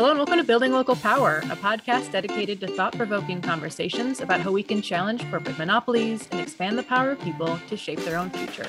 Hello 0.00 0.08
and 0.08 0.18
welcome 0.18 0.38
to 0.38 0.44
Building 0.44 0.72
Local 0.72 0.96
Power, 0.96 1.42
a 1.50 1.56
podcast 1.56 2.10
dedicated 2.10 2.58
to 2.60 2.68
thought 2.68 2.96
provoking 2.96 3.42
conversations 3.42 4.22
about 4.22 4.40
how 4.40 4.50
we 4.50 4.62
can 4.62 4.80
challenge 4.80 5.28
corporate 5.28 5.58
monopolies 5.58 6.26
and 6.30 6.40
expand 6.40 6.78
the 6.78 6.82
power 6.82 7.10
of 7.10 7.20
people 7.20 7.60
to 7.68 7.76
shape 7.76 7.98
their 8.00 8.16
own 8.16 8.30
future. 8.30 8.66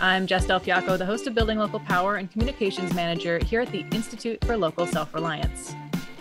I'm 0.00 0.26
Jess 0.26 0.46
Del 0.46 0.58
Fiacco, 0.58 0.96
the 0.96 1.04
host 1.04 1.26
of 1.26 1.34
Building 1.34 1.58
Local 1.58 1.78
Power 1.80 2.16
and 2.16 2.32
Communications 2.32 2.94
Manager 2.94 3.38
here 3.44 3.60
at 3.60 3.70
the 3.70 3.84
Institute 3.92 4.42
for 4.46 4.56
Local 4.56 4.86
Self 4.86 5.12
Reliance. 5.12 5.74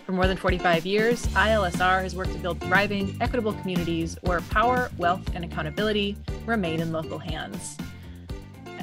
For 0.05 0.11
more 0.11 0.27
than 0.27 0.35
45 0.35 0.85
years, 0.85 1.25
ILSR 1.27 2.03
has 2.03 2.13
worked 2.13 2.33
to 2.33 2.39
build 2.39 2.59
thriving, 2.59 3.15
equitable 3.21 3.53
communities 3.53 4.17
where 4.23 4.41
power, 4.41 4.91
wealth, 4.97 5.33
and 5.33 5.45
accountability 5.45 6.17
remain 6.45 6.81
in 6.81 6.91
local 6.91 7.19
hands. 7.19 7.77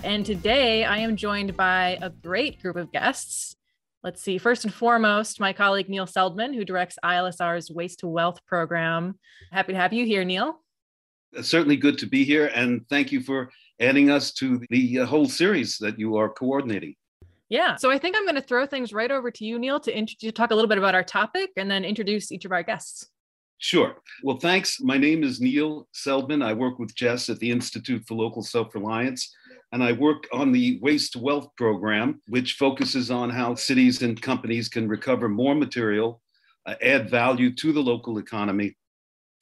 And 0.02 0.24
today 0.24 0.84
I 0.84 0.96
am 0.96 1.14
joined 1.14 1.58
by 1.58 1.98
a 2.00 2.08
great 2.08 2.62
group 2.62 2.76
of 2.76 2.90
guests. 2.90 3.56
Let's 4.06 4.22
see, 4.22 4.38
first 4.38 4.64
and 4.64 4.72
foremost, 4.72 5.40
my 5.40 5.52
colleague 5.52 5.88
Neil 5.88 6.06
Seldman, 6.06 6.54
who 6.54 6.64
directs 6.64 6.96
ILSR's 7.04 7.72
Waste 7.72 7.98
to 7.98 8.06
Wealth 8.06 8.38
program. 8.46 9.18
Happy 9.50 9.72
to 9.72 9.78
have 9.80 9.92
you 9.92 10.06
here, 10.06 10.22
Neil. 10.22 10.60
It's 11.32 11.48
certainly 11.48 11.76
good 11.76 11.98
to 11.98 12.06
be 12.06 12.22
here, 12.22 12.52
and 12.54 12.88
thank 12.88 13.10
you 13.10 13.20
for 13.20 13.50
adding 13.80 14.12
us 14.12 14.32
to 14.34 14.62
the 14.70 15.00
uh, 15.00 15.06
whole 15.06 15.26
series 15.26 15.76
that 15.78 15.98
you 15.98 16.14
are 16.14 16.28
coordinating. 16.28 16.94
Yeah, 17.48 17.74
so 17.74 17.90
I 17.90 17.98
think 17.98 18.14
I'm 18.16 18.22
going 18.22 18.36
to 18.36 18.40
throw 18.40 18.64
things 18.64 18.92
right 18.92 19.10
over 19.10 19.28
to 19.32 19.44
you, 19.44 19.58
Neil, 19.58 19.80
to, 19.80 19.98
int- 19.98 20.20
to 20.20 20.30
talk 20.30 20.52
a 20.52 20.54
little 20.54 20.68
bit 20.68 20.78
about 20.78 20.94
our 20.94 21.02
topic 21.02 21.50
and 21.56 21.68
then 21.68 21.84
introduce 21.84 22.30
each 22.30 22.44
of 22.44 22.52
our 22.52 22.62
guests. 22.62 23.08
Sure. 23.58 23.96
Well, 24.22 24.38
thanks. 24.38 24.80
My 24.80 24.98
name 24.98 25.24
is 25.24 25.40
Neil 25.40 25.88
Seldman. 25.92 26.44
I 26.44 26.52
work 26.52 26.78
with 26.78 26.94
Jess 26.94 27.28
at 27.28 27.40
the 27.40 27.50
Institute 27.50 28.04
for 28.06 28.14
Local 28.14 28.42
Self 28.42 28.72
Reliance 28.72 29.34
and 29.72 29.82
I 29.82 29.92
work 29.92 30.26
on 30.32 30.52
the 30.52 30.78
Waste 30.80 31.12
to 31.12 31.18
Wealth 31.18 31.48
program, 31.56 32.20
which 32.28 32.54
focuses 32.54 33.10
on 33.10 33.30
how 33.30 33.54
cities 33.54 34.02
and 34.02 34.20
companies 34.20 34.68
can 34.68 34.88
recover 34.88 35.28
more 35.28 35.54
material, 35.54 36.20
uh, 36.66 36.74
add 36.82 37.10
value 37.10 37.54
to 37.56 37.72
the 37.72 37.82
local 37.82 38.18
economy, 38.18 38.76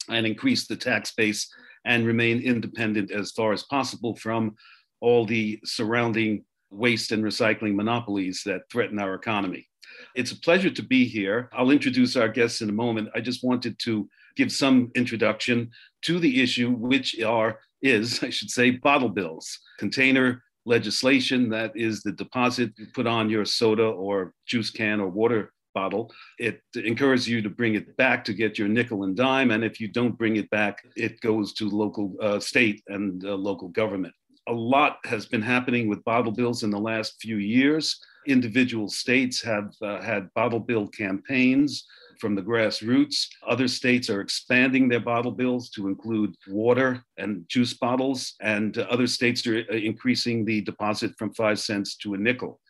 and 0.09 0.27
increase 0.27 0.67
the 0.67 0.77
tax 0.77 1.13
base 1.13 1.49
and 1.85 2.07
remain 2.07 2.41
independent 2.41 3.11
as 3.11 3.33
far 3.33 3.53
as 3.53 3.63
possible 3.65 4.17
from 4.17 4.55
all 5.01 5.27
the 5.27 5.61
surrounding 5.65 6.45
waste 6.71 7.13
and 7.13 7.23
recycling 7.23 7.75
monopolies 7.75 8.43
that 8.45 8.63
threaten 8.71 8.99
our 8.99 9.15
economy. 9.15 9.67
It's 10.15 10.33
a 10.33 10.41
pleasure 10.41 10.71
to 10.71 10.83
be 10.83 11.05
here. 11.05 11.51
I'll 11.53 11.71
introduce 11.71 12.17
our 12.17 12.29
guests 12.29 12.63
in 12.63 12.69
a 12.69 12.73
moment. 12.73 13.11
I 13.15 13.21
just 13.21 13.45
wanted 13.45 13.79
to 13.81 14.09
give 14.37 14.51
some 14.51 14.91
introduction 14.95 15.71
to 16.03 16.19
the 16.19 16.43
issue, 16.43 16.71
which 16.71 17.21
are 17.21 17.61
is, 17.85 18.23
I 18.23 18.31
should 18.31 18.51
say, 18.51 18.71
bottle 18.71 19.11
bills, 19.11 19.59
container 19.79 20.43
legislation 20.67 21.51
that 21.51 21.73
is 21.77 22.03
the 22.03 22.13
deposit 22.13 22.73
you 22.79 22.87
put 22.95 23.07
on 23.07 23.29
your 23.29 23.45
soda 23.45 23.85
or 23.85 24.33
juice 24.47 24.71
can 24.71 24.99
or 24.99 25.09
water 25.09 25.53
bottle. 25.75 26.11
It 26.39 26.63
encourages 26.75 27.29
you 27.29 27.43
to 27.43 27.51
bring 27.51 27.75
it 27.75 27.97
back 27.97 28.25
to 28.25 28.33
get 28.33 28.59
your 28.59 28.69
nickel 28.69 29.05
and 29.05 29.17
dime. 29.17 29.51
And 29.51 29.65
if 29.65 29.81
you 29.81 29.89
don't 29.89 30.17
bring 30.17 30.37
it 30.37 30.49
back, 30.51 30.79
it 30.97 31.21
goes 31.21 31.53
to 31.55 31.69
local 31.69 32.15
uh, 32.23 32.41
state 32.41 32.83
and 32.89 33.25
uh, 33.25 33.35
local 33.35 33.69
government. 33.69 34.15
A 34.49 34.53
lot 34.53 34.99
has 35.05 35.27
been 35.27 35.43
happening 35.43 35.89
with 35.89 36.05
bottle 36.05 36.33
bills 36.33 36.63
in 36.63 36.71
the 36.71 36.79
last 36.79 37.17
few 37.21 37.37
years. 37.37 37.99
Individual 38.27 38.89
states 38.89 39.43
have 39.43 39.73
uh, 39.83 40.01
had 40.01 40.33
bottle 40.35 40.61
bill 40.61 40.87
campaigns 40.87 41.85
from 42.19 42.35
the 42.35 42.43
grassroots. 42.43 43.27
Other 43.47 43.69
states 43.69 44.11
are 44.11 44.21
expanding 44.21 44.89
their 44.89 45.01
bottle 45.01 45.33
bills 45.33 45.71
to 45.71 45.89
include 45.89 46.35
water 46.49 47.05
and 47.19 47.45
juice 47.49 47.75
bottles, 47.75 48.35
and 48.41 48.77
other 48.79 49.07
states 49.07 49.47
are 49.47 49.65
uh, 49.71 49.75
increasing 49.75 50.45
the 50.45 50.61
deposit 50.61 51.13
from 51.19 51.35
five 51.35 51.59
cents 51.59 51.97
to 51.97 52.15
a 52.15 52.19
nickel. 52.19 52.61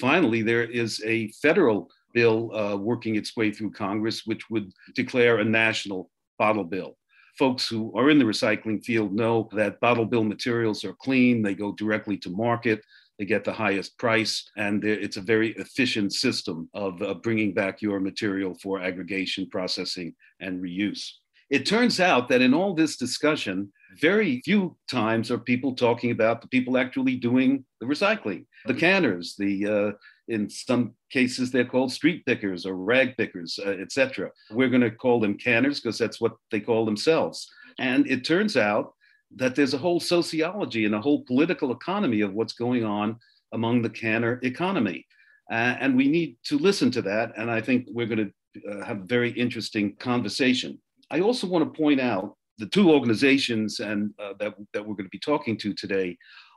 Finally, 0.00 0.42
there 0.42 0.64
is 0.64 1.02
a 1.04 1.28
federal 1.42 1.88
bill 2.12 2.54
uh, 2.54 2.76
working 2.76 3.16
its 3.16 3.36
way 3.36 3.50
through 3.50 3.70
Congress, 3.70 4.22
which 4.24 4.48
would 4.50 4.70
declare 4.94 5.38
a 5.38 5.44
national 5.44 6.10
bottle 6.38 6.64
bill. 6.64 6.96
Folks 7.38 7.66
who 7.68 7.92
are 7.96 8.10
in 8.10 8.18
the 8.18 8.24
recycling 8.24 8.82
field 8.84 9.12
know 9.12 9.48
that 9.52 9.80
bottle 9.80 10.04
bill 10.04 10.22
materials 10.22 10.84
are 10.84 10.94
clean, 10.94 11.42
they 11.42 11.54
go 11.54 11.72
directly 11.72 12.16
to 12.18 12.30
market, 12.30 12.80
they 13.18 13.24
get 13.24 13.44
the 13.44 13.52
highest 13.52 13.96
price, 13.98 14.50
and 14.56 14.84
it's 14.84 15.16
a 15.16 15.22
very 15.22 15.50
efficient 15.52 16.12
system 16.12 16.68
of 16.74 17.00
uh, 17.00 17.14
bringing 17.14 17.54
back 17.54 17.80
your 17.80 18.00
material 18.00 18.54
for 18.62 18.80
aggregation, 18.80 19.48
processing, 19.50 20.14
and 20.40 20.62
reuse. 20.62 21.08
It 21.50 21.66
turns 21.66 22.00
out 22.00 22.28
that 22.30 22.40
in 22.40 22.54
all 22.54 22.74
this 22.74 22.96
discussion, 22.96 23.72
very 24.00 24.40
few 24.44 24.76
times 24.90 25.30
are 25.30 25.38
people 25.38 25.74
talking 25.74 26.10
about 26.10 26.40
the 26.40 26.48
people 26.48 26.76
actually 26.76 27.16
doing 27.16 27.64
the 27.80 27.86
recycling, 27.86 28.46
the 28.66 28.74
canners, 28.74 29.36
the 29.38 29.66
uh, 29.66 29.92
in 30.28 30.48
some 30.48 30.94
cases 31.10 31.50
they're 31.50 31.64
called 31.64 31.92
street 31.92 32.24
pickers 32.26 32.66
or 32.66 32.74
rag 32.74 33.16
pickers, 33.16 33.58
uh, 33.64 33.70
etc. 33.70 34.30
We're 34.50 34.70
going 34.70 34.80
to 34.80 34.90
call 34.90 35.20
them 35.20 35.36
canners 35.36 35.80
because 35.80 35.98
that's 35.98 36.20
what 36.20 36.34
they 36.50 36.60
call 36.60 36.84
themselves. 36.84 37.48
And 37.78 38.06
it 38.08 38.24
turns 38.24 38.56
out 38.56 38.94
that 39.36 39.54
there's 39.54 39.74
a 39.74 39.78
whole 39.78 40.00
sociology 40.00 40.84
and 40.84 40.94
a 40.94 41.00
whole 41.00 41.24
political 41.24 41.72
economy 41.72 42.20
of 42.20 42.34
what's 42.34 42.52
going 42.52 42.84
on 42.84 43.16
among 43.52 43.82
the 43.82 43.90
canner 43.90 44.40
economy. 44.42 45.06
Uh, 45.50 45.76
and 45.80 45.96
we 45.96 46.08
need 46.08 46.36
to 46.44 46.58
listen 46.58 46.90
to 46.90 47.02
that. 47.02 47.32
And 47.36 47.50
I 47.50 47.60
think 47.60 47.86
we're 47.90 48.06
going 48.06 48.32
to 48.54 48.70
uh, 48.70 48.84
have 48.84 49.00
a 49.00 49.04
very 49.04 49.30
interesting 49.32 49.96
conversation. 49.96 50.78
I 51.10 51.20
also 51.20 51.46
want 51.46 51.64
to 51.64 51.78
point 51.78 52.00
out 52.00 52.36
the 52.58 52.66
two 52.66 52.90
organizations 52.92 53.80
and 53.80 54.12
uh, 54.18 54.34
that, 54.38 54.54
that 54.72 54.82
we're 54.82 54.94
going 54.94 55.06
to 55.06 55.10
be 55.10 55.18
talking 55.18 55.56
to 55.58 55.74
today 55.74 56.16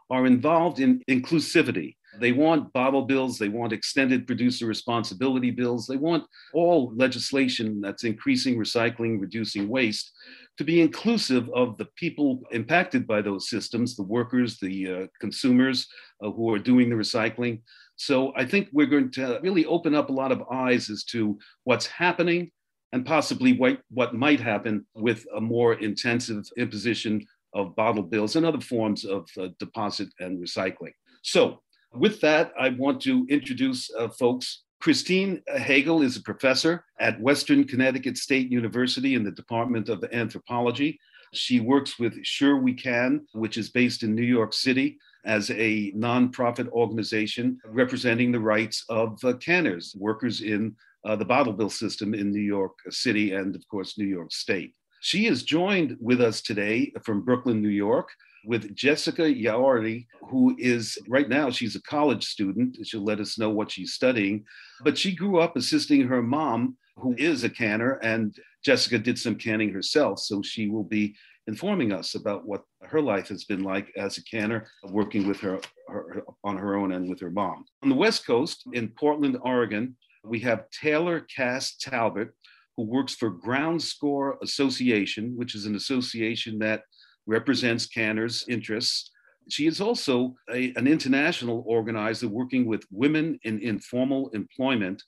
are 0.09 0.25
involved 0.25 0.79
in 0.79 1.03
inclusivity. 1.09 1.95
They 2.19 2.31
want 2.31 2.71
bottle 2.73 3.03
bills, 3.03 3.37
they 3.37 3.49
want 3.49 3.73
extended 3.73 4.25
producer 4.25 4.65
responsibility 4.65 5.51
bills, 5.51 5.85
they 5.85 5.97
want 5.97 6.23
all 6.53 6.93
legislation 6.95 7.81
that's 7.81 8.05
increasing 8.05 8.57
recycling, 8.57 9.19
reducing 9.19 9.67
waste 9.67 10.13
to 10.57 10.63
be 10.63 10.81
inclusive 10.81 11.49
of 11.49 11.77
the 11.77 11.85
people 11.95 12.41
impacted 12.51 13.05
by 13.05 13.21
those 13.21 13.49
systems, 13.49 13.95
the 13.95 14.03
workers, 14.03 14.57
the 14.59 14.91
uh, 14.91 15.07
consumers 15.19 15.87
uh, 16.23 16.31
who 16.31 16.51
are 16.53 16.59
doing 16.59 16.89
the 16.89 16.95
recycling. 16.95 17.61
So 17.95 18.33
I 18.35 18.45
think 18.45 18.69
we're 18.71 18.87
going 18.87 19.11
to 19.11 19.39
really 19.41 19.65
open 19.65 19.95
up 19.95 20.09
a 20.09 20.13
lot 20.13 20.31
of 20.31 20.43
eyes 20.51 20.89
as 20.89 21.03
to 21.05 21.37
what's 21.63 21.87
happening 21.87 22.51
and 22.91 23.05
possibly 23.05 23.53
what, 23.53 23.81
what 23.89 24.15
might 24.15 24.39
happen 24.39 24.85
with 24.95 25.25
a 25.35 25.41
more 25.41 25.73
intensive 25.75 26.45
imposition 26.57 27.25
of 27.53 27.75
bottle 27.75 28.03
bills 28.03 28.35
and 28.35 28.45
other 28.45 28.61
forms 28.61 29.05
of 29.05 29.29
uh, 29.39 29.47
deposit 29.59 30.09
and 30.19 30.39
recycling. 30.39 30.93
So 31.21 31.61
with 31.93 32.21
that, 32.21 32.51
I 32.59 32.69
want 32.69 33.01
to 33.01 33.25
introduce 33.29 33.89
uh, 33.93 34.09
folks 34.09 34.63
Christine 34.79 35.41
Hegel 35.47 36.01
is 36.01 36.17
a 36.17 36.21
professor 36.21 36.85
at 36.99 37.19
Western 37.19 37.63
Connecticut 37.63 38.17
State 38.17 38.51
University 38.51 39.15
in 39.15 39.23
the 39.23 39.31
Department 39.31 39.89
of 39.89 40.03
Anthropology. 40.11 40.99
She 41.33 41.59
works 41.59 41.97
with 41.99 42.23
Sure 42.23 42.57
We 42.57 42.73
Can, 42.73 43.25
which 43.33 43.57
is 43.57 43.69
based 43.69 44.03
in 44.03 44.15
New 44.15 44.21
York 44.21 44.53
City 44.53 44.99
as 45.25 45.49
a 45.49 45.91
nonprofit 45.93 46.69
organization 46.69 47.59
representing 47.65 48.31
the 48.31 48.39
rights 48.39 48.85
of 48.87 49.19
uh, 49.25 49.33
canners, 49.33 49.95
workers 49.97 50.41
in 50.41 50.75
uh, 51.05 51.15
the 51.15 51.25
bottle 51.25 51.53
bill 51.53 51.69
system 51.69 52.13
in 52.13 52.31
New 52.31 52.39
York 52.39 52.77
City 52.89 53.33
and, 53.33 53.55
of 53.55 53.67
course, 53.67 53.97
New 53.97 54.05
York 54.05 54.31
State. 54.31 54.73
She 55.01 55.25
is 55.25 55.43
joined 55.43 55.97
with 55.99 56.21
us 56.21 56.41
today 56.41 56.93
from 57.03 57.25
Brooklyn, 57.25 57.61
New 57.61 57.69
York, 57.69 58.09
with 58.47 58.73
Jessica 58.73 59.23
Yaordi, 59.23 60.07
who 60.29 60.55
is 60.57 60.97
right 61.09 61.27
now, 61.27 61.49
she's 61.49 61.75
a 61.75 61.81
college 61.81 62.25
student. 62.25 62.77
She'll 62.83 63.03
let 63.03 63.19
us 63.19 63.37
know 63.37 63.49
what 63.49 63.69
she's 63.69 63.93
studying. 63.93 64.45
But 64.83 64.97
she 64.97 65.13
grew 65.13 65.39
up 65.39 65.57
assisting 65.57 66.07
her 66.07 66.23
mom, 66.23 66.77
who 66.95 67.13
is 67.17 67.43
a 67.43 67.49
canner, 67.49 67.99
and 68.01 68.33
Jessica 68.63 68.99
did 68.99 69.19
some 69.19 69.35
canning 69.35 69.73
herself. 69.73 70.19
So 70.19 70.41
she 70.41 70.69
will 70.69 70.85
be 70.85 71.13
informing 71.47 71.91
us 71.91 72.15
about 72.15 72.47
what 72.47 72.63
her 72.83 73.01
life 73.01 73.27
has 73.27 73.43
been 73.43 73.63
like 73.63 73.91
as 73.97 74.17
a 74.17 74.23
canner, 74.23 74.69
working 74.91 75.27
with 75.27 75.41
her, 75.41 75.59
her 75.89 76.23
on 76.45 76.57
her 76.57 76.77
own 76.77 76.93
and 76.93 77.09
with 77.09 77.19
her 77.19 77.31
mom. 77.31 77.65
On 77.83 77.89
the 77.89 77.95
West 77.95 78.25
Coast, 78.25 78.63
in 78.71 78.87
Portland, 78.97 79.37
Oregon, 79.41 79.95
we 80.23 80.39
have 80.39 80.69
Taylor 80.69 81.25
Cass 81.35 81.75
Talbot, 81.75 82.29
who 82.77 82.83
works 82.83 83.13
for 83.13 83.29
Ground 83.29 83.81
Score 83.81 84.37
Association, 84.41 85.33
which 85.35 85.53
is 85.53 85.65
an 85.65 85.75
association 85.75 86.59
that 86.59 86.83
represents 87.27 87.85
Canner's 87.85 88.45
interests. 88.47 89.11
She 89.49 89.67
is 89.67 89.79
also 89.79 90.35
a, 90.49 90.73
an 90.75 90.87
international 90.87 91.63
organizer 91.67 92.27
working 92.27 92.65
with 92.65 92.83
women 92.91 93.39
in 93.43 93.59
informal 93.59 94.29
employment, 94.33 95.03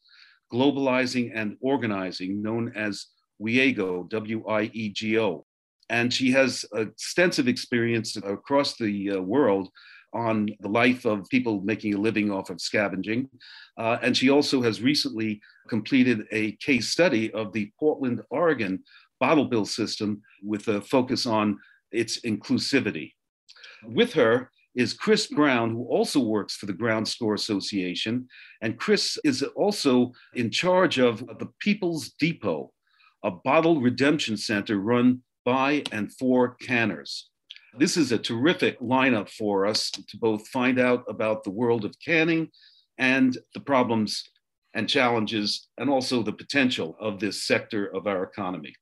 globalizing 0.54 1.31
and 1.33 1.57
organizing, 1.62 2.42
known 2.42 2.71
as 2.75 3.07
WIEGO, 3.42 4.10
W 4.10 4.48
I 4.48 4.63
E 4.74 4.89
G 4.89 5.19
O. 5.19 5.45
And 5.89 6.13
she 6.13 6.31
has 6.31 6.66
extensive 6.74 7.48
experience 7.48 8.16
across 8.18 8.77
the 8.77 9.12
uh, 9.12 9.22
world 9.22 9.69
on 10.13 10.50
the 10.60 10.69
life 10.69 11.06
of 11.06 11.27
people 11.30 11.62
making 11.62 11.94
a 11.94 11.98
living 11.98 12.31
off 12.31 12.50
of 12.50 12.60
scavenging. 12.60 13.30
Uh, 13.77 13.98
and 14.01 14.15
she 14.15 14.30
also 14.30 14.62
has 14.62 14.81
recently 14.81 15.42
completed 15.68 16.25
a 16.31 16.54
case 16.54 16.89
study 16.89 17.31
of 17.33 17.54
the 17.54 17.72
Portland, 17.80 18.22
Oregon 18.30 18.83
bottle 19.19 19.45
bill 19.45 19.65
system 19.65 20.22
with 20.44 20.68
a 20.68 20.81
focus 20.81 21.25
on 21.25 21.57
its 21.91 22.21
inclusivity. 22.21 23.13
With 23.83 24.13
her 24.13 24.51
is 24.75 24.94
Chris 24.94 25.27
Brown, 25.27 25.71
who 25.71 25.86
also 25.86 26.19
works 26.19 26.56
for 26.56 26.65
the 26.65 26.74
Ground 26.74 27.07
Score 27.07 27.33
Association. 27.33 28.27
And 28.62 28.80
Chris 28.80 29.18
is 29.24 29.44
also 29.44 30.12
in 30.33 30.51
charge 30.51 31.00
of 31.00 31.19
the 31.39 31.50
People's 31.59 32.09
Depot, 32.19 32.71
a 33.24 33.31
bottle 33.31 33.81
redemption 33.81 34.38
center 34.38 34.77
run 34.77 35.21
by 35.45 35.83
and 35.91 36.13
for 36.13 36.56
canners. 36.62 37.30
This 37.77 37.97
is 37.97 38.12
a 38.12 38.18
terrific 38.18 38.80
lineup 38.80 39.30
for 39.30 39.65
us 39.65 39.91
to 39.91 40.18
both 40.18 40.47
find 40.47 40.80
out 40.80 41.03
about 41.07 41.44
the 41.44 41.51
world 41.51 41.86
of 41.86 41.94
canning 42.03 42.50
and 42.97 43.38
the 43.53 43.59
problems 43.59 44.24
and 44.74 44.88
challenges, 44.88 45.68
and 45.80 45.89
also 45.89 46.21
the 46.21 46.31
potential 46.31 46.95
of 47.00 47.19
this 47.19 47.44
sector 47.44 47.88
of 47.95 48.06
our 48.06 48.24
economy. 48.24 48.74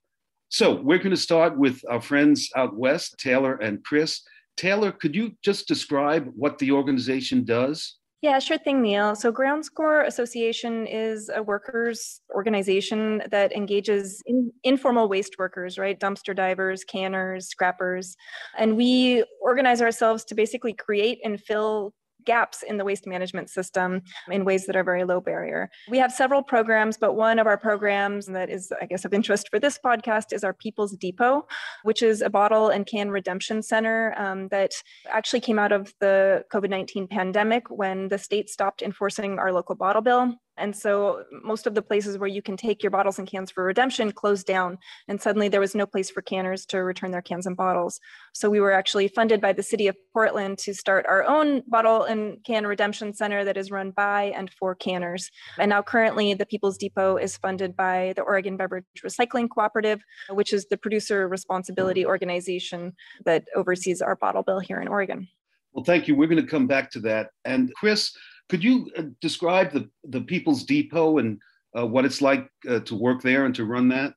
So, 0.49 0.81
we're 0.81 0.97
going 0.97 1.11
to 1.11 1.17
start 1.17 1.57
with 1.57 1.81
our 1.89 2.01
friends 2.01 2.49
out 2.55 2.75
west, 2.75 3.15
Taylor 3.19 3.55
and 3.55 3.83
Chris. 3.83 4.21
Taylor, 4.55 4.91
could 4.91 5.15
you 5.15 5.31
just 5.43 5.67
describe 5.67 6.29
what 6.35 6.57
the 6.57 6.71
organization 6.71 7.43
does? 7.43 7.97
Yeah, 8.23 8.39
sure 8.39 8.57
thing, 8.57 8.81
Neil. 8.81 9.15
So, 9.15 9.31
Ground 9.31 9.63
Score 9.63 10.01
Association 10.01 10.87
is 10.87 11.29
a 11.33 11.43
workers 11.43 12.21
organization 12.33 13.21
that 13.29 13.51
engages 13.55 14.23
in 14.25 14.51
informal 14.63 15.07
waste 15.07 15.35
workers, 15.37 15.77
right? 15.77 15.99
Dumpster 15.99 16.35
divers, 16.35 16.83
canners, 16.83 17.47
scrappers. 17.47 18.15
And 18.57 18.75
we 18.75 19.23
organize 19.39 19.83
ourselves 19.83 20.23
to 20.25 20.35
basically 20.35 20.73
create 20.73 21.19
and 21.23 21.39
fill 21.39 21.93
gaps 22.27 22.61
in 22.61 22.77
the 22.77 22.85
waste 22.85 23.07
management 23.07 23.49
system 23.49 24.01
in 24.29 24.45
ways 24.45 24.65
that 24.67 24.75
are 24.75 24.83
very 24.83 25.03
low 25.03 25.19
barrier. 25.19 25.69
We 25.89 25.97
have 25.97 26.11
several 26.11 26.43
programs, 26.43 26.97
but 26.97 27.13
one 27.13 27.39
of 27.39 27.47
our 27.47 27.57
programs 27.57 28.27
that 28.27 28.49
is, 28.49 28.71
I 28.81 28.85
guess, 28.85 29.05
of 29.05 29.13
interest 29.13 29.47
for 29.49 29.59
this 29.59 29.79
podcast 29.83 30.33
is 30.33 30.43
our 30.43 30.53
People's 30.53 30.95
Depot, 30.95 31.47
which 31.83 32.03
is 32.03 32.21
a 32.21 32.29
bottle 32.29 32.67
and 32.69 32.85
can 32.85 33.09
redemption 33.09 33.63
center 33.63 34.13
um, 34.17 34.49
that 34.49 34.71
actually 35.09 35.39
came 35.39 35.57
out 35.57 35.71
of 35.71 35.93
the 36.01 36.43
COVID 36.53 36.69
19 36.69 37.07
pandemic 37.07 37.63
when 37.69 38.09
the 38.09 38.17
state 38.17 38.49
stopped 38.49 38.81
enforcing 38.81 39.39
our 39.39 39.51
local 39.51 39.75
bottle 39.75 40.01
bill. 40.01 40.35
And 40.57 40.75
so 40.75 41.23
most 41.43 41.67
of 41.67 41.75
the 41.75 41.81
places 41.81 42.17
where 42.17 42.29
you 42.29 42.41
can 42.41 42.57
take 42.57 42.83
your 42.83 42.89
bottles 42.89 43.19
and 43.19 43.27
cans 43.27 43.51
for 43.51 43.63
redemption 43.63 44.11
closed 44.11 44.47
down. 44.47 44.77
And 45.07 45.21
suddenly 45.21 45.47
there 45.47 45.59
was 45.59 45.75
no 45.75 45.85
place 45.85 46.09
for 46.09 46.21
canners 46.21 46.65
to 46.67 46.79
return 46.79 47.11
their 47.11 47.21
cans 47.21 47.45
and 47.45 47.55
bottles. 47.55 47.99
So 48.33 48.49
we 48.49 48.59
were 48.59 48.71
actually 48.71 49.07
funded 49.07 49.41
by 49.41 49.53
the 49.53 49.63
city 49.63 49.87
of 49.87 49.95
Portland 50.13 50.57
to 50.59 50.73
start 50.73 51.05
our 51.07 51.23
own 51.23 51.63
bottle 51.67 52.03
and 52.03 52.43
can 52.43 52.65
redemption 52.67 53.13
center 53.13 53.43
that 53.43 53.57
is 53.57 53.71
run 53.71 53.91
by 53.91 54.33
and 54.35 54.51
for 54.51 54.75
canners. 54.75 55.29
And 55.57 55.69
now 55.69 55.81
currently 55.81 56.33
the 56.33 56.45
People's 56.45 56.77
Depot 56.77 57.17
is 57.17 57.37
funded 57.37 57.75
by 57.75 58.13
the 58.15 58.21
Oregon 58.23 58.57
Beverage 58.57 58.85
Recycling 59.03 59.49
Cooperative, 59.49 60.01
which 60.29 60.53
is 60.53 60.67
the 60.67 60.77
producer 60.77 61.27
responsibility 61.27 62.05
organization 62.05 62.93
that 63.25 63.45
oversees 63.55 64.01
our 64.01 64.15
bottle 64.15 64.43
bill 64.43 64.59
here 64.59 64.81
in 64.81 64.87
Oregon. 64.87 65.27
Well, 65.73 65.83
thank 65.83 66.07
you. 66.07 66.15
We're 66.15 66.27
going 66.27 66.43
to 66.43 66.49
come 66.49 66.65
back 66.65 66.89
to 66.91 66.99
that. 67.01 67.29
And 67.45 67.71
Chris, 67.75 68.11
could 68.49 68.63
you 68.63 68.89
uh, 68.97 69.03
describe 69.21 69.71
the, 69.71 69.89
the 70.03 70.21
People's 70.21 70.63
Depot 70.63 71.17
and 71.17 71.39
uh, 71.77 71.85
what 71.85 72.05
it's 72.05 72.21
like 72.21 72.49
uh, 72.67 72.79
to 72.81 72.95
work 72.95 73.21
there 73.21 73.45
and 73.45 73.55
to 73.55 73.65
run 73.65 73.89
that? 73.89 74.13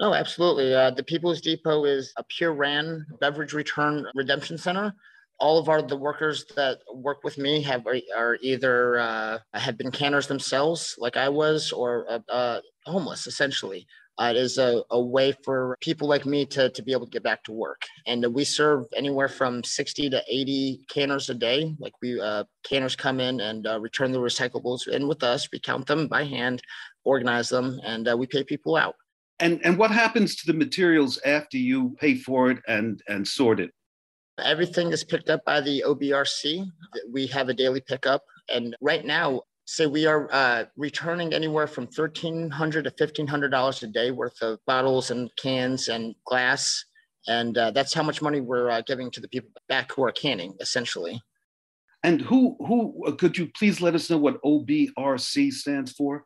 Oh, 0.00 0.14
absolutely. 0.14 0.74
Uh, 0.74 0.90
the 0.90 1.04
People's 1.04 1.40
Depot 1.40 1.84
is 1.84 2.12
a 2.16 2.24
pure 2.24 2.52
ran 2.52 3.06
beverage 3.20 3.52
return 3.52 4.06
redemption 4.14 4.58
center. 4.58 4.92
All 5.38 5.58
of 5.58 5.68
our 5.68 5.82
the 5.82 5.96
workers 5.96 6.44
that 6.56 6.80
work 6.94 7.24
with 7.24 7.38
me 7.38 7.62
have 7.62 7.86
are, 7.86 8.38
either 8.40 8.98
uh, 8.98 9.38
have 9.54 9.76
been 9.76 9.90
canners 9.90 10.26
themselves, 10.26 10.94
like 10.98 11.16
I 11.16 11.28
was, 11.28 11.72
or 11.72 12.20
uh, 12.28 12.60
homeless, 12.86 13.26
essentially. 13.26 13.86
Uh, 14.18 14.32
it 14.34 14.36
is 14.36 14.58
a, 14.58 14.82
a 14.90 15.00
way 15.00 15.32
for 15.42 15.76
people 15.80 16.06
like 16.06 16.26
me 16.26 16.44
to, 16.44 16.68
to 16.70 16.82
be 16.82 16.92
able 16.92 17.06
to 17.06 17.10
get 17.10 17.22
back 17.22 17.42
to 17.44 17.52
work. 17.52 17.82
And 18.06 18.26
we 18.34 18.44
serve 18.44 18.84
anywhere 18.94 19.28
from 19.28 19.64
60 19.64 20.10
to 20.10 20.22
80 20.28 20.84
canners 20.88 21.30
a 21.30 21.34
day. 21.34 21.74
Like 21.78 21.94
we, 22.02 22.20
uh, 22.20 22.44
canners 22.62 22.94
come 22.94 23.20
in 23.20 23.40
and 23.40 23.66
uh, 23.66 23.80
return 23.80 24.12
the 24.12 24.18
recyclables 24.18 24.86
in 24.86 25.08
with 25.08 25.22
us. 25.22 25.48
We 25.50 25.60
count 25.60 25.86
them 25.86 26.08
by 26.08 26.24
hand, 26.24 26.62
organize 27.04 27.48
them, 27.48 27.80
and 27.84 28.08
uh, 28.08 28.16
we 28.16 28.26
pay 28.26 28.44
people 28.44 28.76
out. 28.76 28.96
And, 29.40 29.60
and 29.64 29.78
what 29.78 29.90
happens 29.90 30.36
to 30.36 30.46
the 30.46 30.58
materials 30.58 31.18
after 31.24 31.56
you 31.56 31.96
pay 31.98 32.14
for 32.14 32.50
it 32.50 32.58
and, 32.68 33.02
and 33.08 33.26
sort 33.26 33.60
it? 33.60 33.70
Everything 34.38 34.92
is 34.92 35.04
picked 35.04 35.30
up 35.30 35.44
by 35.44 35.60
the 35.60 35.84
OBRC. 35.86 36.66
We 37.10 37.26
have 37.28 37.48
a 37.48 37.54
daily 37.54 37.80
pickup. 37.80 38.22
And 38.48 38.76
right 38.80 39.04
now, 39.04 39.42
say 39.64 39.86
we 39.86 40.06
are 40.06 40.28
uh, 40.32 40.64
returning 40.76 41.32
anywhere 41.32 41.66
from 41.66 41.84
1,300 41.84 42.84
to 42.84 42.90
$1,500 42.90 43.82
a 43.82 43.86
day 43.86 44.10
worth 44.10 44.40
of 44.42 44.58
bottles 44.66 45.10
and 45.10 45.30
cans 45.36 45.88
and 45.88 46.14
glass. 46.26 46.84
And 47.28 47.56
uh, 47.56 47.70
that's 47.70 47.94
how 47.94 48.02
much 48.02 48.20
money 48.20 48.40
we're 48.40 48.70
uh, 48.70 48.82
giving 48.82 49.10
to 49.12 49.20
the 49.20 49.28
people 49.28 49.50
back 49.68 49.92
who 49.92 50.02
are 50.04 50.12
canning, 50.12 50.54
essentially. 50.60 51.22
And 52.02 52.20
who, 52.20 52.56
who 52.58 53.06
uh, 53.06 53.12
could 53.12 53.38
you 53.38 53.48
please 53.56 53.80
let 53.80 53.94
us 53.94 54.10
know 54.10 54.18
what 54.18 54.42
OBRC 54.42 55.52
stands 55.52 55.92
for? 55.92 56.24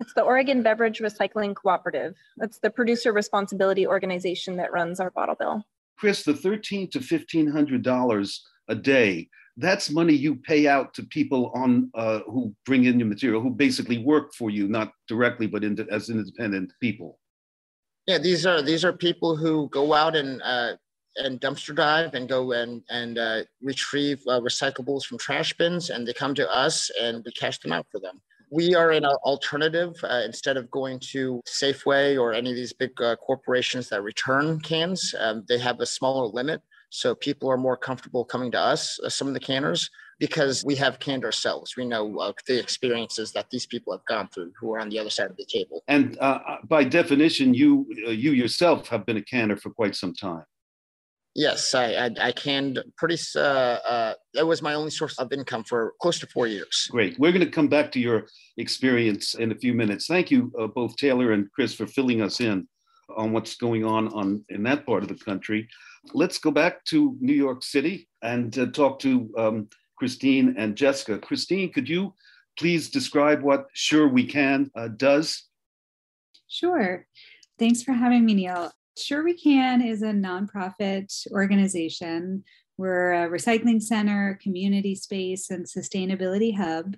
It's 0.00 0.12
the 0.14 0.22
Oregon 0.22 0.62
Beverage 0.62 0.98
Recycling 0.98 1.54
Cooperative. 1.54 2.14
That's 2.36 2.58
the 2.58 2.70
producer 2.70 3.12
responsibility 3.12 3.86
organization 3.86 4.56
that 4.56 4.72
runs 4.72 4.98
our 4.98 5.10
bottle 5.10 5.36
bill. 5.36 5.64
Chris, 5.96 6.24
the 6.24 6.34
thirteen 6.34 6.90
to 6.90 7.00
fifteen 7.00 7.46
hundred 7.46 7.84
dollars 7.84 8.44
a 8.68 8.74
day 8.74 9.28
that's 9.56 9.90
money 9.90 10.14
you 10.14 10.36
pay 10.36 10.66
out 10.66 10.94
to 10.94 11.02
people 11.04 11.52
on 11.54 11.90
uh, 11.94 12.20
who 12.26 12.54
bring 12.66 12.84
in 12.84 12.98
your 12.98 13.08
material, 13.08 13.40
who 13.40 13.50
basically 13.50 13.98
work 13.98 14.34
for 14.34 14.50
you, 14.50 14.68
not 14.68 14.92
directly, 15.06 15.46
but 15.46 15.62
in, 15.62 15.78
as 15.90 16.10
independent 16.10 16.72
people. 16.80 17.18
Yeah, 18.06 18.18
these 18.18 18.44
are 18.46 18.62
these 18.62 18.84
are 18.84 18.92
people 18.92 19.36
who 19.36 19.68
go 19.70 19.94
out 19.94 20.16
and 20.16 20.42
uh, 20.42 20.72
and 21.16 21.40
dumpster 21.40 21.74
dive 21.74 22.14
and 22.14 22.28
go 22.28 22.52
and 22.52 22.82
and 22.90 23.18
uh, 23.18 23.42
retrieve 23.62 24.20
uh, 24.26 24.40
recyclables 24.40 25.04
from 25.04 25.18
trash 25.18 25.52
bins, 25.54 25.90
and 25.90 26.06
they 26.06 26.12
come 26.12 26.34
to 26.34 26.50
us 26.52 26.90
and 27.00 27.24
we 27.24 27.32
cash 27.32 27.58
them 27.60 27.72
out 27.72 27.86
for 27.90 28.00
them. 28.00 28.20
We 28.50 28.74
are 28.74 28.90
an 28.90 29.04
alternative 29.04 29.94
uh, 30.04 30.22
instead 30.24 30.56
of 30.56 30.70
going 30.70 31.00
to 31.12 31.40
Safeway 31.46 32.20
or 32.20 32.34
any 32.34 32.50
of 32.50 32.56
these 32.56 32.72
big 32.72 33.00
uh, 33.00 33.16
corporations 33.16 33.88
that 33.88 34.02
return 34.02 34.60
cans. 34.60 35.14
Um, 35.18 35.44
they 35.48 35.58
have 35.58 35.80
a 35.80 35.86
smaller 35.86 36.26
limit 36.26 36.60
so 36.94 37.12
people 37.12 37.50
are 37.50 37.56
more 37.56 37.76
comfortable 37.76 38.24
coming 38.24 38.52
to 38.52 38.60
us, 38.60 39.00
uh, 39.00 39.08
some 39.08 39.26
of 39.26 39.34
the 39.34 39.40
canners, 39.40 39.90
because 40.20 40.64
we 40.64 40.76
have 40.76 41.00
canned 41.00 41.24
ourselves. 41.24 41.76
We 41.76 41.84
know 41.84 42.18
uh, 42.20 42.32
the 42.46 42.56
experiences 42.56 43.32
that 43.32 43.50
these 43.50 43.66
people 43.66 43.92
have 43.92 44.04
gone 44.06 44.28
through 44.28 44.52
who 44.60 44.72
are 44.72 44.78
on 44.78 44.90
the 44.90 45.00
other 45.00 45.10
side 45.10 45.28
of 45.28 45.36
the 45.36 45.44
table. 45.44 45.82
And 45.88 46.16
uh, 46.20 46.38
uh 46.46 46.56
by 46.68 46.84
definition, 46.84 47.52
you 47.52 47.84
uh, 48.06 48.10
you 48.10 48.30
yourself 48.30 48.86
have 48.88 49.04
been 49.06 49.16
a 49.16 49.22
canner 49.22 49.56
for 49.56 49.70
quite 49.70 49.96
some 49.96 50.14
time. 50.14 50.44
Yes, 51.34 51.74
I 51.74 51.86
I, 52.04 52.10
I 52.28 52.32
canned 52.32 52.78
pretty. 52.96 53.18
Uh, 53.34 53.78
uh, 53.94 54.14
that 54.34 54.46
was 54.46 54.62
my 54.62 54.74
only 54.74 54.92
source 54.92 55.18
of 55.18 55.32
income 55.32 55.64
for 55.64 55.94
close 56.00 56.20
to 56.20 56.28
four 56.28 56.46
years. 56.46 56.86
Great. 56.92 57.18
We're 57.18 57.32
going 57.32 57.44
to 57.44 57.56
come 57.58 57.66
back 57.66 57.90
to 57.92 57.98
your 57.98 58.28
experience 58.56 59.34
in 59.34 59.50
a 59.50 59.56
few 59.56 59.74
minutes. 59.74 60.06
Thank 60.06 60.30
you, 60.30 60.52
uh, 60.60 60.68
both 60.68 60.94
Taylor 60.94 61.32
and 61.32 61.50
Chris, 61.50 61.74
for 61.74 61.88
filling 61.88 62.22
us 62.22 62.40
in 62.40 62.68
on 63.16 63.32
what's 63.32 63.56
going 63.56 63.84
on 63.84 64.08
on 64.08 64.44
in 64.48 64.62
that 64.62 64.86
part 64.86 65.02
of 65.02 65.08
the 65.08 65.24
country. 65.24 65.68
Let's 66.12 66.38
go 66.38 66.50
back 66.50 66.84
to 66.86 67.16
New 67.20 67.32
York 67.32 67.62
City 67.62 68.08
and 68.22 68.56
uh, 68.58 68.66
talk 68.66 68.98
to 69.00 69.32
um, 69.36 69.68
Christine 69.96 70.54
and 70.58 70.76
Jessica. 70.76 71.18
Christine, 71.18 71.72
could 71.72 71.88
you 71.88 72.14
please 72.58 72.90
describe 72.90 73.42
what 73.42 73.66
Sure 73.72 74.08
We 74.08 74.26
Can 74.26 74.70
uh, 74.76 74.88
does? 74.88 75.44
Sure. 76.48 77.06
Thanks 77.58 77.82
for 77.82 77.92
having 77.92 78.24
me, 78.24 78.34
Neil. 78.34 78.70
Sure 78.96 79.24
We 79.24 79.34
Can 79.34 79.80
is 79.80 80.02
a 80.02 80.12
nonprofit 80.12 81.26
organization. 81.32 82.44
We're 82.76 83.12
a 83.12 83.28
recycling 83.28 83.82
center, 83.82 84.38
community 84.42 84.94
space, 84.94 85.50
and 85.50 85.64
sustainability 85.66 86.56
hub. 86.56 86.96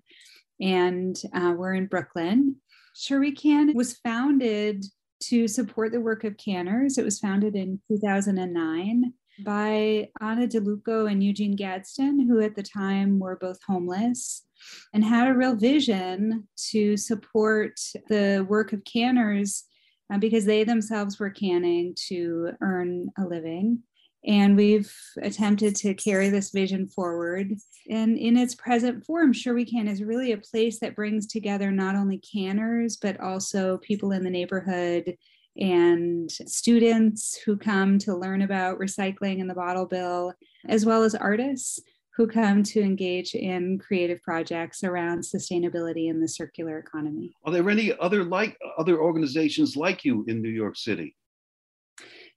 And 0.61 1.21
uh, 1.35 1.55
we're 1.57 1.75
in 1.75 1.87
Brooklyn. 1.87 2.57
Sure 2.95 3.21
We 3.21 3.33
Can 3.33 3.75
was 3.75 3.99
founded 3.99 4.85
to 5.21 5.49
support 5.49 5.93
the 5.93 6.01
work 6.01 6.25
of 6.25 6.37
canners. 6.37 6.99
It 6.99 7.05
was 7.05 7.19
founded 7.19 7.57
in 7.57 7.81
2009 7.89 9.13
by 9.45 10.09
Anna 10.21 10.47
DeLuco 10.47 11.11
and 11.11 11.23
Eugene 11.23 11.57
Gadsden, 11.57 12.27
who 12.27 12.41
at 12.41 12.57
the 12.57 12.63
time 12.63 13.19
were 13.19 13.37
both 13.37 13.59
homeless 13.67 14.47
and 14.95 15.05
had 15.05 15.29
a 15.29 15.35
real 15.35 15.55
vision 15.55 16.49
to 16.71 16.97
support 16.97 17.79
the 18.09 18.47
work 18.49 18.73
of 18.73 18.85
canners 18.85 19.65
uh, 20.13 20.19
because 20.19 20.45
they 20.45 20.65
themselves 20.65 21.19
were 21.19 21.31
canning 21.31 21.95
to 22.09 22.51
earn 22.61 23.09
a 23.19 23.25
living. 23.25 23.83
And 24.27 24.57
we've 24.57 24.93
attempted 25.23 25.77
to 25.77 25.95
carry 25.95 26.29
this 26.31 26.51
vision 26.51 26.89
forward. 26.89 27.55
And 27.89 28.19
in 28.19 28.37
its 28.37 28.57
present 28.57 29.07
form, 29.07 29.33
Sure 29.33 29.55
We 29.55 29.65
Can 29.65 29.87
is 29.87 30.03
really 30.03 30.33
a 30.33 30.39
place 30.39 30.81
that 30.81 30.97
brings 30.97 31.27
together 31.27 31.71
not 31.71 31.95
only 31.95 32.19
canners, 32.19 32.97
but 32.97 33.21
also 33.21 33.79
people 33.79 34.11
in 34.13 34.25
the 34.25 34.31
neighborhood 34.31 35.17
and 35.59 36.31
students 36.31 37.39
who 37.47 37.57
come 37.57 37.99
to 37.99 38.17
learn 38.17 38.43
about 38.43 38.79
recycling 38.79 39.41
and 39.41 39.49
the 39.49 39.55
bottle 39.55 39.87
bill, 39.87 40.35
as 40.69 40.85
well 40.85 41.03
as 41.03 41.15
artists 41.15 41.81
who 42.17 42.27
come 42.27 42.63
to 42.63 42.81
engage 42.81 43.35
in 43.35 43.79
creative 43.79 44.23
projects 44.23 44.83
around 44.83 45.21
sustainability 45.21 46.09
and 46.11 46.23
the 46.23 46.29
circular 46.29 46.79
economy. 46.79 47.33
Are 47.45 47.53
there 47.53 47.69
any 47.69 47.93
other 48.01 48.25
like 48.25 48.57
other 48.79 48.99
organizations 49.01 49.77
like 49.77 50.05
you 50.05 50.25
in 50.27 50.41
New 50.41 50.51
York 50.51 50.77
City? 50.77 51.15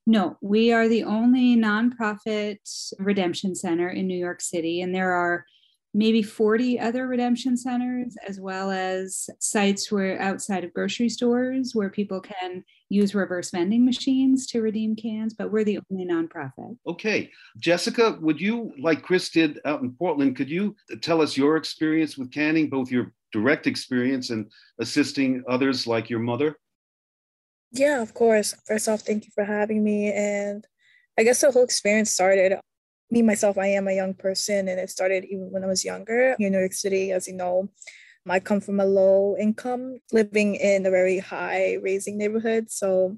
No, 0.10 0.40
we 0.42 0.74
are 0.74 0.88
the 0.88 1.04
only 1.04 1.56
nonprofit 1.56 2.58
redemption 2.98 3.54
center 3.54 3.90
in 3.90 4.08
New 4.08 4.18
York 4.18 4.42
City, 4.42 4.82
and 4.82 4.94
there 4.94 5.12
are 5.12 5.46
maybe 5.94 6.24
40 6.24 6.80
other 6.80 7.06
redemption 7.06 7.56
centers, 7.56 8.18
as 8.28 8.40
well 8.40 8.72
as 8.72 9.30
sites 9.38 9.92
where 9.92 10.20
outside 10.20 10.64
of 10.64 10.74
grocery 10.74 11.10
stores 11.10 11.76
where 11.76 11.92
people 11.92 12.22
can 12.22 12.64
use 12.90 13.14
reverse 13.14 13.52
vending 13.52 13.86
machines 13.86 14.48
to 14.48 14.64
redeem 14.64 14.96
cans, 14.96 15.36
but 15.36 15.52
we're 15.52 15.64
the 15.64 15.80
only 15.92 16.08
nonprofit. 16.08 16.76
Okay. 16.88 17.30
Jessica, 17.60 18.18
would 18.20 18.42
you, 18.42 18.74
like 18.80 19.04
Chris 19.04 19.30
did 19.30 19.60
out 19.64 19.84
in 19.84 19.92
Portland, 19.92 20.36
could 20.36 20.50
you 20.50 20.76
tell 21.02 21.22
us 21.22 21.38
your 21.38 21.56
experience 21.56 22.18
with 22.18 22.32
canning, 22.32 22.68
both 22.68 22.90
your 22.90 23.14
direct 23.32 23.68
experience 23.68 24.32
and 24.32 24.50
assisting 24.80 25.44
others 25.48 25.86
like 25.86 26.10
your 26.10 26.20
mother? 26.20 26.58
Yeah, 27.72 28.02
of 28.02 28.14
course. 28.14 28.56
First 28.66 28.88
off, 28.90 29.02
thank 29.02 29.26
you 29.26 29.32
for 29.34 29.44
having 29.44 29.84
me. 29.84 30.12
And 30.12 30.66
I 31.18 31.24
guess 31.24 31.42
the 31.42 31.52
whole 31.52 31.64
experience 31.64 32.12
started 32.12 32.60
me 33.12 33.22
myself 33.22 33.58
i 33.58 33.68
am 33.68 33.88
a 33.88 33.96
young 33.96 34.14
person 34.14 34.68
and 34.68 34.80
it 34.80 34.90
started 34.90 35.26
even 35.26 35.52
when 35.52 35.64
i 35.64 35.68
was 35.68 35.84
younger 35.84 36.36
in 36.40 36.52
new 36.52 36.60
york 36.60 36.74
city 36.74 37.12
as 37.12 37.28
you 37.28 37.34
know 37.34 37.70
i 38.28 38.40
come 38.40 38.62
from 38.62 38.80
a 38.80 38.86
low 38.86 39.36
income 39.40 39.98
living 40.12 40.56
in 40.56 40.86
a 40.86 40.92
very 40.92 41.18
high 41.18 41.78
raising 41.82 42.18
neighborhood 42.18 42.70
so 42.70 43.18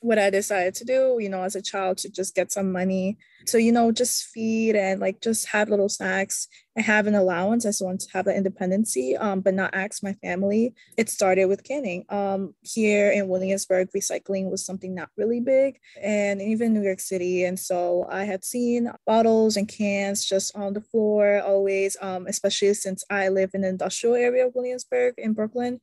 what 0.00 0.18
i 0.18 0.30
decided 0.30 0.74
to 0.74 0.84
do 0.84 1.18
you 1.20 1.28
know 1.28 1.42
as 1.42 1.54
a 1.54 1.62
child 1.62 1.98
to 1.98 2.10
just 2.10 2.34
get 2.34 2.50
some 2.50 2.72
money 2.72 3.18
so 3.46 3.58
you 3.58 3.72
know 3.72 3.92
just 3.92 4.24
feed 4.24 4.76
and 4.76 5.00
like 5.00 5.20
just 5.20 5.46
have 5.48 5.68
little 5.68 5.88
snacks 5.88 6.48
I 6.76 6.80
have 6.80 7.06
an 7.06 7.14
allowance. 7.14 7.66
I 7.66 7.68
just 7.68 7.84
want 7.84 8.00
to 8.00 8.08
have 8.14 8.24
that 8.24 8.36
independency, 8.36 9.14
um, 9.16 9.40
but 9.40 9.52
not 9.52 9.74
ask 9.74 10.02
my 10.02 10.14
family. 10.14 10.74
It 10.96 11.10
started 11.10 11.44
with 11.46 11.64
canning. 11.64 12.06
Um, 12.08 12.54
here 12.62 13.10
in 13.10 13.28
Williamsburg, 13.28 13.90
recycling 13.94 14.50
was 14.50 14.64
something 14.64 14.94
not 14.94 15.10
really 15.18 15.40
big, 15.40 15.78
and 16.00 16.40
even 16.40 16.72
New 16.72 16.82
York 16.82 17.00
City. 17.00 17.44
And 17.44 17.58
so 17.58 18.06
I 18.10 18.24
had 18.24 18.42
seen 18.42 18.90
bottles 19.06 19.58
and 19.58 19.68
cans 19.68 20.24
just 20.24 20.56
on 20.56 20.72
the 20.72 20.80
floor 20.80 21.42
always, 21.42 21.96
um, 22.00 22.26
especially 22.26 22.72
since 22.72 23.04
I 23.10 23.28
live 23.28 23.50
in 23.52 23.60
the 23.60 23.68
industrial 23.68 24.14
area 24.14 24.46
of 24.46 24.54
Williamsburg 24.54 25.14
in 25.18 25.34
Brooklyn. 25.34 25.78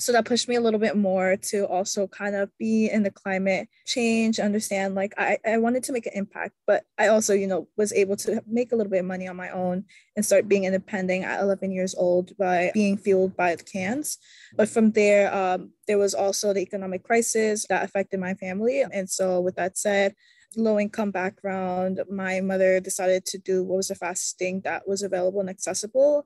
So 0.00 0.10
that 0.10 0.24
pushed 0.24 0.48
me 0.48 0.56
a 0.56 0.60
little 0.60 0.80
bit 0.80 0.96
more 0.96 1.36
to 1.50 1.68
also 1.68 2.08
kind 2.08 2.34
of 2.34 2.50
be 2.58 2.90
in 2.90 3.04
the 3.04 3.12
climate 3.12 3.68
change, 3.86 4.40
understand 4.40 4.96
like 4.96 5.14
I, 5.16 5.38
I 5.46 5.58
wanted 5.58 5.84
to 5.84 5.92
make 5.92 6.06
an 6.06 6.12
impact, 6.14 6.54
but 6.66 6.82
I 7.02 7.08
also, 7.08 7.34
you 7.34 7.48
know, 7.48 7.66
was 7.76 7.92
able 7.92 8.14
to 8.18 8.40
make 8.46 8.70
a 8.70 8.76
little 8.76 8.90
bit 8.90 9.00
of 9.00 9.06
money 9.06 9.26
on 9.26 9.34
my 9.34 9.50
own 9.50 9.84
and 10.14 10.24
start 10.24 10.46
being 10.46 10.64
independent 10.64 11.24
at 11.24 11.40
11 11.40 11.72
years 11.72 11.96
old 11.96 12.36
by 12.38 12.70
being 12.74 12.96
fueled 12.96 13.36
by 13.36 13.56
the 13.56 13.64
cans. 13.64 14.18
But 14.54 14.68
from 14.68 14.92
there, 14.92 15.34
um, 15.34 15.72
there 15.88 15.98
was 15.98 16.14
also 16.14 16.52
the 16.52 16.60
economic 16.60 17.02
crisis 17.02 17.66
that 17.68 17.82
affected 17.82 18.20
my 18.20 18.34
family. 18.34 18.82
And 18.82 19.10
so, 19.10 19.40
with 19.40 19.56
that 19.56 19.76
said, 19.76 20.14
low 20.56 20.78
income 20.78 21.10
background, 21.10 22.02
my 22.08 22.40
mother 22.40 22.78
decided 22.78 23.24
to 23.26 23.38
do 23.38 23.64
what 23.64 23.78
was 23.78 23.88
the 23.88 23.96
fastest 23.96 24.38
thing 24.38 24.60
that 24.62 24.86
was 24.86 25.02
available 25.02 25.40
and 25.40 25.50
accessible, 25.50 26.24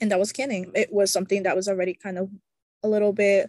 and 0.00 0.10
that 0.10 0.18
was 0.18 0.32
canning. 0.32 0.72
It 0.74 0.92
was 0.92 1.12
something 1.12 1.44
that 1.44 1.54
was 1.54 1.68
already 1.68 1.94
kind 1.94 2.18
of 2.18 2.30
a 2.82 2.88
little 2.88 3.12
bit 3.12 3.48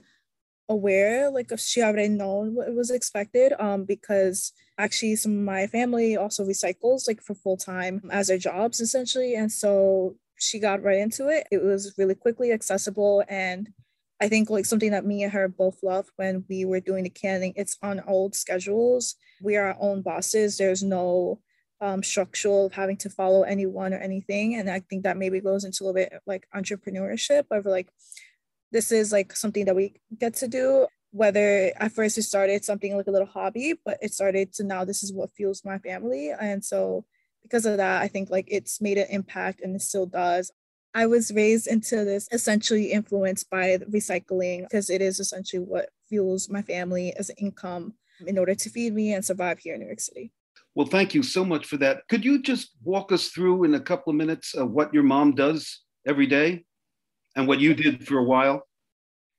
aware, 0.69 1.31
like 1.31 1.49
she 1.57 1.81
already 1.81 2.09
known 2.09 2.53
what 2.53 2.71
was 2.75 2.91
expected, 2.91 3.53
um, 3.59 3.85
because 3.85 4.53
actually 4.77 5.15
some 5.15 5.31
of 5.31 5.43
my 5.43 5.67
family 5.67 6.17
also 6.17 6.45
recycles 6.45 7.07
like 7.07 7.21
for 7.21 7.33
full 7.35 7.57
time 7.57 8.01
as 8.11 8.27
their 8.27 8.37
jobs 8.37 8.79
essentially, 8.79 9.35
and 9.35 9.51
so 9.51 10.15
she 10.39 10.59
got 10.59 10.83
right 10.83 10.99
into 10.99 11.29
it. 11.29 11.47
It 11.51 11.63
was 11.63 11.93
really 11.97 12.15
quickly 12.15 12.51
accessible 12.51 13.23
and 13.27 13.69
I 14.19 14.29
think 14.29 14.49
like 14.49 14.65
something 14.65 14.91
that 14.91 15.05
me 15.05 15.23
and 15.23 15.31
her 15.33 15.47
both 15.47 15.77
love 15.83 16.07
when 16.15 16.43
we 16.49 16.65
were 16.65 16.79
doing 16.79 17.03
the 17.03 17.09
canning, 17.09 17.53
it's 17.55 17.77
on 17.83 18.01
old 18.07 18.35
schedules. 18.35 19.15
We 19.41 19.57
are 19.57 19.67
our 19.67 19.77
own 19.79 20.01
bosses. 20.01 20.57
There's 20.57 20.81
no 20.81 21.39
um, 21.81 22.01
structural 22.01 22.65
of 22.65 22.73
having 22.73 22.97
to 22.97 23.09
follow 23.09 23.43
anyone 23.43 23.93
or 23.93 23.97
anything. 23.97 24.55
And 24.55 24.69
I 24.69 24.79
think 24.79 25.03
that 25.03 25.17
maybe 25.17 25.39
goes 25.39 25.63
into 25.63 25.83
a 25.83 25.85
little 25.85 25.93
bit 25.93 26.13
like 26.25 26.47
entrepreneurship 26.55 27.45
of 27.51 27.65
like 27.65 27.89
this 28.71 28.91
is 28.91 29.11
like 29.11 29.35
something 29.35 29.65
that 29.65 29.75
we 29.75 30.01
get 30.17 30.33
to 30.35 30.47
do 30.47 30.87
whether 31.17 31.71
at 31.77 31.91
first 31.91 32.17
it 32.17 32.23
started 32.23 32.63
something 32.63 32.95
like 32.95 33.07
a 33.07 33.11
little 33.11 33.27
hobby 33.27 33.73
but 33.85 33.97
it 34.01 34.13
started 34.13 34.53
to 34.53 34.63
now 34.63 34.85
this 34.85 35.03
is 35.03 35.11
what 35.11 35.31
fuels 35.31 35.63
my 35.65 35.77
family 35.79 36.31
and 36.39 36.63
so 36.63 37.03
because 37.43 37.65
of 37.65 37.77
that 37.77 38.01
i 38.01 38.07
think 38.07 38.29
like 38.29 38.47
it's 38.49 38.81
made 38.81 38.97
an 38.97 39.07
impact 39.09 39.61
and 39.61 39.75
it 39.75 39.81
still 39.81 40.05
does 40.05 40.51
i 40.93 41.05
was 41.05 41.31
raised 41.33 41.67
into 41.67 42.05
this 42.05 42.27
essentially 42.31 42.91
influenced 42.91 43.49
by 43.49 43.77
recycling 43.91 44.63
because 44.63 44.89
it 44.89 45.01
is 45.01 45.19
essentially 45.19 45.61
what 45.61 45.89
fuels 46.07 46.49
my 46.49 46.61
family 46.61 47.13
as 47.17 47.29
an 47.29 47.35
income 47.37 47.93
in 48.25 48.37
order 48.37 48.55
to 48.55 48.69
feed 48.69 48.93
me 48.93 49.13
and 49.13 49.25
survive 49.25 49.59
here 49.59 49.73
in 49.73 49.81
new 49.81 49.87
york 49.87 49.99
city 49.99 50.31
well 50.75 50.87
thank 50.87 51.13
you 51.13 51.23
so 51.23 51.43
much 51.43 51.65
for 51.65 51.77
that 51.77 52.07
could 52.07 52.23
you 52.23 52.41
just 52.41 52.71
walk 52.83 53.11
us 53.11 53.29
through 53.29 53.63
in 53.63 53.73
a 53.73 53.79
couple 53.79 54.11
of 54.11 54.17
minutes 54.17 54.55
uh, 54.57 54.65
what 54.65 54.93
your 54.93 55.03
mom 55.03 55.33
does 55.33 55.81
every 56.05 56.27
day 56.27 56.63
and 57.37 57.47
what 57.47 57.59
you 57.59 57.73
did 57.73 58.05
for 58.05 58.17
a 58.17 58.23
while? 58.23 58.67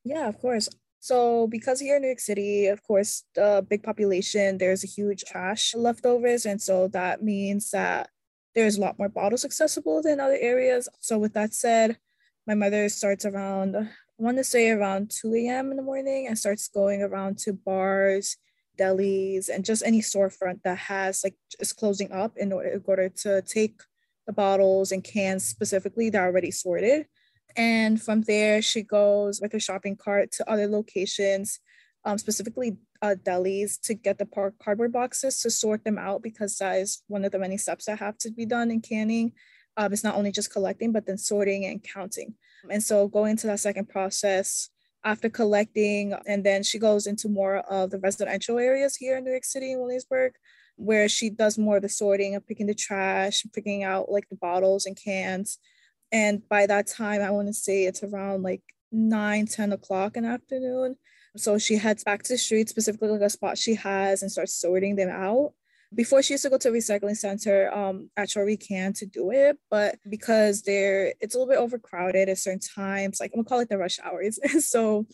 Yeah, 0.04 0.28
of 0.28 0.38
course. 0.38 0.68
So, 1.00 1.46
because 1.46 1.80
here 1.80 1.96
in 1.96 2.02
New 2.02 2.08
York 2.08 2.20
City, 2.20 2.66
of 2.66 2.82
course, 2.82 3.24
the 3.34 3.64
big 3.68 3.82
population, 3.82 4.58
there's 4.58 4.82
a 4.82 4.88
huge 4.88 5.24
trash 5.24 5.74
leftovers. 5.74 6.44
And 6.44 6.60
so 6.60 6.88
that 6.88 7.22
means 7.22 7.70
that 7.70 8.10
there's 8.54 8.76
a 8.76 8.80
lot 8.80 8.98
more 8.98 9.08
bottles 9.08 9.44
accessible 9.44 10.02
than 10.02 10.20
other 10.20 10.38
areas. 10.40 10.88
So, 11.00 11.18
with 11.18 11.34
that 11.34 11.54
said, 11.54 11.98
my 12.46 12.54
mother 12.54 12.88
starts 12.88 13.24
around, 13.24 13.76
I 13.76 13.88
want 14.18 14.38
to 14.38 14.44
say 14.44 14.70
around 14.70 15.10
2 15.10 15.34
a.m. 15.34 15.70
in 15.70 15.76
the 15.76 15.82
morning 15.82 16.26
and 16.26 16.38
starts 16.38 16.66
going 16.66 17.02
around 17.02 17.38
to 17.40 17.52
bars, 17.52 18.36
delis, 18.78 19.48
and 19.48 19.64
just 19.64 19.84
any 19.84 20.00
storefront 20.00 20.62
that 20.62 20.78
has 20.78 21.22
like 21.22 21.36
is 21.60 21.72
closing 21.72 22.10
up 22.10 22.36
in 22.36 22.52
order, 22.52 22.70
in 22.70 22.82
order 22.86 23.08
to 23.08 23.42
take 23.42 23.82
the 24.26 24.32
bottles 24.32 24.92
and 24.92 25.04
cans 25.04 25.44
specifically 25.44 26.10
that 26.10 26.18
are 26.18 26.26
already 26.26 26.50
sorted 26.50 27.06
and 27.56 28.00
from 28.00 28.22
there, 28.22 28.62
she 28.62 28.82
goes 28.82 29.40
with 29.40 29.52
her 29.52 29.60
shopping 29.60 29.96
cart 29.96 30.32
to 30.32 30.50
other 30.50 30.66
locations, 30.66 31.60
um, 32.04 32.18
specifically 32.18 32.76
uh, 33.02 33.16
delis, 33.22 33.80
to 33.82 33.94
get 33.94 34.18
the 34.18 34.26
par- 34.26 34.54
cardboard 34.62 34.92
boxes 34.92 35.40
to 35.40 35.50
sort 35.50 35.84
them 35.84 35.98
out 35.98 36.22
because 36.22 36.56
that 36.58 36.76
is 36.76 37.02
one 37.08 37.24
of 37.24 37.32
the 37.32 37.38
many 37.38 37.56
steps 37.56 37.86
that 37.86 37.98
have 37.98 38.18
to 38.18 38.30
be 38.30 38.46
done 38.46 38.70
in 38.70 38.80
canning. 38.80 39.32
Um, 39.76 39.92
it's 39.92 40.04
not 40.04 40.16
only 40.16 40.32
just 40.32 40.52
collecting, 40.52 40.92
but 40.92 41.06
then 41.06 41.18
sorting 41.18 41.64
and 41.64 41.82
counting. 41.82 42.34
And 42.70 42.82
so 42.82 43.06
going 43.08 43.36
to 43.38 43.46
that 43.48 43.60
second 43.60 43.88
process 43.88 44.70
after 45.04 45.30
collecting, 45.30 46.12
and 46.26 46.44
then 46.44 46.62
she 46.62 46.78
goes 46.78 47.06
into 47.06 47.28
more 47.28 47.58
of 47.58 47.90
the 47.90 48.00
residential 48.00 48.58
areas 48.58 48.96
here 48.96 49.16
in 49.16 49.24
New 49.24 49.30
York 49.30 49.44
City 49.44 49.72
and 49.72 49.80
Williamsburg, 49.80 50.32
where 50.76 51.08
she 51.08 51.30
does 51.30 51.58
more 51.58 51.76
of 51.76 51.82
the 51.82 51.88
sorting 51.88 52.34
of 52.34 52.46
picking 52.46 52.66
the 52.66 52.74
trash, 52.74 53.44
picking 53.52 53.84
out 53.84 54.10
like 54.10 54.28
the 54.28 54.36
bottles 54.36 54.86
and 54.86 54.96
cans, 54.96 55.58
and 56.12 56.46
by 56.48 56.66
that 56.66 56.86
time, 56.86 57.22
I 57.22 57.30
want 57.30 57.48
to 57.48 57.54
say 57.54 57.84
it's 57.84 58.02
around 58.02 58.42
like 58.42 58.62
9, 58.92 59.46
10 59.46 59.72
o'clock 59.72 60.16
in 60.16 60.24
the 60.24 60.30
afternoon. 60.30 60.96
So 61.36 61.58
she 61.58 61.76
heads 61.76 62.04
back 62.04 62.22
to 62.24 62.34
the 62.34 62.38
street, 62.38 62.68
specifically 62.68 63.08
like 63.08 63.20
a 63.20 63.30
spot 63.30 63.58
she 63.58 63.74
has, 63.74 64.22
and 64.22 64.32
starts 64.32 64.54
sorting 64.54 64.96
them 64.96 65.10
out. 65.10 65.52
Before 65.94 66.22
she 66.22 66.34
used 66.34 66.42
to 66.42 66.50
go 66.50 66.58
to 66.58 66.68
a 66.68 66.72
recycling 66.72 67.16
center 67.16 67.72
um, 67.72 68.10
at 68.16 68.30
We 68.36 68.56
Can 68.56 68.92
to 68.94 69.06
do 69.06 69.30
it, 69.30 69.58
but 69.70 69.96
because 70.08 70.62
they're 70.62 71.14
it's 71.20 71.34
a 71.34 71.38
little 71.38 71.50
bit 71.50 71.60
overcrowded 71.60 72.28
at 72.28 72.38
certain 72.38 72.60
times, 72.60 73.20
like 73.20 73.30
I'm 73.32 73.38
gonna 73.38 73.48
call 73.48 73.60
it 73.60 73.70
the 73.70 73.78
rush 73.78 73.98
hours. 74.04 74.38
so 74.68 75.06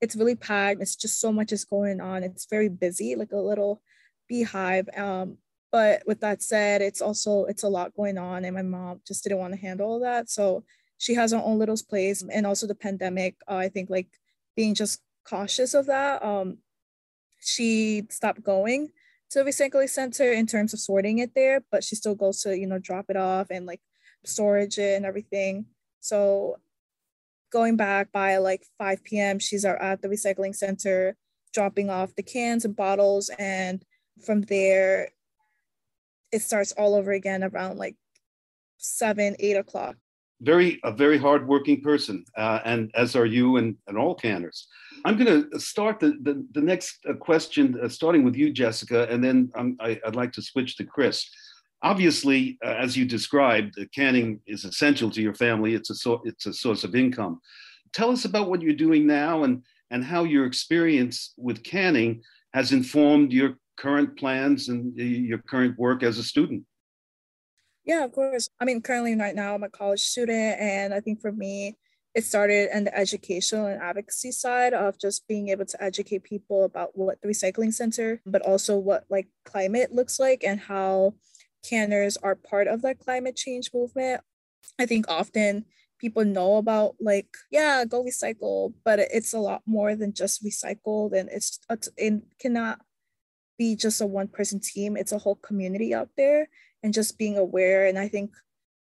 it's 0.00 0.16
really 0.16 0.34
packed. 0.34 0.80
It's 0.80 0.96
just 0.96 1.20
so 1.20 1.30
much 1.30 1.52
is 1.52 1.66
going 1.66 2.00
on. 2.00 2.22
It's 2.22 2.46
very 2.46 2.70
busy, 2.70 3.16
like 3.16 3.32
a 3.32 3.36
little 3.36 3.82
beehive. 4.28 4.88
Um, 4.96 5.38
but 5.74 6.04
with 6.06 6.20
that 6.20 6.40
said, 6.40 6.82
it's 6.82 7.02
also 7.02 7.46
it's 7.46 7.64
a 7.64 7.68
lot 7.68 7.96
going 7.96 8.16
on, 8.16 8.44
and 8.44 8.54
my 8.54 8.62
mom 8.62 9.00
just 9.04 9.24
didn't 9.24 9.40
want 9.40 9.54
to 9.54 9.58
handle 9.58 9.98
that. 9.98 10.30
So 10.30 10.62
she 10.98 11.14
has 11.14 11.32
her 11.32 11.38
own 11.38 11.58
little 11.58 11.76
place, 11.90 12.22
and 12.22 12.46
also 12.46 12.68
the 12.68 12.76
pandemic. 12.76 13.34
Uh, 13.50 13.56
I 13.56 13.70
think 13.70 13.90
like 13.90 14.06
being 14.54 14.76
just 14.76 15.00
cautious 15.28 15.74
of 15.74 15.86
that. 15.86 16.24
Um, 16.24 16.58
she 17.40 18.04
stopped 18.08 18.44
going 18.44 18.90
to 19.30 19.42
the 19.42 19.50
recycling 19.50 19.90
center 19.90 20.30
in 20.30 20.46
terms 20.46 20.74
of 20.74 20.78
sorting 20.78 21.18
it 21.18 21.34
there, 21.34 21.64
but 21.72 21.82
she 21.82 21.96
still 21.96 22.14
goes 22.14 22.40
to 22.42 22.56
you 22.56 22.68
know 22.68 22.78
drop 22.78 23.06
it 23.08 23.16
off 23.16 23.48
and 23.50 23.66
like 23.66 23.80
storage 24.24 24.78
it 24.78 24.94
and 24.94 25.04
everything. 25.04 25.66
So 25.98 26.58
going 27.50 27.76
back 27.76 28.12
by 28.12 28.36
like 28.36 28.62
5 28.78 29.02
p.m., 29.02 29.40
she's 29.40 29.64
at 29.64 30.02
the 30.02 30.08
recycling 30.08 30.54
center 30.54 31.16
dropping 31.52 31.90
off 31.90 32.14
the 32.14 32.22
cans 32.22 32.64
and 32.64 32.76
bottles, 32.76 33.28
and 33.40 33.84
from 34.24 34.42
there 34.42 35.08
it 36.34 36.42
starts 36.42 36.72
all 36.72 36.96
over 36.96 37.12
again 37.12 37.44
around 37.44 37.78
like 37.78 37.94
seven, 38.78 39.36
eight 39.38 39.56
o'clock. 39.56 39.94
Very, 40.40 40.80
a 40.82 40.90
very 40.90 41.16
hardworking 41.16 41.80
person, 41.80 42.24
uh, 42.36 42.58
and 42.64 42.90
as 42.94 43.14
are 43.14 43.24
you 43.24 43.56
and, 43.56 43.76
and 43.86 43.96
all 43.96 44.16
canners. 44.16 44.66
I'm 45.04 45.16
going 45.16 45.48
to 45.50 45.60
start 45.60 46.00
the, 46.00 46.18
the, 46.22 46.44
the 46.52 46.60
next 46.60 46.98
uh, 47.08 47.14
question, 47.14 47.78
uh, 47.80 47.88
starting 47.88 48.24
with 48.24 48.34
you, 48.34 48.52
Jessica, 48.52 49.06
and 49.08 49.22
then 49.22 49.52
um, 49.54 49.76
I, 49.78 50.00
would 50.04 50.16
like 50.16 50.32
to 50.32 50.42
switch 50.42 50.76
to 50.76 50.84
Chris. 50.84 51.24
Obviously, 51.82 52.58
uh, 52.64 52.70
as 52.70 52.96
you 52.96 53.04
described, 53.04 53.78
canning 53.94 54.40
is 54.46 54.64
essential 54.64 55.10
to 55.10 55.22
your 55.22 55.34
family. 55.34 55.74
It's 55.74 55.90
a, 55.90 55.94
so, 55.94 56.20
it's 56.24 56.46
a 56.46 56.52
source 56.52 56.82
of 56.82 56.96
income. 56.96 57.40
Tell 57.92 58.10
us 58.10 58.24
about 58.24 58.50
what 58.50 58.60
you're 58.60 58.74
doing 58.74 59.06
now 59.06 59.44
and, 59.44 59.62
and 59.92 60.04
how 60.04 60.24
your 60.24 60.46
experience 60.46 61.32
with 61.36 61.62
canning 61.62 62.22
has 62.54 62.72
informed 62.72 63.32
your 63.32 63.56
current 63.76 64.18
plans 64.18 64.68
and 64.68 64.96
your 64.96 65.38
current 65.38 65.78
work 65.78 66.02
as 66.02 66.18
a 66.18 66.22
student? 66.22 66.64
Yeah, 67.84 68.04
of 68.04 68.12
course. 68.12 68.48
I 68.60 68.64
mean, 68.64 68.80
currently 68.80 69.14
right 69.14 69.34
now 69.34 69.54
I'm 69.54 69.62
a 69.62 69.68
college 69.68 70.00
student, 70.00 70.58
and 70.60 70.94
I 70.94 71.00
think 71.00 71.20
for 71.20 71.32
me, 71.32 71.76
it 72.14 72.24
started 72.24 72.74
in 72.74 72.84
the 72.84 72.96
educational 72.96 73.66
and 73.66 73.82
advocacy 73.82 74.32
side 74.32 74.72
of 74.72 74.98
just 74.98 75.26
being 75.26 75.48
able 75.48 75.66
to 75.66 75.82
educate 75.82 76.22
people 76.22 76.64
about 76.64 76.96
what 76.96 77.20
the 77.20 77.28
recycling 77.28 77.74
center, 77.74 78.22
but 78.24 78.42
also 78.42 78.78
what 78.78 79.04
like 79.10 79.26
climate 79.44 79.92
looks 79.92 80.18
like 80.20 80.44
and 80.44 80.60
how 80.60 81.14
canners 81.68 82.16
are 82.18 82.36
part 82.36 82.68
of 82.68 82.82
that 82.82 83.00
climate 83.00 83.36
change 83.36 83.70
movement. 83.74 84.22
I 84.78 84.86
think 84.86 85.06
often 85.08 85.66
people 85.98 86.24
know 86.24 86.56
about 86.56 86.94
like 87.00 87.28
yeah 87.50 87.84
go 87.84 88.04
recycle 88.04 88.74
but 88.84 88.98
it's 88.98 89.32
a 89.32 89.38
lot 89.38 89.62
more 89.64 89.94
than 89.94 90.12
just 90.12 90.44
recycled 90.44 91.12
and 91.12 91.28
it's 91.30 91.60
it 91.96 92.22
cannot 92.38 92.80
be 93.58 93.76
just 93.76 94.00
a 94.00 94.06
one 94.06 94.28
person 94.28 94.60
team. 94.60 94.96
It's 94.96 95.12
a 95.12 95.18
whole 95.18 95.36
community 95.36 95.94
out 95.94 96.10
there 96.16 96.48
and 96.82 96.92
just 96.92 97.18
being 97.18 97.38
aware. 97.38 97.86
And 97.86 97.98
i 97.98 98.08
think 98.08 98.30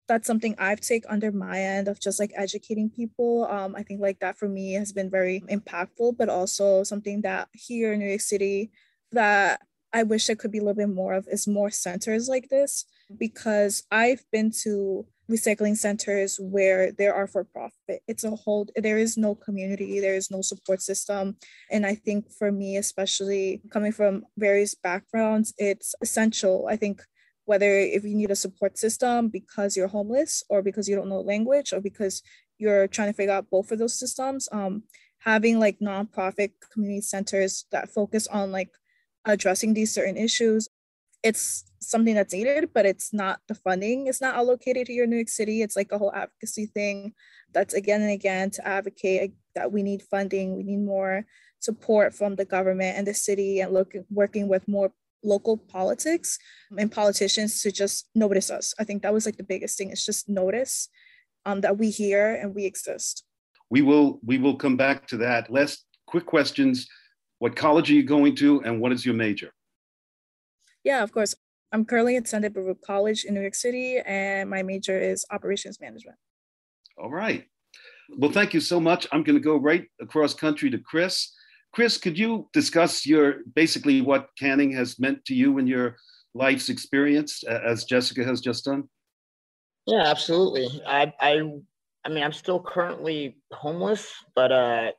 that's 0.08 0.28
something 0.28 0.54
i've 0.60 0.82
take 0.82 1.06
under 1.08 1.32
my 1.32 1.62
end 1.62 1.88
of 1.88 2.00
just 2.00 2.20
like 2.20 2.32
educating 2.36 2.90
people. 2.90 3.46
Um, 3.50 3.76
i 3.76 3.84
think 3.84 4.02
like 4.02 4.20
that 4.20 4.38
for 4.38 4.50
me 4.50 4.74
has 4.74 4.92
been 4.92 5.10
very 5.10 5.42
impactful 5.50 6.18
but 6.18 6.30
also 6.30 6.84
something 6.84 7.22
that 7.22 7.50
here 7.54 7.94
in 7.94 8.00
new 8.00 8.10
york 8.10 8.22
city 8.22 8.72
that 9.12 9.62
i 9.94 10.04
wish 10.04 10.28
there 10.28 10.36
could 10.36 10.52
be 10.52 10.58
a 10.58 10.62
little 10.62 10.76
bit 10.76 10.90
more 10.90 11.14
of 11.14 11.28
is 11.32 11.48
more 11.48 11.72
centers 11.72 12.28
like 12.28 12.50
this 12.50 12.86
because 13.18 13.84
i've 13.92 14.24
been 14.32 14.52
to 14.52 15.06
recycling 15.32 15.78
centers 15.78 16.38
where 16.40 16.92
there 16.92 17.14
are 17.14 17.28
for 17.28 17.44
profit. 17.44 18.02
It's 18.08 18.24
a 18.24 18.32
whole, 18.32 18.68
there 18.76 18.98
is 18.98 19.18
no 19.18 19.36
community, 19.36 20.00
there 20.00 20.16
is 20.16 20.30
no 20.30 20.42
support 20.42 20.82
system. 20.82 21.38
And 21.72 21.86
I 21.86 21.96
think 21.96 22.32
for 22.32 22.52
me, 22.52 22.78
especially 22.78 23.62
coming 23.72 23.92
from 23.92 24.26
various 24.38 24.76
backgrounds, 24.76 25.54
it's 25.58 25.96
essential. 26.02 26.68
I 26.70 26.76
think 26.76 27.02
whether 27.46 27.70
if 27.70 28.04
you 28.04 28.16
need 28.16 28.32
a 28.32 28.36
support 28.36 28.78
system 28.78 29.28
because 29.30 29.76
you're 29.76 29.88
homeless 29.88 30.44
or 30.50 30.62
because 30.62 30.88
you 30.88 30.96
don't 30.96 31.10
know 31.10 31.22
language 31.22 31.74
or 31.74 31.82
because 31.82 32.22
you're 32.58 32.88
trying 32.88 33.10
to 33.10 33.14
figure 33.14 33.34
out 33.34 33.50
both 33.50 33.72
of 33.72 33.80
those 33.80 34.00
systems, 34.00 34.48
um, 34.52 34.84
having 35.20 35.60
like 35.60 35.80
nonprofit 35.80 36.52
community 36.72 37.02
centers 37.02 37.66
that 37.72 37.90
focus 37.90 38.28
on 38.28 38.52
like 38.52 38.70
addressing 39.26 39.74
these 39.74 39.94
certain 39.94 40.18
issues 40.18 40.68
it's 41.24 41.64
something 41.82 42.16
that's 42.16 42.34
needed, 42.34 42.70
but 42.74 42.86
it's 42.86 43.14
not 43.14 43.40
the 43.48 43.56
funding 43.56 44.08
It's 44.08 44.22
not 44.22 44.36
allocated 44.36 44.88
here 44.88 45.06
in 45.06 45.10
New 45.10 45.18
York 45.18 45.30
City. 45.30 45.62
It's 45.62 45.76
like 45.76 45.92
a 45.92 45.98
whole 45.98 46.14
advocacy 46.14 46.66
thing 46.66 47.14
that's 47.54 47.74
again 47.74 48.02
and 48.02 48.12
again 48.12 48.52
to 48.52 48.68
advocate 48.68 49.34
that 49.56 49.72
we 49.72 49.84
need 49.84 50.02
funding, 50.02 50.56
we 50.56 50.64
need 50.64 50.80
more 50.80 51.26
support 51.60 52.14
from 52.14 52.36
the 52.36 52.46
government 52.46 52.98
and 52.98 53.08
the 53.08 53.14
city 53.14 53.62
and 53.62 53.74
look, 53.74 53.94
working 54.10 54.48
with 54.48 54.68
more 54.68 54.92
local 55.24 55.56
politics 55.58 56.38
and 56.78 56.92
politicians 56.92 57.62
to 57.62 57.72
just 57.72 58.10
notice 58.14 58.50
us. 58.50 58.74
I 58.78 58.84
think 58.84 59.02
that 59.04 59.14
was 59.14 59.26
like 59.26 59.38
the 59.38 59.44
biggest 59.44 59.78
thing 59.78 59.90
It's 59.90 60.06
just 60.06 60.28
notice 60.28 60.90
um, 61.46 61.62
that 61.62 61.78
we 61.78 61.90
here 61.90 62.36
and 62.36 62.54
we 62.54 62.66
exist. 62.66 63.24
We 63.70 63.82
will 63.82 64.20
we 64.26 64.38
will 64.38 64.58
come 64.58 64.76
back 64.76 65.08
to 65.08 65.18
that. 65.18 65.50
Last 65.50 65.86
quick 66.06 66.26
questions. 66.26 66.88
What 67.40 67.56
college 67.56 67.90
are 67.90 67.94
you 67.94 68.04
going 68.04 68.36
to 68.36 68.62
and 68.62 68.82
what 68.82 68.92
is 68.92 69.06
your 69.06 69.16
major? 69.16 69.52
Yeah, 70.84 71.04
of 71.04 71.12
course. 71.12 71.36
I'm 71.72 71.86
currently 71.86 72.18
at 72.18 72.26
CUNY 72.26 72.50
Baruch 72.50 72.82
College 72.82 73.26
in 73.26 73.34
New 73.34 73.42
York 73.42 73.56
City, 73.56 73.98
and 74.06 74.50
my 74.50 74.62
major 74.62 75.00
is 75.00 75.26
operations 75.32 75.80
management. 75.82 76.18
All 76.98 77.10
right. 77.10 77.46
Well, 78.18 78.32
thank 78.32 78.54
you 78.54 78.60
so 78.60 78.80
much. 78.80 79.08
I'm 79.12 79.24
going 79.24 79.38
to 79.38 79.44
go 79.44 79.58
right 79.58 79.88
across 80.00 80.36
country 80.36 80.70
to 80.70 80.78
Chris. 80.78 81.32
Chris, 81.74 81.98
could 81.98 82.20
you 82.20 82.48
discuss 82.54 83.06
your 83.06 83.38
basically 83.56 84.02
what 84.02 84.28
canning 84.38 84.72
has 84.74 85.00
meant 85.00 85.26
to 85.26 85.34
you 85.34 85.58
in 85.58 85.66
your 85.66 85.96
life's 86.36 86.70
experience, 86.70 87.44
as 87.44 87.86
Jessica 87.86 88.24
has 88.24 88.42
just 88.42 88.66
done? 88.66 88.84
Yeah, 89.88 90.04
absolutely. 90.06 90.82
I, 90.86 91.12
I, 91.20 91.42
I 92.06 92.10
mean, 92.10 92.24
I'm 92.24 92.34
still 92.34 92.62
currently 92.62 93.38
homeless, 93.52 94.14
but 94.36 94.52
uh, 94.52 94.92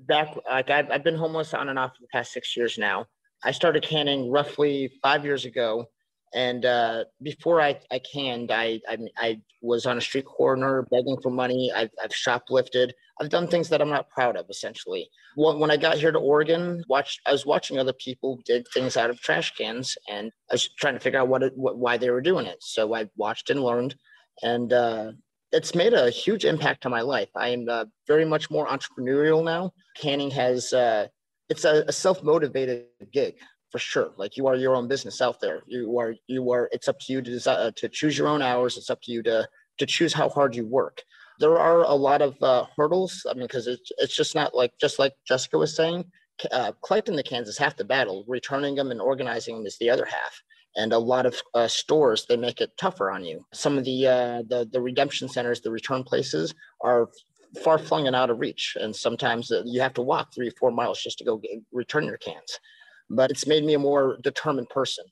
back 0.00 0.36
like 0.50 0.70
I've, 0.70 0.90
I've 0.90 1.04
been 1.04 1.16
homeless 1.16 1.54
on 1.54 1.68
and 1.68 1.78
off 1.78 1.92
for 1.96 2.02
the 2.02 2.08
past 2.12 2.32
six 2.32 2.56
years 2.56 2.78
now. 2.78 3.06
I 3.44 3.52
started 3.52 3.82
canning 3.82 4.30
roughly 4.30 4.92
five 5.02 5.24
years 5.24 5.44
ago. 5.44 5.86
And 6.34 6.66
uh, 6.66 7.04
before 7.22 7.60
I, 7.60 7.80
I 7.90 8.00
canned, 8.00 8.50
I, 8.50 8.80
I, 8.86 8.98
I 9.16 9.40
was 9.62 9.86
on 9.86 9.96
a 9.96 10.00
street 10.00 10.26
corner 10.26 10.86
begging 10.90 11.18
for 11.22 11.30
money. 11.30 11.72
I've, 11.74 11.90
I've 12.02 12.10
shoplifted. 12.10 12.90
I've 13.20 13.30
done 13.30 13.48
things 13.48 13.68
that 13.70 13.80
I'm 13.80 13.88
not 13.88 14.10
proud 14.10 14.36
of, 14.36 14.46
essentially. 14.50 15.08
When, 15.36 15.70
I 15.70 15.76
got 15.76 15.96
here 15.96 16.12
to 16.12 16.18
Oregon, 16.18 16.84
watched, 16.88 17.20
I 17.26 17.32
was 17.32 17.46
watching 17.46 17.78
other 17.78 17.94
people 17.94 18.40
did 18.44 18.66
things 18.74 18.96
out 18.96 19.10
of 19.10 19.20
trash 19.20 19.54
cans, 19.54 19.96
and 20.08 20.30
I 20.50 20.54
was 20.54 20.68
trying 20.68 20.94
to 20.94 21.00
figure 21.00 21.18
out 21.18 21.28
what, 21.28 21.42
what 21.56 21.78
why 21.78 21.96
they 21.96 22.10
were 22.10 22.20
doing 22.20 22.46
it. 22.46 22.58
So 22.60 22.94
I 22.94 23.08
watched 23.16 23.50
and 23.50 23.62
learned, 23.62 23.96
and 24.42 24.72
uh, 24.72 25.12
it's 25.52 25.74
made 25.74 25.94
a 25.94 26.10
huge 26.10 26.44
impact 26.44 26.84
on 26.84 26.92
my 26.92 27.00
life. 27.00 27.30
I 27.34 27.48
am 27.48 27.66
uh, 27.68 27.86
very 28.06 28.24
much 28.24 28.50
more 28.50 28.66
entrepreneurial 28.66 29.42
now. 29.42 29.72
Canning 29.96 30.30
has 30.32 30.72
uh, 30.72 31.08
it's 31.48 31.64
a, 31.64 31.84
a 31.88 31.92
self-motivated 31.92 32.86
gig 33.12 33.36
for 33.70 33.78
sure. 33.78 34.12
Like 34.16 34.36
you 34.36 34.46
are 34.46 34.56
your 34.56 34.74
own 34.74 34.88
business 34.88 35.20
out 35.20 35.40
there. 35.40 35.62
You 35.66 35.98
are 35.98 36.14
you 36.26 36.50
are 36.52 36.68
it's 36.72 36.88
up 36.88 36.98
to 37.00 37.12
you 37.12 37.22
to 37.22 37.50
uh, 37.50 37.70
to 37.76 37.88
choose 37.88 38.16
your 38.16 38.28
own 38.28 38.42
hours. 38.42 38.76
It's 38.76 38.90
up 38.90 39.00
to 39.02 39.12
you 39.12 39.22
to 39.24 39.48
to 39.78 39.86
choose 39.86 40.12
how 40.12 40.28
hard 40.28 40.56
you 40.56 40.66
work. 40.66 41.02
There 41.38 41.58
are 41.58 41.82
a 41.82 41.94
lot 41.94 42.22
of 42.22 42.36
uh, 42.42 42.66
hurdles. 42.76 43.26
I 43.28 43.34
mean 43.34 43.46
because 43.46 43.66
it's, 43.66 43.92
it's 43.98 44.16
just 44.16 44.34
not 44.34 44.54
like 44.54 44.72
just 44.80 44.98
like 44.98 45.12
jessica 45.26 45.58
was 45.58 45.74
saying 45.74 46.04
uh, 46.52 46.72
collecting 46.84 47.16
the 47.16 47.22
cans 47.22 47.48
is 47.48 47.58
half 47.58 47.76
the 47.76 47.84
battle. 47.84 48.24
Returning 48.26 48.74
them 48.74 48.90
and 48.90 49.00
organizing 49.00 49.56
them 49.56 49.66
is 49.66 49.76
the 49.78 49.90
other 49.90 50.06
half. 50.06 50.42
And 50.76 50.92
a 50.92 50.98
lot 50.98 51.26
of 51.26 51.40
uh, 51.54 51.66
stores 51.66 52.26
they 52.26 52.36
make 52.36 52.60
it 52.60 52.70
tougher 52.78 53.10
on 53.10 53.24
you. 53.24 53.44
Some 53.52 53.76
of 53.76 53.84
the 53.84 54.06
uh, 54.06 54.42
the 54.48 54.68
the 54.70 54.80
redemption 54.80 55.28
centers 55.28 55.60
the 55.60 55.70
return 55.70 56.04
places 56.04 56.54
are 56.82 57.08
far 57.62 57.78
flung 57.78 58.06
and 58.06 58.16
out 58.16 58.30
of 58.30 58.40
reach. 58.40 58.76
And 58.80 58.94
sometimes 58.94 59.50
uh, 59.50 59.62
you 59.64 59.80
have 59.80 59.94
to 59.94 60.02
walk 60.02 60.34
three, 60.34 60.48
or 60.48 60.52
four 60.52 60.70
miles 60.70 61.02
just 61.02 61.18
to 61.18 61.24
go 61.24 61.38
get, 61.38 61.50
return 61.72 62.04
your 62.04 62.18
cans. 62.18 62.58
But 63.10 63.30
it's 63.30 63.46
made 63.46 63.64
me 63.64 63.74
a 63.74 63.78
more 63.78 64.18
determined 64.22 64.68
person. 64.68 65.04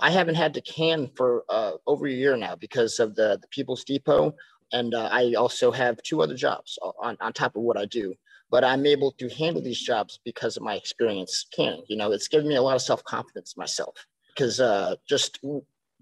I 0.00 0.10
haven't 0.10 0.36
had 0.36 0.54
to 0.54 0.60
can 0.62 1.10
for 1.16 1.44
uh, 1.48 1.72
over 1.86 2.06
a 2.06 2.12
year 2.12 2.36
now 2.36 2.56
because 2.56 2.98
of 2.98 3.14
the, 3.14 3.38
the 3.40 3.48
People's 3.48 3.84
Depot. 3.84 4.34
And 4.72 4.94
uh, 4.94 5.08
I 5.12 5.34
also 5.34 5.70
have 5.70 6.02
two 6.02 6.22
other 6.22 6.34
jobs 6.34 6.78
on, 7.00 7.16
on 7.20 7.32
top 7.32 7.56
of 7.56 7.62
what 7.62 7.76
I 7.76 7.84
do. 7.84 8.14
But 8.50 8.64
I'm 8.64 8.86
able 8.86 9.12
to 9.12 9.28
handle 9.30 9.62
these 9.62 9.80
jobs 9.80 10.20
because 10.24 10.56
of 10.56 10.62
my 10.62 10.74
experience 10.74 11.46
canning. 11.54 11.84
You 11.88 11.96
know, 11.96 12.12
it's 12.12 12.28
given 12.28 12.48
me 12.48 12.56
a 12.56 12.62
lot 12.62 12.76
of 12.76 12.82
self 12.82 13.02
confidence 13.04 13.56
myself. 13.56 13.94
Because 14.34 14.60
uh, 14.60 14.96
just 15.06 15.40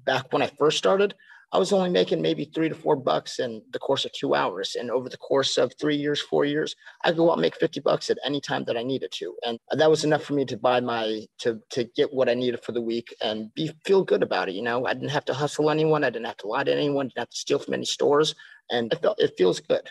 back 0.04 0.32
when 0.32 0.42
I 0.42 0.50
first 0.58 0.78
started, 0.78 1.14
I 1.52 1.58
was 1.58 1.72
only 1.72 1.90
making 1.90 2.22
maybe 2.22 2.44
three 2.44 2.68
to 2.68 2.74
four 2.76 2.94
bucks 2.94 3.40
in 3.40 3.62
the 3.72 3.80
course 3.80 4.04
of 4.04 4.12
two 4.12 4.36
hours. 4.36 4.76
And 4.78 4.88
over 4.88 5.08
the 5.08 5.16
course 5.16 5.58
of 5.58 5.72
three 5.80 5.96
years, 5.96 6.20
four 6.20 6.44
years, 6.44 6.76
I 7.04 7.10
go 7.12 7.28
out 7.28 7.34
and 7.34 7.42
make 7.42 7.56
50 7.56 7.80
bucks 7.80 8.08
at 8.08 8.18
any 8.24 8.40
time 8.40 8.64
that 8.64 8.76
I 8.76 8.84
needed 8.84 9.10
to. 9.14 9.34
And 9.44 9.58
that 9.72 9.90
was 9.90 10.04
enough 10.04 10.22
for 10.22 10.34
me 10.34 10.44
to 10.44 10.56
buy 10.56 10.78
my, 10.78 11.26
to, 11.40 11.60
to 11.70 11.84
get 11.96 12.12
what 12.12 12.28
I 12.28 12.34
needed 12.34 12.62
for 12.62 12.70
the 12.70 12.80
week 12.80 13.12
and 13.20 13.52
be, 13.54 13.72
feel 13.84 14.04
good 14.04 14.22
about 14.22 14.48
it. 14.48 14.54
You 14.54 14.62
know, 14.62 14.86
I 14.86 14.94
didn't 14.94 15.08
have 15.08 15.24
to 15.24 15.34
hustle 15.34 15.70
anyone. 15.70 16.04
I 16.04 16.10
didn't 16.10 16.26
have 16.26 16.36
to 16.38 16.46
lie 16.46 16.62
to 16.62 16.72
anyone. 16.72 17.06
Didn't 17.08 17.18
have 17.18 17.30
to 17.30 17.36
steal 17.36 17.58
from 17.58 17.74
any 17.74 17.84
stores. 17.84 18.36
And 18.70 18.92
it, 18.92 19.02
felt, 19.02 19.20
it 19.20 19.34
feels 19.36 19.58
good. 19.58 19.88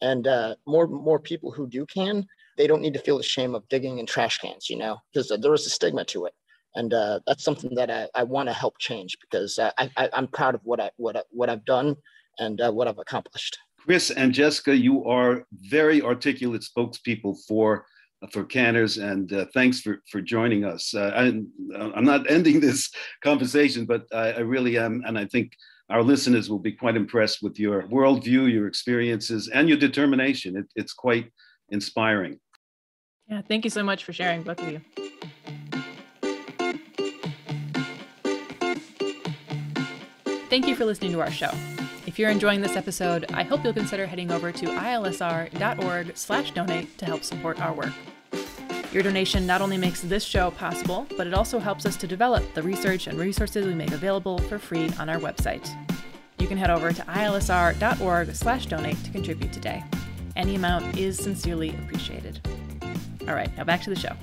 And 0.00 0.26
uh, 0.26 0.54
more, 0.66 0.86
more 0.86 1.18
people 1.18 1.52
who 1.52 1.68
do 1.68 1.84
can, 1.84 2.26
they 2.56 2.66
don't 2.66 2.80
need 2.80 2.94
to 2.94 3.00
feel 3.00 3.18
the 3.18 3.22
shame 3.22 3.54
of 3.54 3.68
digging 3.68 3.98
in 3.98 4.06
trash 4.06 4.38
cans, 4.38 4.70
you 4.70 4.78
know, 4.78 4.96
because 5.12 5.28
there 5.40 5.54
is 5.54 5.66
a 5.66 5.70
stigma 5.70 6.04
to 6.06 6.24
it 6.24 6.34
and 6.74 6.94
uh, 6.94 7.20
that's 7.26 7.44
something 7.44 7.74
that 7.74 7.90
I, 7.90 8.08
I 8.14 8.22
want 8.22 8.48
to 8.48 8.52
help 8.52 8.78
change 8.78 9.18
because 9.20 9.58
uh, 9.58 9.70
I, 9.78 9.90
I, 9.96 10.08
am 10.12 10.28
proud 10.28 10.54
of 10.54 10.60
what 10.64 10.80
I 10.80 10.90
what 10.96 11.16
I, 11.16 11.22
what 11.30 11.50
I've 11.50 11.64
done 11.64 11.96
and 12.38 12.60
uh, 12.60 12.70
what 12.70 12.88
I've 12.88 12.98
accomplished. 12.98 13.58
Chris 13.78 14.10
and 14.10 14.32
Jessica, 14.32 14.76
you 14.76 15.04
are 15.04 15.44
very 15.52 16.00
articulate 16.02 16.62
spokespeople 16.62 17.36
for 17.46 17.84
for 18.30 18.44
Canners, 18.44 18.98
and 18.98 19.32
uh, 19.32 19.46
thanks 19.52 19.80
for 19.80 20.00
for 20.10 20.20
joining 20.20 20.64
us. 20.64 20.94
Uh, 20.94 21.10
I, 21.14 21.22
I'm 21.96 22.04
not 22.04 22.30
ending 22.30 22.60
this 22.60 22.90
conversation, 23.22 23.84
but 23.84 24.04
I, 24.12 24.32
I 24.32 24.40
really 24.40 24.78
am, 24.78 25.02
and 25.06 25.18
I 25.18 25.26
think 25.26 25.52
our 25.90 26.02
listeners 26.02 26.48
will 26.48 26.60
be 26.60 26.72
quite 26.72 26.96
impressed 26.96 27.42
with 27.42 27.58
your 27.58 27.82
worldview, 27.88 28.50
your 28.50 28.66
experiences, 28.66 29.48
and 29.48 29.68
your 29.68 29.78
determination. 29.78 30.56
It, 30.56 30.66
it's 30.76 30.92
quite 30.92 31.30
inspiring. 31.70 32.38
Yeah, 33.28 33.42
thank 33.42 33.64
you 33.64 33.70
so 33.70 33.82
much 33.82 34.04
for 34.04 34.12
sharing, 34.12 34.42
both 34.42 34.60
of 34.60 34.70
you. 34.70 34.80
Thank 40.52 40.68
you 40.68 40.76
for 40.76 40.84
listening 40.84 41.12
to 41.12 41.20
our 41.22 41.30
show. 41.30 41.50
If 42.06 42.18
you're 42.18 42.28
enjoying 42.28 42.60
this 42.60 42.76
episode, 42.76 43.24
I 43.32 43.42
hope 43.42 43.64
you'll 43.64 43.72
consider 43.72 44.04
heading 44.04 44.30
over 44.30 44.52
to 44.52 44.66
ilsr.org/donate 44.66 46.98
to 46.98 47.06
help 47.06 47.24
support 47.24 47.58
our 47.58 47.72
work. 47.72 47.94
Your 48.92 49.02
donation 49.02 49.46
not 49.46 49.62
only 49.62 49.78
makes 49.78 50.02
this 50.02 50.22
show 50.22 50.50
possible, 50.50 51.06
but 51.16 51.26
it 51.26 51.32
also 51.32 51.58
helps 51.58 51.86
us 51.86 51.96
to 51.96 52.06
develop 52.06 52.44
the 52.52 52.62
research 52.62 53.06
and 53.06 53.18
resources 53.18 53.64
we 53.64 53.74
make 53.74 53.92
available 53.92 54.36
for 54.40 54.58
free 54.58 54.90
on 54.98 55.08
our 55.08 55.18
website. 55.18 55.66
You 56.38 56.46
can 56.46 56.58
head 56.58 56.68
over 56.68 56.92
to 56.92 57.02
ilsr.org/donate 57.02 59.04
to 59.04 59.10
contribute 59.10 59.54
today. 59.54 59.82
Any 60.36 60.56
amount 60.56 60.98
is 60.98 61.16
sincerely 61.16 61.70
appreciated. 61.70 62.46
All 63.26 63.34
right, 63.34 63.56
now 63.56 63.64
back 63.64 63.80
to 63.84 63.88
the 63.88 63.96
show. 63.96 64.14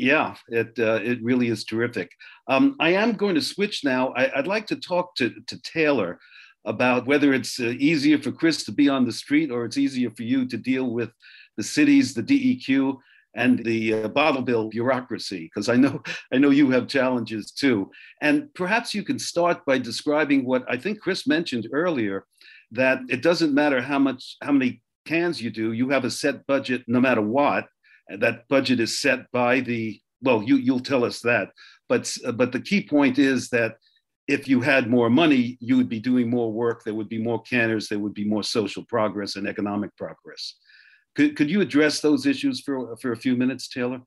Yeah, 0.00 0.34
it 0.48 0.78
uh, 0.78 1.00
it 1.02 1.22
really 1.22 1.48
is 1.48 1.64
terrific. 1.64 2.10
Um, 2.48 2.74
I 2.80 2.94
am 2.94 3.12
going 3.12 3.34
to 3.34 3.42
switch 3.42 3.84
now. 3.84 4.14
I, 4.16 4.30
would 4.34 4.46
like 4.46 4.66
to 4.68 4.76
talk 4.76 5.14
to, 5.16 5.30
to 5.46 5.60
Taylor 5.60 6.18
about 6.64 7.06
whether 7.06 7.34
it's 7.34 7.60
uh, 7.60 7.74
easier 7.78 8.18
for 8.18 8.32
Chris 8.32 8.64
to 8.64 8.72
be 8.72 8.88
on 8.88 9.04
the 9.04 9.12
street 9.12 9.50
or 9.50 9.66
it's 9.66 9.76
easier 9.76 10.10
for 10.10 10.22
you 10.22 10.46
to 10.48 10.56
deal 10.56 10.94
with 10.94 11.10
the 11.58 11.62
cities, 11.62 12.14
the 12.14 12.22
DEQ, 12.22 12.96
and 13.34 13.62
the 13.62 13.92
uh, 13.92 14.08
bottle 14.08 14.40
bill 14.42 14.68
bureaucracy 14.68 15.44
because 15.44 15.68
i 15.68 15.76
know 15.76 16.02
i 16.32 16.36
know 16.36 16.50
you 16.50 16.68
have 16.68 16.88
challenges 16.88 17.52
too 17.52 17.88
and 18.20 18.52
perhaps 18.54 18.92
you 18.92 19.04
can 19.04 19.20
start 19.20 19.64
by 19.64 19.78
describing 19.78 20.44
what 20.44 20.64
i 20.68 20.76
think 20.76 20.98
chris 21.00 21.28
mentioned 21.28 21.68
earlier 21.72 22.26
that 22.72 22.98
it 23.08 23.22
doesn't 23.22 23.54
matter 23.54 23.80
how 23.80 24.00
much 24.00 24.36
how 24.42 24.50
many 24.50 24.82
cans 25.06 25.40
you 25.40 25.48
do 25.48 25.72
you 25.72 25.88
have 25.88 26.04
a 26.04 26.10
set 26.10 26.44
budget 26.48 26.82
no 26.88 27.00
matter 27.00 27.22
what 27.22 27.68
that 28.18 28.48
budget 28.48 28.80
is 28.80 29.00
set 29.00 29.30
by 29.32 29.60
the 29.60 30.00
well 30.22 30.42
you 30.42 30.56
you'll 30.56 30.80
tell 30.80 31.04
us 31.04 31.20
that 31.20 31.50
but 31.88 32.16
but 32.34 32.52
the 32.52 32.60
key 32.60 32.86
point 32.86 33.18
is 33.18 33.48
that 33.50 33.76
if 34.28 34.46
you 34.46 34.60
had 34.60 34.88
more 34.88 35.10
money 35.10 35.56
you 35.60 35.76
would 35.76 35.88
be 35.88 36.00
doing 36.00 36.28
more 36.28 36.52
work 36.52 36.84
there 36.84 36.94
would 36.94 37.08
be 37.08 37.22
more 37.22 37.42
canners 37.42 37.88
there 37.88 37.98
would 37.98 38.14
be 38.14 38.24
more 38.24 38.42
social 38.42 38.84
progress 38.84 39.36
and 39.36 39.46
economic 39.46 39.94
progress 39.96 40.56
could, 41.16 41.36
could 41.36 41.50
you 41.50 41.60
address 41.60 42.00
those 42.00 42.26
issues 42.26 42.60
for, 42.60 42.96
for 42.96 43.12
a 43.12 43.16
few 43.16 43.36
minutes, 43.36 43.68
Taylor? 43.68 44.00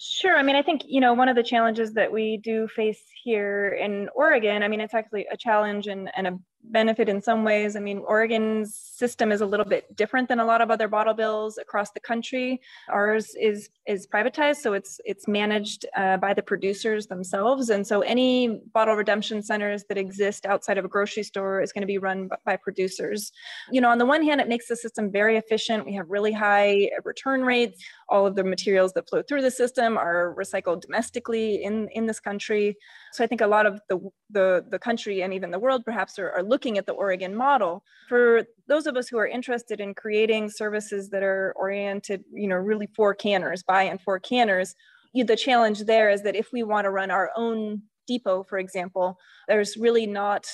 Sure. 0.00 0.36
I 0.36 0.42
mean, 0.42 0.56
I 0.56 0.62
think, 0.62 0.82
you 0.86 1.00
know, 1.00 1.12
one 1.12 1.28
of 1.28 1.36
the 1.36 1.42
challenges 1.42 1.92
that 1.94 2.10
we 2.10 2.38
do 2.38 2.68
face 2.68 3.02
here 3.24 3.70
in 3.80 4.08
Oregon, 4.14 4.62
I 4.62 4.68
mean, 4.68 4.80
it's 4.80 4.94
actually 4.94 5.26
a 5.30 5.36
challenge 5.36 5.88
and, 5.88 6.10
and 6.16 6.26
a 6.26 6.38
benefit 6.64 7.08
in 7.08 7.20
some 7.22 7.44
ways. 7.44 7.76
I 7.76 7.80
mean, 7.80 7.98
Oregon's 7.98 8.74
system 8.74 9.32
is 9.32 9.40
a 9.40 9.46
little 9.46 9.64
bit 9.64 9.94
different 9.96 10.28
than 10.28 10.40
a 10.40 10.44
lot 10.44 10.60
of 10.60 10.70
other 10.70 10.88
bottle 10.88 11.14
bills 11.14 11.58
across 11.58 11.90
the 11.92 12.00
country. 12.00 12.60
Ours 12.88 13.34
is 13.40 13.70
is 13.86 14.06
privatized, 14.06 14.56
so 14.56 14.72
it's 14.72 15.00
it's 15.04 15.26
managed 15.26 15.86
uh, 15.96 16.16
by 16.16 16.34
the 16.34 16.42
producers 16.42 17.06
themselves, 17.06 17.70
and 17.70 17.86
so 17.86 18.00
any 18.00 18.60
bottle 18.72 18.96
redemption 18.96 19.42
centers 19.42 19.84
that 19.88 19.98
exist 19.98 20.46
outside 20.46 20.78
of 20.78 20.84
a 20.84 20.88
grocery 20.88 21.22
store 21.22 21.62
is 21.62 21.72
going 21.72 21.82
to 21.82 21.86
be 21.86 21.98
run 21.98 22.28
by 22.44 22.56
producers. 22.56 23.32
You 23.70 23.80
know, 23.80 23.88
on 23.88 23.98
the 23.98 24.06
one 24.06 24.22
hand, 24.22 24.40
it 24.40 24.48
makes 24.48 24.68
the 24.68 24.76
system 24.76 25.10
very 25.10 25.36
efficient. 25.36 25.86
We 25.86 25.94
have 25.94 26.06
really 26.08 26.32
high 26.32 26.90
return 27.04 27.42
rates. 27.42 27.82
All 28.08 28.26
of 28.26 28.34
the 28.36 28.44
materials 28.44 28.92
that 28.94 29.08
flow 29.08 29.22
through 29.22 29.42
the 29.42 29.50
system 29.50 29.96
are 29.96 30.34
recycled 30.38 30.82
domestically 30.82 31.62
in 31.62 31.88
in 31.92 32.06
this 32.06 32.20
country. 32.20 32.76
So 33.12 33.24
I 33.24 33.26
think 33.26 33.40
a 33.40 33.46
lot 33.46 33.66
of 33.66 33.80
the 33.88 33.98
the, 34.30 34.64
the 34.70 34.78
country 34.78 35.22
and 35.22 35.32
even 35.32 35.50
the 35.50 35.58
world 35.58 35.84
perhaps 35.84 36.18
are, 36.18 36.30
are 36.30 36.42
looking 36.48 36.78
at 36.78 36.86
the 36.86 36.92
Oregon 36.92 37.34
model. 37.34 37.82
For 38.08 38.44
those 38.66 38.86
of 38.86 38.96
us 38.96 39.08
who 39.08 39.18
are 39.18 39.26
interested 39.26 39.80
in 39.80 39.94
creating 39.94 40.50
services 40.50 41.10
that 41.10 41.22
are 41.22 41.52
oriented, 41.56 42.24
you 42.32 42.48
know, 42.48 42.56
really 42.56 42.88
for 42.96 43.14
canners, 43.14 43.62
by 43.62 43.82
and 43.84 44.00
for 44.00 44.18
canners, 44.18 44.74
the 45.14 45.36
challenge 45.36 45.80
there 45.84 46.10
is 46.10 46.22
that 46.22 46.36
if 46.36 46.48
we 46.52 46.62
want 46.62 46.84
to 46.84 46.90
run 46.90 47.10
our 47.10 47.30
own 47.36 47.82
depot, 48.06 48.42
for 48.44 48.58
example, 48.58 49.18
there's 49.48 49.76
really 49.76 50.06
not 50.06 50.46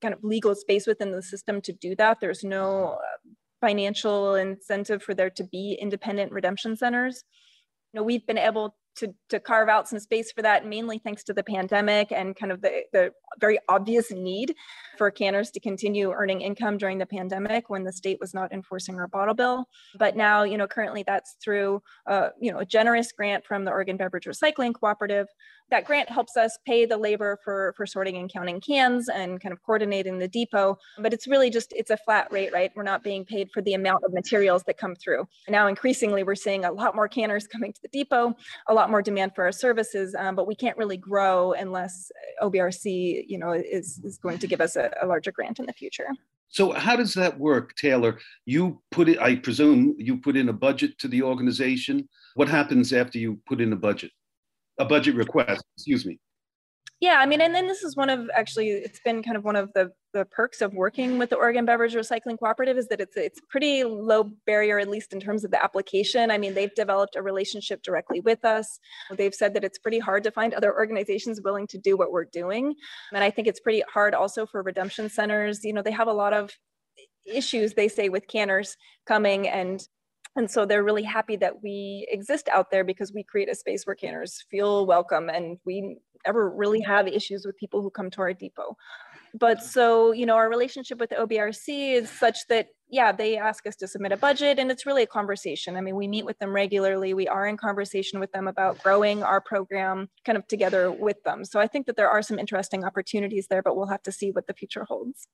kind 0.00 0.14
of 0.14 0.24
legal 0.24 0.54
space 0.54 0.86
within 0.86 1.12
the 1.12 1.22
system 1.22 1.60
to 1.62 1.72
do 1.72 1.94
that. 1.96 2.18
There's 2.20 2.44
no 2.44 2.98
uh, 2.98 3.30
financial 3.60 4.34
incentive 4.34 5.02
for 5.02 5.14
there 5.14 5.30
to 5.30 5.44
be 5.44 5.78
independent 5.80 6.32
redemption 6.32 6.76
centers. 6.76 7.24
You 7.92 8.00
know, 8.00 8.04
we've 8.04 8.26
been 8.26 8.38
able 8.38 8.76
to, 8.96 9.14
to 9.28 9.40
carve 9.40 9.68
out 9.68 9.88
some 9.88 9.98
space 9.98 10.32
for 10.32 10.42
that, 10.42 10.66
mainly 10.66 10.98
thanks 10.98 11.24
to 11.24 11.32
the 11.32 11.42
pandemic 11.42 12.12
and 12.12 12.36
kind 12.36 12.52
of 12.52 12.60
the, 12.60 12.82
the 12.92 13.12
very 13.40 13.58
obvious 13.68 14.10
need 14.10 14.54
for 14.98 15.10
canners 15.10 15.50
to 15.50 15.60
continue 15.60 16.12
earning 16.12 16.40
income 16.40 16.76
during 16.76 16.98
the 16.98 17.06
pandemic 17.06 17.70
when 17.70 17.84
the 17.84 17.92
state 17.92 18.18
was 18.20 18.34
not 18.34 18.52
enforcing 18.52 18.96
our 18.98 19.08
bottle 19.08 19.34
bill. 19.34 19.64
But 19.98 20.16
now, 20.16 20.42
you 20.42 20.58
know, 20.58 20.66
currently 20.66 21.02
that's 21.06 21.36
through, 21.42 21.82
uh, 22.06 22.28
you 22.40 22.52
know, 22.52 22.58
a 22.58 22.66
generous 22.66 23.12
grant 23.12 23.44
from 23.46 23.64
the 23.64 23.70
Oregon 23.70 23.96
Beverage 23.96 24.26
Recycling 24.26 24.74
Cooperative. 24.74 25.26
That 25.72 25.86
grant 25.86 26.10
helps 26.10 26.36
us 26.36 26.58
pay 26.66 26.84
the 26.84 26.98
labor 26.98 27.38
for, 27.42 27.72
for 27.78 27.86
sorting 27.86 28.18
and 28.18 28.30
counting 28.30 28.60
cans 28.60 29.08
and 29.08 29.40
kind 29.40 29.54
of 29.54 29.62
coordinating 29.62 30.18
the 30.18 30.28
depot. 30.28 30.76
But 30.98 31.14
it's 31.14 31.26
really 31.26 31.48
just, 31.48 31.72
it's 31.72 31.90
a 31.90 31.96
flat 31.96 32.30
rate, 32.30 32.52
right? 32.52 32.70
We're 32.76 32.82
not 32.82 33.02
being 33.02 33.24
paid 33.24 33.50
for 33.54 33.62
the 33.62 33.72
amount 33.72 34.04
of 34.04 34.12
materials 34.12 34.64
that 34.64 34.76
come 34.76 34.94
through. 34.94 35.26
Now, 35.48 35.68
increasingly, 35.68 36.24
we're 36.24 36.34
seeing 36.34 36.66
a 36.66 36.70
lot 36.70 36.94
more 36.94 37.08
canners 37.08 37.46
coming 37.52 37.72
to 37.72 37.80
the 37.80 37.88
depot, 37.88 38.36
a 38.68 38.74
lot 38.74 38.90
more 38.90 39.00
demand 39.00 39.34
for 39.34 39.44
our 39.44 39.52
services, 39.52 40.14
um, 40.18 40.36
but 40.36 40.46
we 40.46 40.54
can't 40.54 40.76
really 40.76 40.98
grow 40.98 41.54
unless 41.54 42.12
OBRC 42.42 43.24
you 43.26 43.38
know, 43.38 43.52
is, 43.52 43.98
is 44.04 44.18
going 44.18 44.36
to 44.40 44.46
give 44.46 44.60
us 44.60 44.76
a, 44.76 44.92
a 45.00 45.06
larger 45.06 45.32
grant 45.32 45.58
in 45.58 45.64
the 45.64 45.72
future. 45.72 46.08
So 46.50 46.72
how 46.72 46.96
does 46.96 47.14
that 47.14 47.38
work, 47.38 47.74
Taylor? 47.76 48.18
You 48.44 48.82
put 48.90 49.08
it, 49.08 49.18
I 49.18 49.36
presume 49.36 49.94
you 49.96 50.18
put 50.18 50.36
in 50.36 50.50
a 50.50 50.52
budget 50.52 50.98
to 50.98 51.08
the 51.08 51.22
organization. 51.22 52.10
What 52.34 52.50
happens 52.50 52.92
after 52.92 53.18
you 53.18 53.40
put 53.46 53.62
in 53.62 53.72
a 53.72 53.76
budget? 53.76 54.10
A 54.78 54.84
budget 54.84 55.14
request, 55.14 55.62
excuse 55.76 56.06
me. 56.06 56.18
Yeah 57.02 57.16
i 57.18 57.26
mean 57.26 57.40
and 57.40 57.52
then 57.52 57.66
this 57.66 57.82
is 57.82 57.96
one 57.96 58.08
of 58.08 58.30
actually 58.32 58.68
it's 58.68 59.00
been 59.00 59.24
kind 59.24 59.36
of 59.36 59.42
one 59.42 59.56
of 59.56 59.72
the 59.74 59.90
the 60.12 60.24
perks 60.26 60.60
of 60.60 60.72
working 60.72 61.18
with 61.18 61.30
the 61.30 61.36
oregon 61.36 61.64
beverage 61.64 61.94
recycling 61.94 62.38
cooperative 62.38 62.76
is 62.76 62.86
that 62.88 63.00
it's 63.00 63.16
it's 63.16 63.40
pretty 63.50 63.82
low 63.82 64.30
barrier 64.46 64.78
at 64.78 64.88
least 64.88 65.12
in 65.12 65.18
terms 65.18 65.42
of 65.44 65.50
the 65.50 65.62
application. 65.62 66.30
I 66.30 66.38
mean 66.38 66.54
they've 66.54 66.74
developed 66.76 67.16
a 67.16 67.22
relationship 67.22 67.82
directly 67.82 68.20
with 68.20 68.44
us. 68.44 68.78
They've 69.10 69.34
said 69.34 69.52
that 69.54 69.64
it's 69.64 69.78
pretty 69.78 69.98
hard 69.98 70.22
to 70.22 70.30
find 70.30 70.54
other 70.54 70.72
organizations 70.72 71.40
willing 71.42 71.66
to 71.68 71.78
do 71.78 71.96
what 71.96 72.12
we're 72.12 72.26
doing. 72.26 72.72
And 73.12 73.24
i 73.24 73.30
think 73.30 73.48
it's 73.48 73.60
pretty 73.60 73.82
hard 73.92 74.14
also 74.14 74.46
for 74.46 74.62
redemption 74.62 75.08
centers. 75.08 75.64
You 75.64 75.72
know 75.72 75.82
they 75.82 75.90
have 75.90 76.08
a 76.08 76.12
lot 76.12 76.32
of 76.32 76.52
issues 77.26 77.74
they 77.74 77.88
say 77.88 78.10
with 78.10 78.28
canners 78.28 78.76
coming 79.06 79.48
and 79.48 79.84
and 80.36 80.50
so 80.50 80.64
they're 80.64 80.82
really 80.82 81.02
happy 81.02 81.36
that 81.36 81.62
we 81.62 82.06
exist 82.10 82.48
out 82.50 82.70
there 82.70 82.84
because 82.84 83.12
we 83.12 83.22
create 83.22 83.50
a 83.50 83.54
space 83.54 83.84
where 83.86 83.96
canners 83.96 84.44
feel 84.50 84.86
welcome 84.86 85.28
and 85.28 85.58
we 85.66 85.98
ever 86.24 86.48
really 86.50 86.80
have 86.80 87.06
issues 87.06 87.44
with 87.44 87.56
people 87.56 87.82
who 87.82 87.90
come 87.90 88.10
to 88.10 88.20
our 88.20 88.32
depot. 88.32 88.76
But 89.34 89.62
so, 89.62 90.12
you 90.12 90.26
know, 90.26 90.36
our 90.36 90.48
relationship 90.48 90.98
with 90.98 91.10
the 91.10 91.16
OBRC 91.16 91.94
is 91.94 92.10
such 92.10 92.46
that, 92.48 92.68
yeah, 92.90 93.12
they 93.12 93.38
ask 93.38 93.66
us 93.66 93.76
to 93.76 93.88
submit 93.88 94.12
a 94.12 94.16
budget 94.16 94.58
and 94.58 94.70
it's 94.70 94.84
really 94.84 95.02
a 95.02 95.06
conversation. 95.06 95.76
I 95.76 95.80
mean, 95.80 95.96
we 95.96 96.06
meet 96.06 96.26
with 96.26 96.38
them 96.38 96.52
regularly. 96.52 97.14
We 97.14 97.28
are 97.28 97.46
in 97.46 97.56
conversation 97.56 98.20
with 98.20 98.30
them 98.32 98.46
about 98.46 98.82
growing 98.82 99.22
our 99.22 99.40
program 99.40 100.10
kind 100.26 100.36
of 100.36 100.46
together 100.48 100.90
with 100.90 101.22
them. 101.24 101.44
So 101.44 101.60
I 101.60 101.66
think 101.66 101.86
that 101.86 101.96
there 101.96 102.10
are 102.10 102.22
some 102.22 102.38
interesting 102.38 102.84
opportunities 102.84 103.46
there, 103.48 103.62
but 103.62 103.74
we'll 103.74 103.86
have 103.86 104.02
to 104.02 104.12
see 104.12 104.30
what 104.30 104.46
the 104.46 104.54
future 104.54 104.84
holds. 104.84 105.26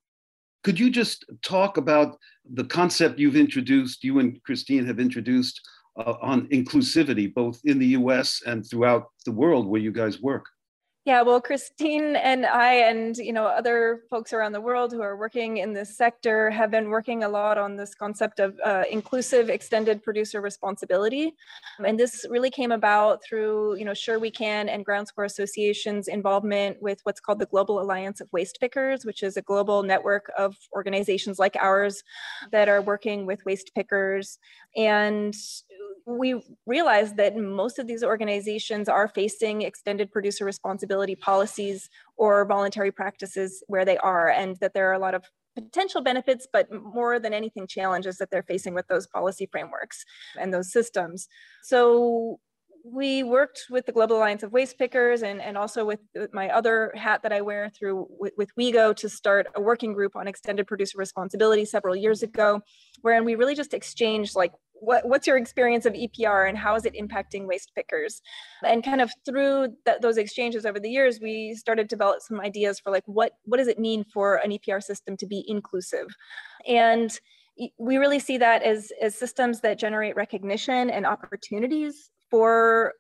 Could 0.65 0.79
you 0.79 0.91
just 0.91 1.25
talk 1.43 1.77
about 1.77 2.19
the 2.53 2.65
concept 2.65 3.19
you've 3.19 3.37
introduced, 3.37 4.03
you 4.05 4.19
and 4.19 4.43
Christine 4.43 4.87
have 4.87 4.99
introduced 4.99 5.61
uh, 5.97 6.15
on 6.21 6.49
inclusivity, 6.49 7.33
both 7.33 7.61
in 7.65 7.79
the 7.79 7.89
US 7.89 8.43
and 8.47 8.65
throughout 8.69 9.07
the 9.25 9.33
world 9.33 9.67
where 9.67 9.81
you 9.81 9.93
guys 9.93 10.21
work? 10.21 10.47
Yeah, 11.09 11.23
well, 11.23 11.41
Christine 11.41 12.17
and 12.17 12.45
I, 12.45 12.75
and 12.75 13.17
you 13.17 13.33
know, 13.33 13.47
other 13.47 14.03
folks 14.11 14.35
around 14.35 14.53
the 14.53 14.61
world 14.61 14.93
who 14.93 15.01
are 15.01 15.17
working 15.17 15.57
in 15.57 15.73
this 15.73 15.97
sector 15.97 16.51
have 16.51 16.71
been 16.71 16.91
working 16.91 17.25
a 17.25 17.29
lot 17.31 17.57
on 17.57 17.77
this 17.77 17.95
concept 17.95 18.41
of 18.41 18.61
uh, 18.63 18.83
inclusive 18.91 19.49
extended 19.49 20.03
producer 20.03 20.43
responsibility, 20.43 21.33
and 21.83 21.99
this 21.99 22.27
really 22.29 22.51
came 22.51 22.73
about 22.73 23.25
through 23.25 23.77
you 23.77 23.87
know, 23.87 23.95
Sure 23.95 24.19
We 24.19 24.31
Can 24.31 24.69
and 24.69 24.85
Ground 24.85 25.11
Association's 25.17 26.09
involvement 26.09 26.83
with 26.83 27.01
what's 27.05 27.21
called 27.21 27.39
the 27.39 27.47
Global 27.47 27.81
Alliance 27.81 28.21
of 28.21 28.29
Waste 28.31 28.59
Pickers, 28.61 29.07
which 29.07 29.23
is 29.23 29.39
a 29.39 29.43
global 29.43 29.83
network 29.83 30.31
of 30.37 30.57
organizations 30.75 31.39
like 31.39 31.57
ours 31.59 32.03
that 32.53 32.69
are 32.69 32.83
working 32.83 33.25
with 33.25 33.43
waste 33.47 33.71
pickers. 33.75 34.39
And 34.77 35.35
we 36.09 36.43
realized 36.65 37.19
that 37.19 37.37
most 37.37 37.79
of 37.79 37.87
these 37.87 38.03
organizations 38.03 38.89
are 38.89 39.09
facing 39.09 39.61
extended 39.61 40.11
producer 40.11 40.47
responsibility 40.47 41.15
policies 41.15 41.91
or 42.17 42.47
voluntary 42.47 42.91
practices 42.91 43.63
where 43.67 43.85
they 43.85 43.99
are, 43.99 44.31
and 44.31 44.57
that 44.61 44.73
there 44.73 44.89
are 44.89 44.95
a 44.95 44.99
lot 44.99 45.15
of 45.15 45.25
potential 45.55 46.01
benefits, 46.01 46.49
but 46.51 46.67
more 46.73 47.19
than 47.19 47.35
anything, 47.35 47.67
challenges 47.67 48.17
that 48.17 48.31
they're 48.31 48.43
facing 48.43 48.73
with 48.73 48.87
those 48.89 49.07
policy 49.07 49.47
frameworks 49.53 50.05
and 50.41 50.55
those 50.55 50.73
systems. 50.73 51.29
So 51.63 52.41
we 52.85 53.23
worked 53.23 53.67
with 53.69 53.85
the 53.85 53.93
Global 53.93 54.17
Alliance 54.17 54.43
of 54.43 54.53
Waste 54.53 54.79
Pickers 54.79 55.23
and, 55.23 55.43
and 55.43 55.59
also 55.59 55.85
with 55.85 55.99
my 56.33 56.49
other 56.49 56.93
hat 56.95 57.23
that 57.23 57.33
I 57.33 57.43
wear 57.43 57.69
through 57.69 58.07
with, 58.09 58.33
with 58.39 58.55
WIEGO 58.57 58.97
to 58.97 59.09
start 59.09 59.49
a 59.55 59.61
working 59.61 59.93
group 59.93 60.17
on 60.17 60.27
extended 60.27 60.67
producer 60.67 60.97
responsibility 60.97 61.65
several 61.67 61.95
years 61.95 62.23
ago, 62.23 62.63
wherein 63.03 63.25
we 63.25 63.35
really 63.35 63.57
just 63.57 63.75
exchanged 63.75 64.37
like 64.37 64.53
what, 64.81 65.09
what's 65.09 65.27
your 65.27 65.37
experience 65.37 65.87
of 65.87 65.93
EPR 65.93 66.49
and 66.49 66.57
how 66.57 66.75
is 66.75 66.85
it 66.85 66.95
impacting 66.95 67.47
waste 67.47 67.73
pickers? 67.75 68.21
And 68.65 68.85
kind 68.85 69.01
of 69.01 69.11
through 69.25 69.75
th- 69.85 69.99
those 70.01 70.17
exchanges 70.17 70.65
over 70.67 70.81
the 70.81 70.91
years, 70.91 71.21
we 71.21 71.55
started 71.55 71.89
to 71.89 71.95
develop 71.95 72.21
some 72.21 72.41
ideas 72.41 72.81
for 72.81 72.91
like 72.91 73.05
what 73.07 73.33
what 73.45 73.59
does 73.59 73.69
it 73.69 73.79
mean 73.79 74.05
for 74.13 74.37
an 74.37 74.51
EPR 74.51 74.83
system 74.83 75.17
to 75.17 75.27
be 75.27 75.45
inclusive, 75.49 76.07
and 76.67 77.19
we 77.79 77.97
really 77.97 78.19
see 78.19 78.39
that 78.39 78.63
as 78.63 78.93
as 79.03 79.15
systems 79.15 79.61
that 79.61 79.79
generate 79.79 80.17
recognition 80.17 80.91
and 80.91 81.07
opportunities 81.07 82.11
for 82.31 82.95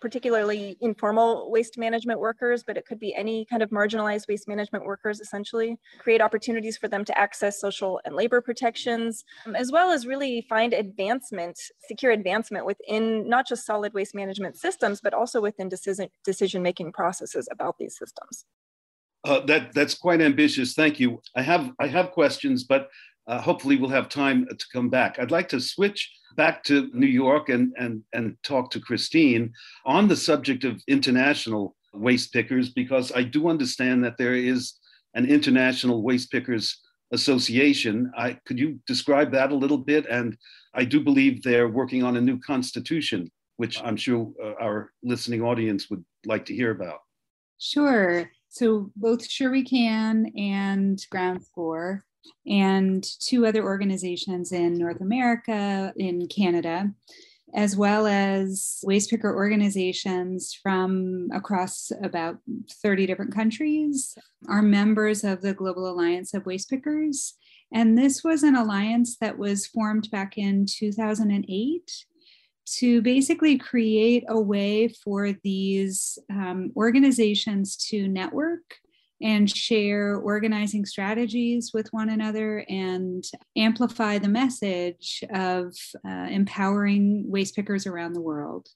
particularly 0.00 0.76
informal 0.80 1.50
waste 1.50 1.78
management 1.78 2.20
workers, 2.20 2.62
but 2.66 2.76
it 2.76 2.86
could 2.86 2.98
be 2.98 3.14
any 3.14 3.44
kind 3.46 3.62
of 3.62 3.70
marginalized 3.70 4.28
waste 4.28 4.48
management 4.48 4.84
workers 4.84 5.20
essentially, 5.20 5.78
create 5.98 6.20
opportunities 6.20 6.76
for 6.76 6.88
them 6.88 7.04
to 7.04 7.18
access 7.18 7.60
social 7.60 8.00
and 8.04 8.14
labor 8.14 8.40
protections, 8.40 9.24
um, 9.46 9.56
as 9.56 9.72
well 9.72 9.90
as 9.90 10.06
really 10.06 10.46
find 10.48 10.72
advancement, 10.72 11.58
secure 11.86 12.12
advancement 12.12 12.66
within 12.66 13.28
not 13.28 13.46
just 13.46 13.66
solid 13.66 13.94
waste 13.94 14.14
management 14.14 14.56
systems, 14.56 15.00
but 15.00 15.14
also 15.14 15.40
within 15.40 15.68
decision, 15.68 16.08
decision-making 16.24 16.92
processes 16.92 17.48
about 17.50 17.76
these 17.78 17.96
systems. 17.96 18.44
Uh, 19.24 19.40
that 19.40 19.72
that's 19.74 19.94
quite 19.94 20.20
ambitious. 20.20 20.74
Thank 20.74 21.00
you. 21.00 21.20
I 21.34 21.42
have 21.42 21.72
I 21.80 21.88
have 21.88 22.12
questions, 22.12 22.62
but 22.62 22.88
uh, 23.28 23.40
hopefully 23.40 23.76
we'll 23.76 23.90
have 23.90 24.08
time 24.08 24.46
to 24.46 24.66
come 24.72 24.88
back. 24.88 25.18
I'd 25.18 25.30
like 25.30 25.48
to 25.50 25.60
switch 25.60 26.10
back 26.36 26.64
to 26.64 26.90
New 26.92 27.06
York 27.06 27.48
and, 27.48 27.72
and, 27.78 28.02
and 28.12 28.36
talk 28.42 28.70
to 28.70 28.80
Christine 28.80 29.52
on 29.84 30.08
the 30.08 30.16
subject 30.16 30.64
of 30.64 30.82
international 30.88 31.76
waste 31.92 32.32
pickers, 32.32 32.70
because 32.70 33.12
I 33.12 33.22
do 33.22 33.48
understand 33.48 34.04
that 34.04 34.16
there 34.18 34.34
is 34.34 34.74
an 35.14 35.26
International 35.26 36.02
Waste 36.02 36.30
Pickers 36.30 36.80
Association. 37.12 38.12
I, 38.16 38.38
could 38.46 38.58
you 38.58 38.78
describe 38.86 39.32
that 39.32 39.52
a 39.52 39.56
little 39.56 39.78
bit? 39.78 40.06
And 40.06 40.36
I 40.74 40.84
do 40.84 41.00
believe 41.00 41.42
they're 41.42 41.68
working 41.68 42.02
on 42.04 42.16
a 42.16 42.20
new 42.20 42.38
constitution, 42.38 43.30
which 43.56 43.82
I'm 43.82 43.96
sure 43.96 44.30
uh, 44.42 44.52
our 44.60 44.92
listening 45.02 45.42
audience 45.42 45.88
would 45.90 46.04
like 46.26 46.44
to 46.46 46.54
hear 46.54 46.70
about. 46.70 47.00
Sure. 47.58 48.30
So 48.50 48.92
both 48.94 49.28
Sure 49.28 49.50
We 49.50 49.64
Can 49.64 50.30
and 50.36 50.98
Ground 51.10 51.42
Score 51.42 52.04
and 52.46 53.04
two 53.20 53.46
other 53.46 53.64
organizations 53.64 54.52
in 54.52 54.74
North 54.74 55.00
America, 55.00 55.92
in 55.96 56.26
Canada, 56.28 56.90
as 57.54 57.76
well 57.76 58.06
as 58.06 58.80
waste 58.82 59.10
picker 59.10 59.34
organizations 59.34 60.58
from 60.62 61.28
across 61.32 61.90
about 62.02 62.38
30 62.82 63.06
different 63.06 63.34
countries, 63.34 64.16
are 64.48 64.62
members 64.62 65.24
of 65.24 65.40
the 65.40 65.54
Global 65.54 65.90
Alliance 65.90 66.34
of 66.34 66.46
Waste 66.46 66.68
Pickers. 66.68 67.34
And 67.72 67.96
this 67.96 68.22
was 68.24 68.42
an 68.42 68.54
alliance 68.54 69.16
that 69.20 69.38
was 69.38 69.66
formed 69.66 70.10
back 70.10 70.38
in 70.38 70.66
2008 70.66 72.04
to 72.76 73.00
basically 73.02 73.56
create 73.56 74.24
a 74.28 74.38
way 74.38 74.88
for 74.88 75.32
these 75.42 76.18
um, 76.30 76.70
organizations 76.76 77.76
to 77.76 78.08
network 78.08 78.76
and 79.20 79.50
share 79.54 80.16
organizing 80.16 80.84
strategies 80.84 81.72
with 81.74 81.88
one 81.90 82.08
another 82.10 82.64
and 82.68 83.24
amplify 83.56 84.18
the 84.18 84.28
message 84.28 85.24
of 85.34 85.74
uh, 86.06 86.28
empowering 86.30 87.24
waste 87.26 87.56
pickers 87.56 87.86
around 87.86 88.12
the 88.12 88.20
world. 88.20 88.68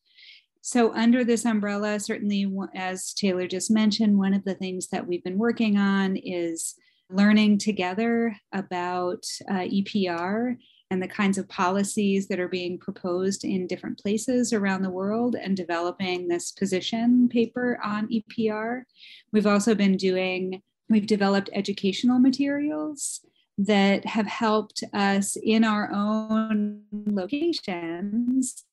So, 0.61 0.94
under 0.94 1.24
this 1.24 1.44
umbrella, 1.44 1.98
certainly, 1.98 2.46
as 2.74 3.12
Taylor 3.14 3.48
just 3.48 3.70
mentioned, 3.70 4.16
one 4.16 4.33
of 4.33 4.44
the 4.44 4.55
things 4.55 4.88
that 4.88 5.07
we've 5.07 5.24
been 5.24 5.38
working 5.38 5.76
on 5.76 6.16
is 6.16 6.76
learning 7.11 7.59
together 7.59 8.37
about 8.52 9.24
uh, 9.50 9.64
EPR 9.64 10.57
and 10.92 11.02
the 11.02 11.09
kinds 11.09 11.38
of 11.38 11.48
policies 11.48 12.28
that 12.28 12.38
are 12.38 12.48
being 12.48 12.76
proposed 12.76 13.44
in 13.44 13.66
different 13.66 13.98
places 13.98 14.52
around 14.52 14.83
the 14.83 14.90
world 14.90 15.35
and 15.35 15.57
developing 15.57 16.28
this 16.28 16.52
position 16.52 17.31
paper 17.31 17.81
on 17.83 18.07
EPR. 18.09 18.83
We've 19.33 19.46
also 19.46 19.74
been 19.74 19.96
doing, 19.96 20.61
we've 20.90 21.07
developed 21.07 21.48
educational 21.55 22.18
materials 22.18 23.20
that 23.57 24.05
have 24.05 24.26
helped 24.26 24.85
us 24.92 25.37
in 25.42 25.64
our 25.64 25.90
own 25.94 26.83
locations 26.92 28.64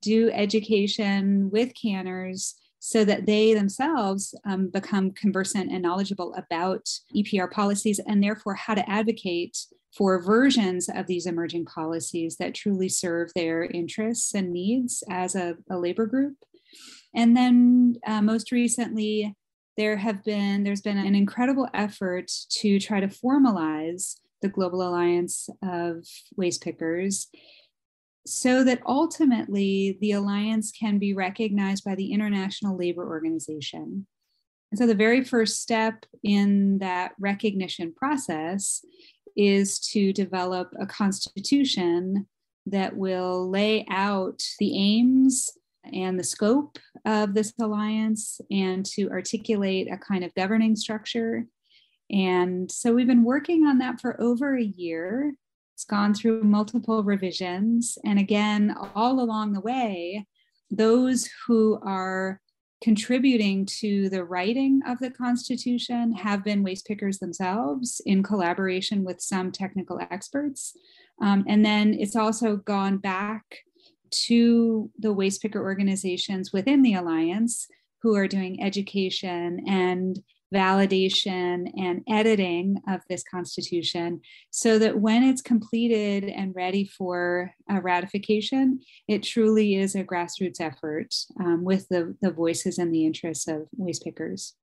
do 0.00 0.30
education 0.30 1.50
with 1.50 1.72
canners 1.74 2.54
so 2.78 3.04
that 3.04 3.26
they 3.26 3.52
themselves 3.52 4.32
um, 4.44 4.68
become 4.68 5.10
conversant 5.10 5.72
and 5.72 5.82
knowledgeable 5.82 6.34
about 6.34 6.88
EPR 7.16 7.50
policies 7.50 7.98
and 8.06 8.22
therefore 8.22 8.54
how 8.54 8.74
to 8.74 8.88
advocate 8.88 9.56
for 9.96 10.20
versions 10.20 10.88
of 10.88 11.06
these 11.06 11.26
emerging 11.26 11.64
policies 11.66 12.36
that 12.36 12.54
truly 12.54 12.88
serve 12.88 13.30
their 13.34 13.64
interests 13.64 14.34
and 14.34 14.52
needs 14.52 15.04
as 15.08 15.34
a, 15.34 15.56
a 15.70 15.78
labor 15.78 16.06
group. 16.06 16.36
And 17.14 17.36
then 17.36 17.96
uh, 18.06 18.20
most 18.22 18.50
recently, 18.50 19.34
there 19.76 19.96
have 19.96 20.24
been 20.24 20.64
there's 20.64 20.80
been 20.80 20.98
an 20.98 21.14
incredible 21.14 21.68
effort 21.74 22.30
to 22.48 22.78
try 22.78 23.00
to 23.00 23.08
formalize 23.08 24.16
the 24.42 24.48
global 24.48 24.86
alliance 24.86 25.48
of 25.62 26.04
waste 26.36 26.62
pickers 26.62 27.28
so 28.26 28.64
that 28.64 28.80
ultimately 28.86 29.98
the 30.00 30.12
alliance 30.12 30.72
can 30.72 30.98
be 30.98 31.12
recognized 31.12 31.84
by 31.84 31.94
the 31.94 32.12
international 32.12 32.76
labor 32.76 33.06
organization 33.06 34.06
and 34.70 34.78
so 34.78 34.86
the 34.86 34.94
very 34.94 35.22
first 35.22 35.60
step 35.60 36.04
in 36.22 36.78
that 36.78 37.12
recognition 37.18 37.92
process 37.92 38.84
is 39.36 39.78
to 39.80 40.12
develop 40.12 40.72
a 40.78 40.86
constitution 40.86 42.26
that 42.66 42.96
will 42.96 43.50
lay 43.50 43.84
out 43.90 44.42
the 44.58 44.76
aims 44.76 45.50
and 45.92 46.18
the 46.18 46.24
scope 46.24 46.78
of 47.04 47.34
this 47.34 47.52
alliance 47.60 48.40
and 48.50 48.86
to 48.86 49.10
articulate 49.10 49.90
a 49.90 49.98
kind 49.98 50.24
of 50.24 50.34
governing 50.34 50.76
structure. 50.76 51.46
And 52.10 52.70
so 52.70 52.94
we've 52.94 53.06
been 53.06 53.24
working 53.24 53.66
on 53.66 53.78
that 53.78 54.00
for 54.00 54.20
over 54.20 54.56
a 54.56 54.64
year. 54.64 55.34
It's 55.74 55.84
gone 55.84 56.14
through 56.14 56.44
multiple 56.44 57.02
revisions. 57.02 57.98
And 58.04 58.18
again, 58.18 58.74
all 58.94 59.20
along 59.20 59.52
the 59.52 59.60
way, 59.60 60.26
those 60.70 61.28
who 61.46 61.78
are 61.82 62.40
contributing 62.84 63.64
to 63.64 64.10
the 64.10 64.22
writing 64.22 64.78
of 64.86 64.98
the 64.98 65.10
Constitution 65.10 66.12
have 66.12 66.44
been 66.44 66.62
waste 66.62 66.86
pickers 66.86 67.18
themselves 67.18 68.02
in 68.04 68.22
collaboration 68.22 69.04
with 69.04 69.22
some 69.22 69.50
technical 69.50 69.98
experts. 70.10 70.76
Um, 71.22 71.46
and 71.48 71.64
then 71.64 71.94
it's 71.94 72.14
also 72.14 72.56
gone 72.56 72.98
back 72.98 73.60
to 74.26 74.90
the 74.98 75.14
waste 75.14 75.40
picker 75.40 75.62
organizations 75.64 76.52
within 76.52 76.82
the 76.82 76.92
Alliance 76.92 77.68
who 78.02 78.14
are 78.16 78.28
doing 78.28 78.62
education 78.62 79.64
and 79.66 80.22
validation 80.52 81.70
and 81.76 82.02
editing 82.08 82.76
of 82.88 83.00
this 83.08 83.24
constitution 83.30 84.20
so 84.50 84.78
that 84.78 84.98
when 84.98 85.22
it's 85.22 85.42
completed 85.42 86.24
and 86.24 86.54
ready 86.54 86.84
for 86.84 87.52
a 87.70 87.80
ratification, 87.80 88.80
it 89.08 89.22
truly 89.22 89.76
is 89.76 89.94
a 89.94 90.04
grassroots 90.04 90.60
effort 90.60 91.14
um, 91.40 91.64
with 91.64 91.88
the, 91.88 92.16
the 92.22 92.30
voices 92.30 92.78
and 92.78 92.94
the 92.94 93.06
interests 93.06 93.48
of 93.48 93.66
waste 93.76 94.04
pickers. 94.04 94.54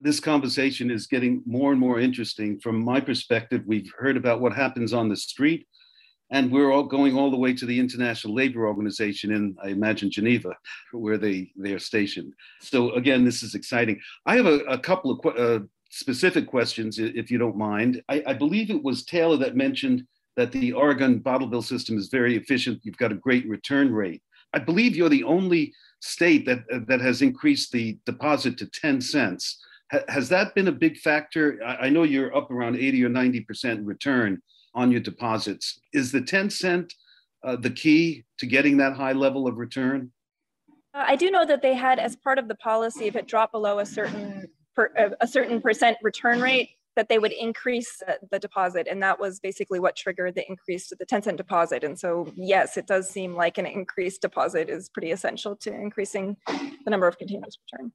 This 0.00 0.20
conversation 0.20 0.90
is 0.90 1.06
getting 1.06 1.42
more 1.46 1.72
and 1.72 1.80
more 1.80 1.98
interesting. 1.98 2.60
From 2.60 2.84
my 2.84 3.00
perspective, 3.00 3.62
we've 3.66 3.90
heard 3.98 4.16
about 4.16 4.40
what 4.40 4.52
happens 4.52 4.92
on 4.92 5.08
the 5.08 5.16
street 5.16 5.66
and 6.30 6.50
we're 6.50 6.72
all 6.72 6.82
going 6.82 7.16
all 7.16 7.30
the 7.30 7.36
way 7.36 7.54
to 7.54 7.66
the 7.66 7.78
International 7.78 8.34
Labor 8.34 8.66
Organization 8.66 9.32
in, 9.32 9.56
I 9.62 9.68
imagine, 9.68 10.10
Geneva, 10.10 10.56
where 10.92 11.18
they, 11.18 11.52
they 11.56 11.72
are 11.72 11.78
stationed. 11.78 12.34
So 12.60 12.92
again, 12.92 13.24
this 13.24 13.42
is 13.42 13.54
exciting. 13.54 14.00
I 14.26 14.36
have 14.36 14.46
a, 14.46 14.58
a 14.64 14.78
couple 14.78 15.12
of 15.12 15.22
qu- 15.22 15.42
uh, 15.42 15.60
specific 15.90 16.46
questions, 16.46 16.98
if 16.98 17.30
you 17.30 17.38
don't 17.38 17.56
mind. 17.56 18.02
I, 18.08 18.22
I, 18.26 18.32
believe 18.34 18.70
it 18.70 18.82
was 18.82 19.04
Taylor 19.04 19.36
that 19.38 19.56
mentioned 19.56 20.04
that 20.36 20.52
the 20.52 20.72
Oregon 20.72 21.20
bottle 21.20 21.46
bill 21.46 21.62
system 21.62 21.96
is 21.96 22.08
very 22.08 22.36
efficient. 22.36 22.80
You've 22.82 22.98
got 22.98 23.12
a 23.12 23.16
great 23.16 23.48
return 23.48 23.92
rate. 23.92 24.22
I 24.52 24.58
believe 24.58 24.96
you're 24.96 25.08
the 25.08 25.24
only 25.24 25.72
state 26.00 26.44
that, 26.46 26.64
uh, 26.72 26.80
that 26.88 27.00
has 27.00 27.22
increased 27.22 27.72
the 27.72 27.98
deposit 28.04 28.58
to 28.58 28.66
10 28.66 29.00
cents. 29.00 29.62
has 30.08 30.28
that 30.28 30.54
been 30.56 30.68
a 30.68 30.72
big 30.72 30.98
factor? 30.98 31.60
I, 31.64 31.86
I 31.86 31.88
know 31.88 32.02
you're 32.02 32.36
up 32.36 32.50
around 32.50 32.76
80 32.76 33.04
or 33.04 33.10
90% 33.10 33.86
return 33.86 34.42
on 34.76 34.92
your 34.92 35.00
deposits. 35.00 35.80
Is 35.92 36.12
the 36.12 36.20
10 36.20 36.50
cent 36.50 36.94
uh, 37.42 37.56
the 37.56 37.70
key 37.70 38.24
to 38.38 38.46
getting 38.46 38.76
that 38.76 38.94
high 38.94 39.12
level 39.12 39.48
of 39.48 39.56
return? 39.56 40.12
Uh, 40.94 41.04
I 41.06 41.16
do 41.16 41.30
know 41.30 41.44
that 41.46 41.62
they 41.62 41.74
had, 41.74 41.98
as 41.98 42.14
part 42.14 42.38
of 42.38 42.46
the 42.46 42.54
policy, 42.56 43.06
if 43.06 43.16
it 43.16 43.26
dropped 43.26 43.52
below 43.52 43.80
a 43.80 43.86
certain 43.86 44.46
per, 44.74 45.14
a 45.20 45.26
certain 45.26 45.60
percent 45.60 45.96
return 46.02 46.40
rate, 46.40 46.70
that 46.94 47.08
they 47.08 47.18
would 47.18 47.32
increase 47.32 47.98
the, 47.98 48.18
the, 48.30 48.38
deposit, 48.38 48.86
and 48.90 49.02
that 49.02 49.20
was 49.20 49.38
basically 49.38 49.78
what 49.78 49.96
triggered 49.96 50.34
the 50.34 50.48
increase 50.48 50.88
to 50.88 50.96
the 50.96 51.04
10 51.04 51.24
cent 51.24 51.36
deposit. 51.36 51.84
And 51.84 51.98
so, 51.98 52.32
yes, 52.34 52.78
it 52.78 52.86
does 52.86 53.08
seem 53.08 53.34
like 53.34 53.58
an 53.58 53.66
increased 53.66 54.22
deposit 54.22 54.70
is 54.70 54.88
pretty 54.88 55.10
essential 55.10 55.56
to 55.56 55.74
increasing 55.74 56.38
the 56.46 56.90
number 56.90 57.06
of 57.06 57.18
containers 57.18 57.58
returned. 57.70 57.92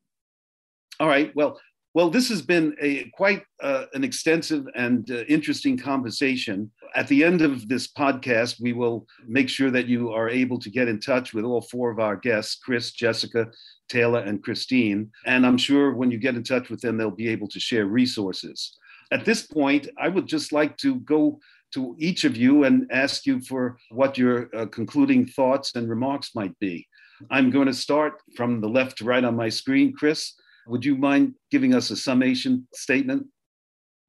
All 0.99 1.07
right. 1.07 1.31
Well, 1.35 1.59
well, 1.93 2.09
this 2.09 2.29
has 2.29 2.41
been 2.41 2.75
a 2.79 3.09
quite 3.13 3.43
uh, 3.61 3.85
an 3.93 4.03
extensive 4.03 4.65
and 4.75 5.09
uh, 5.11 5.23
interesting 5.27 5.77
conversation. 5.77 6.71
At 6.95 7.07
the 7.07 7.23
end 7.23 7.41
of 7.41 7.67
this 7.67 7.91
podcast, 7.91 8.61
we 8.61 8.73
will 8.73 9.05
make 9.27 9.49
sure 9.49 9.71
that 9.71 9.87
you 9.87 10.11
are 10.11 10.29
able 10.29 10.59
to 10.59 10.69
get 10.69 10.87
in 10.87 10.99
touch 10.99 11.33
with 11.33 11.43
all 11.43 11.61
four 11.61 11.91
of 11.91 11.99
our 11.99 12.15
guests 12.15 12.55
Chris, 12.55 12.91
Jessica, 12.91 13.47
Taylor, 13.89 14.19
and 14.19 14.41
Christine. 14.41 15.11
And 15.25 15.45
I'm 15.45 15.57
sure 15.57 15.93
when 15.93 16.11
you 16.11 16.17
get 16.17 16.35
in 16.35 16.43
touch 16.43 16.69
with 16.69 16.79
them, 16.81 16.97
they'll 16.97 17.11
be 17.11 17.29
able 17.29 17.47
to 17.49 17.59
share 17.59 17.85
resources. 17.85 18.77
At 19.11 19.25
this 19.25 19.45
point, 19.45 19.89
I 19.99 20.07
would 20.07 20.27
just 20.27 20.53
like 20.53 20.77
to 20.77 20.95
go 21.01 21.39
to 21.73 21.95
each 21.99 22.23
of 22.23 22.37
you 22.37 22.63
and 22.63 22.87
ask 22.91 23.25
you 23.25 23.41
for 23.41 23.77
what 23.89 24.17
your 24.17 24.49
uh, 24.55 24.65
concluding 24.67 25.25
thoughts 25.25 25.75
and 25.75 25.89
remarks 25.89 26.35
might 26.35 26.57
be. 26.59 26.87
I'm 27.29 27.49
going 27.49 27.67
to 27.67 27.73
start 27.73 28.21
from 28.35 28.61
the 28.61 28.69
left 28.69 28.97
to 28.97 29.05
right 29.05 29.23
on 29.23 29.35
my 29.35 29.49
screen. 29.49 29.93
Chris, 29.93 30.33
would 30.71 30.85
you 30.85 30.95
mind 30.95 31.35
giving 31.51 31.75
us 31.75 31.91
a 31.91 31.97
summation 31.97 32.65
statement? 32.73 33.27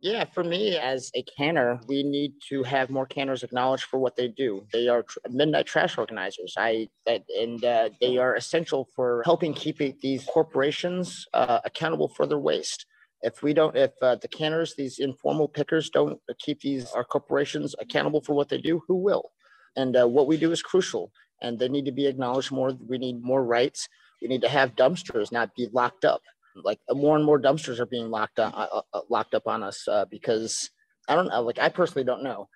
Yeah, 0.00 0.24
for 0.24 0.42
me 0.42 0.76
as 0.78 1.10
a 1.14 1.24
canner, 1.36 1.80
we 1.88 2.02
need 2.02 2.34
to 2.48 2.62
have 2.62 2.88
more 2.88 3.06
canners 3.06 3.42
acknowledged 3.42 3.84
for 3.84 3.98
what 3.98 4.16
they 4.16 4.28
do. 4.28 4.64
They 4.72 4.88
are 4.88 5.02
tr- 5.02 5.18
midnight 5.28 5.66
trash 5.66 5.98
organizers. 5.98 6.54
I 6.56 6.88
and 7.06 7.64
uh, 7.64 7.90
they 8.00 8.16
are 8.18 8.34
essential 8.34 8.88
for 8.96 9.22
helping 9.24 9.54
keep 9.54 9.78
these 10.00 10.24
corporations 10.24 11.26
uh, 11.34 11.60
accountable 11.64 12.08
for 12.08 12.26
their 12.26 12.38
waste. 12.38 12.86
If 13.22 13.42
we 13.42 13.54
don't, 13.54 13.76
if 13.76 13.92
uh, 14.02 14.16
the 14.16 14.28
canners, 14.28 14.74
these 14.76 14.98
informal 14.98 15.46
pickers, 15.46 15.90
don't 15.90 16.18
keep 16.38 16.60
these 16.60 16.90
our 16.92 17.04
corporations 17.04 17.74
accountable 17.80 18.22
for 18.22 18.34
what 18.34 18.48
they 18.48 18.60
do, 18.60 18.82
who 18.88 18.96
will? 18.96 19.30
And 19.76 19.96
uh, 19.96 20.08
what 20.08 20.26
we 20.26 20.36
do 20.36 20.50
is 20.50 20.62
crucial, 20.62 21.12
and 21.40 21.58
they 21.58 21.68
need 21.68 21.86
to 21.86 21.92
be 21.92 22.06
acknowledged 22.06 22.50
more. 22.50 22.72
We 22.88 22.98
need 22.98 23.22
more 23.22 23.44
rights. 23.44 23.88
We 24.20 24.26
need 24.26 24.42
to 24.42 24.48
have 24.48 24.74
dumpsters 24.74 25.30
not 25.30 25.54
be 25.54 25.68
locked 25.72 26.04
up 26.04 26.22
like 26.56 26.78
uh, 26.88 26.94
more 26.94 27.16
and 27.16 27.24
more 27.24 27.40
dumpsters 27.40 27.78
are 27.78 27.86
being 27.86 28.10
locked 28.10 28.38
up, 28.38 28.52
uh, 28.56 28.82
uh, 28.92 29.00
locked 29.08 29.34
up 29.34 29.46
on 29.46 29.62
us 29.62 29.86
uh, 29.88 30.04
because 30.10 30.70
I 31.08 31.14
don't 31.14 31.28
know. 31.28 31.42
Like 31.42 31.58
I 31.58 31.68
personally 31.68 32.04
don't 32.04 32.22
know. 32.22 32.48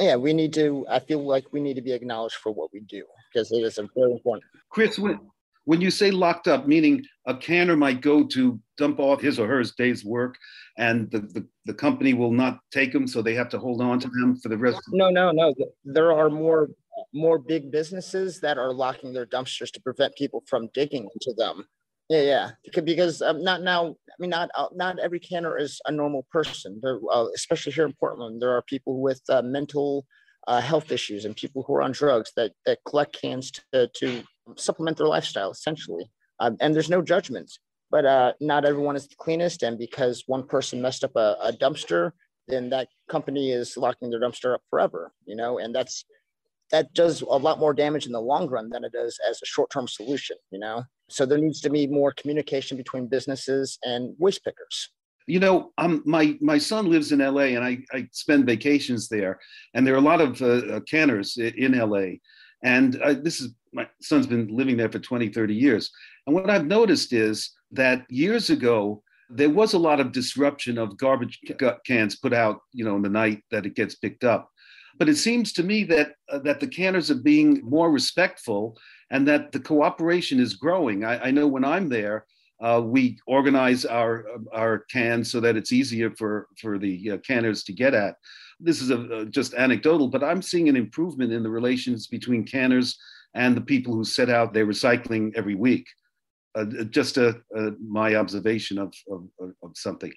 Yeah, 0.00 0.16
we 0.16 0.32
need 0.32 0.52
to. 0.54 0.86
I 0.88 1.00
feel 1.00 1.26
like 1.26 1.44
we 1.52 1.60
need 1.60 1.74
to 1.74 1.82
be 1.82 1.92
acknowledged 1.92 2.36
for 2.36 2.52
what 2.52 2.70
we 2.72 2.80
do 2.80 3.04
because 3.32 3.52
it 3.52 3.62
is 3.62 3.78
very 3.94 4.12
important. 4.12 4.44
Chris, 4.70 4.98
when, 4.98 5.20
when 5.64 5.80
you 5.80 5.90
say 5.90 6.10
locked 6.10 6.48
up, 6.48 6.66
meaning 6.66 7.04
a 7.26 7.36
canner 7.36 7.76
might 7.76 8.00
go 8.00 8.24
to 8.28 8.58
dump 8.78 8.98
off 8.98 9.20
his 9.20 9.38
or 9.38 9.46
her 9.46 9.62
day's 9.76 10.04
work, 10.04 10.36
and 10.78 11.10
the, 11.10 11.20
the, 11.20 11.46
the 11.66 11.74
company 11.74 12.14
will 12.14 12.32
not 12.32 12.58
take 12.72 12.92
them, 12.92 13.06
so 13.06 13.20
they 13.20 13.34
have 13.34 13.50
to 13.50 13.58
hold 13.58 13.82
on 13.82 14.00
to 14.00 14.08
them 14.08 14.36
for 14.36 14.48
the 14.48 14.56
rest. 14.56 14.80
No, 14.92 15.10
no, 15.10 15.30
no. 15.30 15.54
There 15.84 16.12
are 16.12 16.30
more 16.30 16.68
more 17.14 17.38
big 17.38 17.70
businesses 17.70 18.40
that 18.40 18.58
are 18.58 18.72
locking 18.72 19.12
their 19.12 19.26
dumpsters 19.26 19.70
to 19.72 19.80
prevent 19.80 20.14
people 20.14 20.42
from 20.46 20.68
digging 20.74 21.08
into 21.14 21.34
them. 21.36 21.66
Yeah, 22.08 22.22
yeah. 22.22 22.50
Because, 22.84 23.22
um, 23.22 23.42
not 23.42 23.62
now. 23.62 23.94
I 24.10 24.14
mean, 24.18 24.30
not 24.30 24.50
uh, 24.54 24.68
not 24.74 24.98
every 24.98 25.20
canner 25.20 25.56
is 25.56 25.80
a 25.86 25.92
normal 25.92 26.26
person. 26.30 26.80
There, 26.82 27.00
uh, 27.10 27.26
especially 27.34 27.72
here 27.72 27.86
in 27.86 27.94
Portland, 27.94 28.42
there 28.42 28.50
are 28.50 28.62
people 28.62 29.00
with 29.00 29.22
uh, 29.28 29.42
mental 29.42 30.04
uh, 30.46 30.60
health 30.60 30.92
issues 30.92 31.24
and 31.24 31.34
people 31.36 31.62
who 31.62 31.74
are 31.74 31.82
on 31.82 31.92
drugs 31.92 32.32
that 32.36 32.52
that 32.66 32.80
collect 32.86 33.18
cans 33.20 33.50
to, 33.72 33.88
to 33.94 34.22
supplement 34.56 34.98
their 34.98 35.06
lifestyle, 35.06 35.50
essentially. 35.50 36.10
Um, 36.40 36.56
and 36.60 36.74
there's 36.74 36.90
no 36.90 37.02
judgment. 37.02 37.50
But 37.90 38.04
uh, 38.04 38.32
not 38.40 38.64
everyone 38.64 38.96
is 38.96 39.06
the 39.08 39.16
cleanest, 39.16 39.62
and 39.62 39.78
because 39.78 40.24
one 40.26 40.46
person 40.46 40.82
messed 40.82 41.04
up 41.04 41.16
a, 41.16 41.36
a 41.42 41.52
dumpster, 41.52 42.12
then 42.48 42.70
that 42.70 42.88
company 43.08 43.52
is 43.52 43.76
locking 43.76 44.10
their 44.10 44.20
dumpster 44.20 44.54
up 44.54 44.62
forever. 44.68 45.12
You 45.24 45.36
know, 45.36 45.58
and 45.58 45.74
that's 45.74 46.04
that 46.70 46.92
does 46.94 47.22
a 47.22 47.26
lot 47.26 47.58
more 47.58 47.74
damage 47.74 48.06
in 48.06 48.12
the 48.12 48.20
long 48.20 48.48
run 48.48 48.70
than 48.70 48.84
it 48.84 48.92
does 48.92 49.18
as 49.28 49.40
a 49.42 49.46
short-term 49.46 49.88
solution. 49.88 50.36
You 50.50 50.58
know. 50.58 50.84
So 51.12 51.26
there 51.26 51.38
needs 51.38 51.60
to 51.62 51.70
be 51.70 51.86
more 51.86 52.12
communication 52.12 52.76
between 52.76 53.06
businesses 53.06 53.78
and 53.82 54.14
waste 54.18 54.44
pickers. 54.44 54.90
You 55.26 55.38
know, 55.38 55.70
um, 55.78 56.02
my 56.04 56.36
my 56.40 56.58
son 56.58 56.90
lives 56.90 57.12
in 57.12 57.20
LA, 57.20 57.54
and 57.54 57.64
I, 57.64 57.78
I 57.92 58.08
spend 58.10 58.44
vacations 58.44 59.08
there, 59.08 59.38
and 59.74 59.86
there 59.86 59.94
are 59.94 59.98
a 59.98 60.00
lot 60.00 60.20
of 60.20 60.42
uh, 60.42 60.46
uh 60.46 60.80
canners 60.80 61.36
in 61.36 61.78
LA, 61.78 62.16
and 62.64 63.00
uh, 63.00 63.14
this 63.14 63.40
is 63.40 63.54
my 63.72 63.88
son's 64.00 64.26
been 64.26 64.48
living 64.48 64.76
there 64.76 64.90
for 64.90 64.98
20, 64.98 65.28
30 65.28 65.54
years, 65.54 65.90
and 66.26 66.34
what 66.34 66.50
I've 66.50 66.66
noticed 66.66 67.12
is 67.12 67.52
that 67.70 68.04
years 68.10 68.50
ago 68.50 69.02
there 69.30 69.50
was 69.50 69.72
a 69.72 69.78
lot 69.78 70.00
of 70.00 70.12
disruption 70.12 70.78
of 70.78 70.96
garbage 70.98 71.40
cans 71.86 72.16
put 72.16 72.34
out, 72.34 72.60
you 72.72 72.84
know, 72.84 72.96
in 72.96 73.02
the 73.02 73.08
night 73.08 73.42
that 73.50 73.64
it 73.64 73.74
gets 73.74 73.94
picked 73.94 74.24
up. 74.24 74.50
But 74.98 75.08
it 75.08 75.16
seems 75.16 75.54
to 75.54 75.62
me 75.62 75.84
that 75.84 76.12
uh, 76.30 76.40
that 76.40 76.60
the 76.60 76.66
canners 76.66 77.10
are 77.10 77.22
being 77.22 77.62
more 77.64 77.90
respectful 77.90 78.76
and 79.12 79.28
that 79.28 79.52
the 79.52 79.60
cooperation 79.60 80.40
is 80.40 80.54
growing. 80.54 81.04
I, 81.04 81.26
I 81.26 81.30
know 81.30 81.46
when 81.46 81.64
I'm 81.64 81.88
there, 81.88 82.26
uh, 82.60 82.80
we 82.84 83.18
organize 83.26 83.84
our 83.84 84.24
our 84.52 84.80
cans 84.90 85.30
so 85.30 85.38
that 85.40 85.56
it's 85.56 85.72
easier 85.72 86.10
for 86.16 86.48
for 86.60 86.78
the 86.78 87.12
uh, 87.12 87.16
canners 87.18 87.62
to 87.64 87.72
get 87.72 87.94
at. 87.94 88.16
This 88.58 88.80
is 88.80 88.90
a, 88.90 88.98
a, 88.98 89.26
just 89.26 89.54
anecdotal, 89.54 90.08
but 90.08 90.24
I'm 90.24 90.42
seeing 90.42 90.68
an 90.68 90.76
improvement 90.76 91.32
in 91.32 91.42
the 91.42 91.50
relations 91.50 92.06
between 92.06 92.44
canners 92.44 92.96
and 93.34 93.56
the 93.56 93.60
people 93.60 93.94
who 93.94 94.04
set 94.04 94.30
out 94.30 94.52
their 94.52 94.66
recycling 94.66 95.32
every 95.36 95.56
week. 95.56 95.86
Uh, 96.54 96.64
just 96.90 97.16
a, 97.16 97.40
a, 97.56 97.72
my 97.80 98.14
observation 98.14 98.78
of, 98.78 98.94
of, 99.10 99.24
of 99.62 99.70
something. 99.74 100.12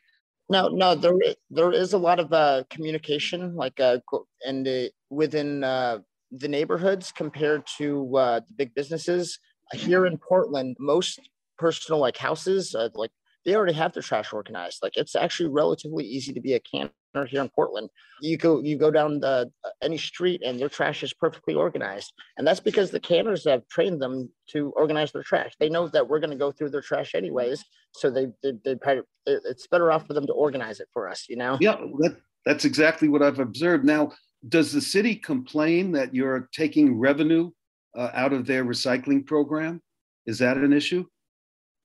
No, 0.50 0.68
no, 0.68 0.94
there 0.94 1.14
there 1.50 1.72
is 1.72 1.94
a 1.94 1.98
lot 1.98 2.20
of 2.20 2.32
uh, 2.32 2.64
communication, 2.70 3.56
like 3.56 3.80
uh, 3.80 3.98
and 4.46 4.68
uh, 4.68 4.90
within 5.10 5.64
uh, 5.64 6.00
the 6.40 6.48
neighborhoods 6.48 7.12
compared 7.12 7.64
to 7.78 8.18
uh, 8.18 8.40
the 8.40 8.54
big 8.56 8.74
businesses. 8.74 9.40
Here 9.74 10.06
in 10.06 10.18
Portland, 10.18 10.78
most 10.80 11.20
personal 11.58 12.00
like 12.00 12.18
houses, 12.18 12.76
uh, 12.76 12.90
like 12.94 13.12
they 13.46 13.56
already 13.56 13.74
have 13.74 13.94
their 13.94 14.04
trash 14.04 14.34
organized. 14.34 14.80
Like 14.82 14.98
it's 14.98 15.16
actually 15.16 15.50
relatively 15.50 16.06
easy 16.06 16.34
to 16.34 16.42
be 16.42 16.54
a 16.54 16.60
canner 16.60 16.92
here 17.28 17.42
in 17.42 17.50
Portland. 17.50 17.90
You 18.22 18.38
go 18.38 18.62
you 18.62 18.78
go 18.78 18.92
down 18.92 19.20
the 19.20 19.52
uh, 19.64 19.70
any 19.82 19.98
street 19.98 20.42
and 20.44 20.60
their 20.60 20.70
trash 20.70 21.04
is 21.04 21.14
perfectly 21.14 21.54
organized, 21.54 22.14
and 22.38 22.46
that's 22.46 22.60
because 22.60 22.92
the 22.92 23.00
canners 23.00 23.46
have 23.46 23.68
trained 23.68 24.02
them 24.02 24.30
to 24.50 24.72
organize 24.76 25.12
their 25.12 25.24
trash. 25.24 25.54
They 25.60 25.70
know 25.70 25.88
that 25.88 26.08
we're 26.08 26.20
going 26.20 26.32
to 26.32 26.36
go 26.36 26.52
through 26.52 26.70
their 26.72 26.82
trash 26.82 27.16
anyways, 27.16 27.64
so 27.92 28.10
they 28.10 28.28
they, 28.44 28.54
they 28.64 29.02
it's 29.26 29.68
better 29.68 29.92
off 29.92 30.06
for 30.08 30.14
them 30.14 30.28
to 30.28 30.34
organize 30.34 30.80
it 30.80 30.90
for 30.94 31.10
us. 31.10 31.26
You 31.30 31.38
know? 31.38 31.58
Yeah, 31.60 31.78
that, 32.00 32.18
that's 32.46 32.66
exactly 32.66 33.08
what 33.08 33.22
I've 33.22 33.40
observed. 33.40 33.86
Now, 33.86 34.12
does 34.50 34.72
the 34.72 34.82
city 34.82 35.16
complain 35.16 35.92
that 35.94 36.14
you're 36.14 36.50
taking 36.54 37.00
revenue 37.00 37.52
uh, 37.96 38.10
out 38.14 38.34
of 38.34 38.46
their 38.46 38.66
recycling 38.66 39.26
program? 39.26 39.82
Is 40.26 40.40
that 40.40 40.58
an 40.58 40.74
issue? 40.74 41.06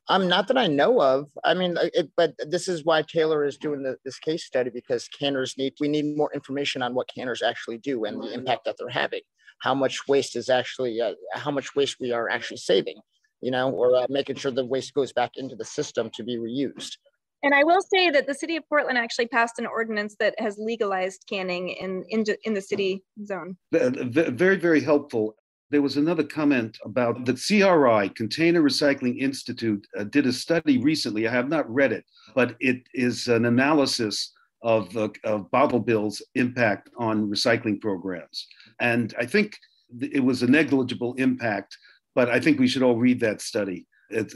Um, 0.08 0.26
not 0.28 0.48
that 0.48 0.58
I 0.58 0.66
know 0.66 1.00
of. 1.00 1.30
I 1.44 1.54
mean, 1.54 1.76
it, 1.80 2.10
but 2.16 2.34
this 2.48 2.66
is 2.66 2.84
why 2.84 3.02
Taylor 3.02 3.44
is 3.44 3.56
doing 3.56 3.82
the, 3.82 3.96
this 4.04 4.18
case 4.18 4.44
study 4.44 4.70
because 4.70 5.08
canners 5.08 5.56
need 5.56 5.74
we 5.78 5.88
need 5.88 6.16
more 6.16 6.32
information 6.34 6.82
on 6.82 6.94
what 6.94 7.08
canners 7.14 7.42
actually 7.42 7.78
do 7.78 8.04
and 8.04 8.20
the 8.20 8.32
impact 8.32 8.64
that 8.64 8.76
they're 8.76 8.88
having. 8.88 9.20
How 9.60 9.74
much 9.74 10.08
waste 10.08 10.34
is 10.34 10.48
actually 10.48 11.00
uh, 11.00 11.12
how 11.34 11.52
much 11.52 11.76
waste 11.76 11.98
we 12.00 12.10
are 12.12 12.28
actually 12.28 12.56
saving, 12.56 12.96
you 13.40 13.52
know, 13.52 13.70
or 13.70 13.94
uh, 13.94 14.06
making 14.08 14.36
sure 14.36 14.50
the 14.50 14.64
waste 14.64 14.94
goes 14.94 15.12
back 15.12 15.32
into 15.36 15.54
the 15.54 15.64
system 15.64 16.10
to 16.14 16.24
be 16.24 16.38
reused. 16.38 16.96
And 17.42 17.54
I 17.54 17.64
will 17.64 17.80
say 17.80 18.10
that 18.10 18.26
the 18.26 18.34
city 18.34 18.56
of 18.56 18.68
Portland 18.68 18.98
actually 18.98 19.26
passed 19.26 19.58
an 19.58 19.66
ordinance 19.66 20.14
that 20.20 20.34
has 20.38 20.58
legalized 20.58 21.24
canning 21.28 21.70
in 21.70 22.04
in, 22.08 22.24
in 22.44 22.54
the 22.54 22.60
city 22.60 23.02
zone. 23.24 23.56
Very, 23.72 24.56
very 24.56 24.80
helpful. 24.80 25.34
There 25.70 25.82
was 25.82 25.96
another 25.96 26.24
comment 26.24 26.78
about 26.84 27.24
the 27.24 27.34
CRI, 27.34 28.08
Container 28.10 28.60
Recycling 28.60 29.20
Institute, 29.20 29.86
uh, 29.96 30.02
did 30.04 30.26
a 30.26 30.32
study 30.32 30.78
recently. 30.78 31.28
I 31.28 31.32
have 31.32 31.48
not 31.48 31.72
read 31.72 31.92
it, 31.92 32.04
but 32.34 32.56
it 32.58 32.82
is 32.92 33.28
an 33.28 33.44
analysis 33.44 34.32
of, 34.62 34.94
uh, 34.96 35.08
of 35.24 35.50
bottle 35.52 35.78
bills' 35.78 36.20
impact 36.34 36.90
on 36.98 37.30
recycling 37.30 37.80
programs. 37.80 38.46
And 38.80 39.14
I 39.16 39.26
think 39.26 39.56
it 40.00 40.24
was 40.24 40.42
a 40.42 40.50
negligible 40.50 41.14
impact, 41.14 41.76
but 42.16 42.28
I 42.28 42.40
think 42.40 42.58
we 42.58 42.68
should 42.68 42.82
all 42.82 42.96
read 42.96 43.20
that 43.20 43.40
study 43.40 43.86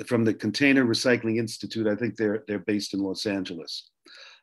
from 0.07 0.25
the 0.25 0.35
Container 0.35 0.85
Recycling 0.85 1.39
Institute. 1.39 1.87
I 1.87 1.97
think 1.97 2.17
they're 2.17 2.45
they're 2.47 2.59
based 2.61 2.95
in 2.95 3.01
Los 3.01 3.27
Angeles. 3.27 3.91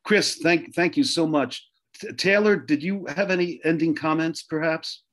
Chris, 0.03 0.35
thank 0.35 0.73
thank 0.75 0.97
you 0.97 1.03
so 1.03 1.27
much. 1.27 1.67
Taylor, 2.17 2.55
did 2.55 2.81
you 2.81 3.05
have 3.07 3.31
any 3.31 3.59
ending 3.63 3.95
comments, 3.95 4.43
perhaps? 4.43 5.03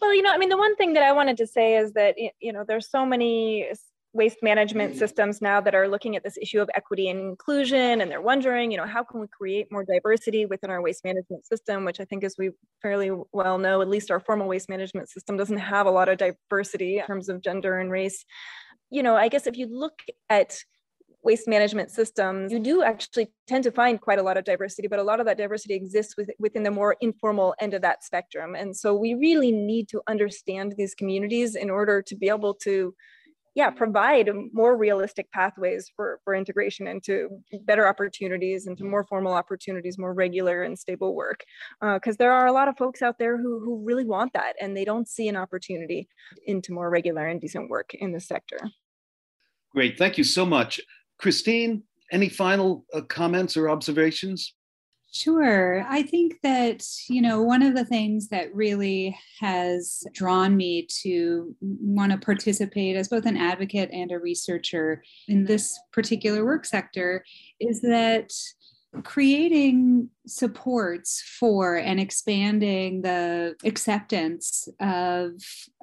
Well, 0.00 0.14
you 0.14 0.22
know, 0.22 0.32
I 0.32 0.38
mean, 0.38 0.48
the 0.48 0.56
one 0.56 0.76
thing 0.76 0.92
that 0.94 1.02
I 1.02 1.12
wanted 1.12 1.36
to 1.38 1.46
say 1.46 1.76
is 1.76 1.92
that 1.94 2.16
you 2.40 2.52
know 2.52 2.64
there's 2.66 2.90
so 2.90 3.06
many 3.06 3.68
waste 4.14 4.38
management 4.42 4.94
mm. 4.94 4.98
systems 4.98 5.42
now 5.42 5.60
that 5.60 5.74
are 5.74 5.86
looking 5.86 6.16
at 6.16 6.24
this 6.24 6.38
issue 6.40 6.60
of 6.60 6.70
equity 6.74 7.10
and 7.10 7.20
inclusion 7.20 8.00
and 8.00 8.10
they're 8.10 8.22
wondering 8.22 8.70
you 8.70 8.76
know 8.78 8.86
how 8.86 9.04
can 9.04 9.20
we 9.20 9.26
create 9.28 9.70
more 9.70 9.84
diversity 9.84 10.46
within 10.46 10.70
our 10.70 10.80
waste 10.80 11.04
management 11.04 11.46
system 11.46 11.84
which 11.84 12.00
i 12.00 12.04
think 12.06 12.24
as 12.24 12.34
we 12.38 12.50
fairly 12.80 13.10
well 13.32 13.58
know 13.58 13.82
at 13.82 13.88
least 13.88 14.10
our 14.10 14.18
formal 14.18 14.48
waste 14.48 14.70
management 14.70 15.10
system 15.10 15.36
doesn't 15.36 15.58
have 15.58 15.86
a 15.86 15.90
lot 15.90 16.08
of 16.08 16.18
diversity 16.18 16.98
in 16.98 17.04
terms 17.04 17.28
of 17.28 17.42
gender 17.42 17.78
and 17.78 17.90
race 17.90 18.24
you 18.90 19.02
know, 19.02 19.16
I 19.16 19.28
guess 19.28 19.46
if 19.46 19.56
you 19.56 19.66
look 19.66 20.02
at 20.28 20.58
waste 21.22 21.48
management 21.48 21.90
systems, 21.90 22.52
you 22.52 22.60
do 22.60 22.82
actually 22.82 23.28
tend 23.46 23.64
to 23.64 23.72
find 23.72 24.00
quite 24.00 24.18
a 24.18 24.22
lot 24.22 24.36
of 24.36 24.44
diversity, 24.44 24.88
but 24.88 24.98
a 24.98 25.02
lot 25.02 25.20
of 25.20 25.26
that 25.26 25.36
diversity 25.36 25.74
exists 25.74 26.16
with, 26.16 26.30
within 26.38 26.62
the 26.62 26.70
more 26.70 26.96
informal 27.00 27.54
end 27.60 27.74
of 27.74 27.82
that 27.82 28.04
spectrum. 28.04 28.54
And 28.54 28.74
so 28.74 28.94
we 28.94 29.14
really 29.14 29.52
need 29.52 29.88
to 29.88 30.00
understand 30.06 30.74
these 30.78 30.94
communities 30.94 31.54
in 31.56 31.70
order 31.70 32.02
to 32.02 32.16
be 32.16 32.28
able 32.28 32.54
to, 32.62 32.94
yeah, 33.54 33.68
provide 33.68 34.30
more 34.52 34.76
realistic 34.76 35.30
pathways 35.32 35.90
for, 35.96 36.20
for 36.22 36.34
integration 36.34 36.86
into 36.86 37.28
better 37.64 37.88
opportunities, 37.88 38.68
into 38.68 38.84
more 38.84 39.04
formal 39.04 39.32
opportunities, 39.32 39.98
more 39.98 40.14
regular 40.14 40.62
and 40.62 40.78
stable 40.78 41.16
work. 41.16 41.42
Because 41.80 42.14
uh, 42.14 42.20
there 42.20 42.32
are 42.32 42.46
a 42.46 42.52
lot 42.52 42.68
of 42.68 42.78
folks 42.78 43.02
out 43.02 43.18
there 43.18 43.36
who, 43.36 43.58
who 43.58 43.82
really 43.84 44.04
want 44.04 44.32
that 44.34 44.54
and 44.60 44.76
they 44.76 44.84
don't 44.84 45.08
see 45.08 45.26
an 45.26 45.36
opportunity 45.36 46.08
into 46.46 46.72
more 46.72 46.88
regular 46.88 47.26
and 47.26 47.40
decent 47.40 47.68
work 47.68 47.92
in 47.94 48.12
the 48.12 48.20
sector. 48.20 48.58
Great. 49.78 49.96
Thank 49.96 50.18
you 50.18 50.24
so 50.24 50.44
much. 50.44 50.80
Christine, 51.18 51.84
any 52.10 52.28
final 52.28 52.84
uh, 52.92 53.02
comments 53.02 53.56
or 53.56 53.70
observations? 53.70 54.54
Sure. 55.12 55.86
I 55.88 56.02
think 56.02 56.40
that, 56.42 56.84
you 57.08 57.22
know, 57.22 57.42
one 57.42 57.62
of 57.62 57.76
the 57.76 57.84
things 57.84 58.26
that 58.30 58.52
really 58.52 59.16
has 59.38 60.02
drawn 60.12 60.56
me 60.56 60.88
to 61.02 61.54
want 61.60 62.10
to 62.10 62.18
participate 62.18 62.96
as 62.96 63.06
both 63.06 63.24
an 63.24 63.36
advocate 63.36 63.90
and 63.92 64.10
a 64.10 64.18
researcher 64.18 65.00
in 65.28 65.44
this 65.44 65.78
particular 65.92 66.44
work 66.44 66.64
sector 66.64 67.24
is 67.60 67.80
that 67.82 68.32
creating 69.04 70.10
supports 70.26 71.22
for 71.38 71.76
and 71.76 72.00
expanding 72.00 73.02
the 73.02 73.54
acceptance 73.64 74.66
of 74.80 75.34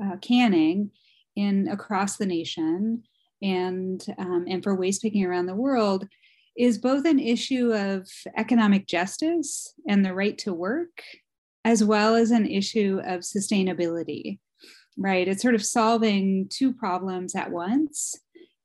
uh, 0.04 0.18
canning 0.18 0.92
in 1.38 1.70
across 1.70 2.18
the 2.18 2.26
nation 2.26 3.02
and 3.46 4.04
um, 4.18 4.46
and 4.50 4.64
for 4.64 4.76
waste 4.76 5.04
picking 5.04 5.24
around 5.24 5.46
the 5.46 5.56
world 5.56 6.08
is 6.58 6.78
both 6.78 7.06
an 7.06 7.20
issue 7.20 7.74
of 7.74 8.10
economic 8.38 8.88
justice 8.88 9.74
and 9.88 10.04
the 10.04 10.14
right 10.14 10.38
to 10.40 10.54
work, 10.54 11.04
as 11.64 11.84
well 11.84 12.16
as 12.16 12.32
an 12.32 12.46
issue 12.46 13.02
of 13.06 13.22
sustainability, 13.22 14.40
right? 14.98 15.28
It's 15.28 15.42
sort 15.42 15.56
of 15.56 15.66
solving 15.66 16.48
two 16.50 16.74
problems 16.74 17.36
at 17.36 17.52
once. 17.52 18.16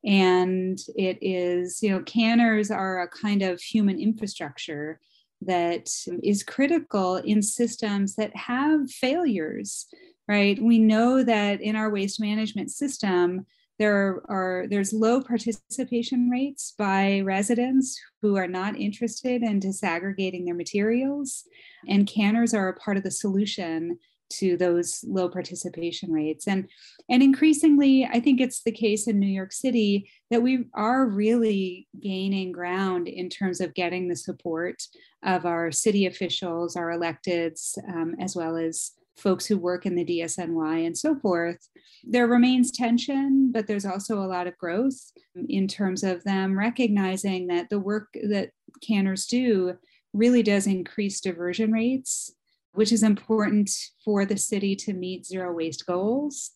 And 0.05 0.79
it 0.95 1.19
is, 1.21 1.83
you 1.83 1.91
know, 1.91 2.01
canners 2.03 2.71
are 2.71 3.01
a 3.01 3.07
kind 3.07 3.43
of 3.43 3.61
human 3.61 3.99
infrastructure 3.99 4.99
that 5.41 5.89
is 6.23 6.43
critical 6.43 7.17
in 7.17 7.41
systems 7.41 8.15
that 8.15 8.35
have 8.35 8.89
failures, 8.89 9.87
right? 10.27 10.59
We 10.61 10.79
know 10.79 11.23
that 11.23 11.61
in 11.61 11.75
our 11.75 11.91
waste 11.91 12.21
management 12.21 12.71
system, 12.71 13.45
there 13.81 14.21
are 14.29 14.67
there's 14.69 14.93
low 14.93 15.21
participation 15.21 16.29
rates 16.29 16.75
by 16.77 17.21
residents 17.21 17.99
who 18.21 18.37
are 18.37 18.47
not 18.47 18.77
interested 18.79 19.41
in 19.41 19.59
disaggregating 19.59 20.45
their 20.45 20.53
materials 20.53 21.45
and 21.87 22.07
canners 22.07 22.53
are 22.53 22.69
a 22.69 22.75
part 22.75 22.95
of 22.95 23.03
the 23.03 23.09
solution 23.09 23.97
to 24.29 24.55
those 24.55 25.03
low 25.07 25.27
participation 25.27 26.11
rates. 26.11 26.47
And 26.47 26.69
and 27.09 27.23
increasingly 27.23 28.05
i 28.05 28.19
think 28.19 28.39
it's 28.39 28.61
the 28.63 28.71
case 28.71 29.07
in 29.07 29.19
new 29.19 29.25
york 29.25 29.51
city 29.51 30.09
that 30.29 30.43
we 30.43 30.65
are 30.75 31.07
really 31.07 31.87
gaining 32.01 32.51
ground 32.51 33.07
in 33.07 33.29
terms 33.29 33.59
of 33.59 33.73
getting 33.73 34.07
the 34.07 34.15
support 34.15 34.83
of 35.23 35.45
our 35.45 35.71
city 35.71 36.05
officials 36.05 36.75
our 36.75 36.91
electeds 36.91 37.77
um, 37.89 38.15
as 38.19 38.35
well 38.35 38.55
as 38.55 38.91
folks 39.21 39.45
who 39.45 39.57
work 39.57 39.85
in 39.85 39.95
the 39.95 40.05
DSNY 40.05 40.85
and 40.85 40.97
so 40.97 41.15
forth. 41.15 41.69
There 42.03 42.27
remains 42.27 42.71
tension, 42.71 43.51
but 43.51 43.67
there's 43.67 43.85
also 43.85 44.19
a 44.19 44.27
lot 44.27 44.47
of 44.47 44.57
growth 44.57 44.99
in 45.47 45.67
terms 45.67 46.03
of 46.03 46.23
them 46.23 46.57
recognizing 46.57 47.47
that 47.47 47.69
the 47.69 47.79
work 47.79 48.07
that 48.13 48.51
canners 48.85 49.25
do 49.27 49.77
really 50.13 50.43
does 50.43 50.67
increase 50.67 51.21
diversion 51.21 51.71
rates, 51.71 52.33
which 52.73 52.91
is 52.91 53.03
important 53.03 53.71
for 54.03 54.25
the 54.25 54.37
city 54.37 54.75
to 54.75 54.93
meet 54.93 55.25
zero 55.25 55.53
waste 55.53 55.85
goals. 55.85 56.51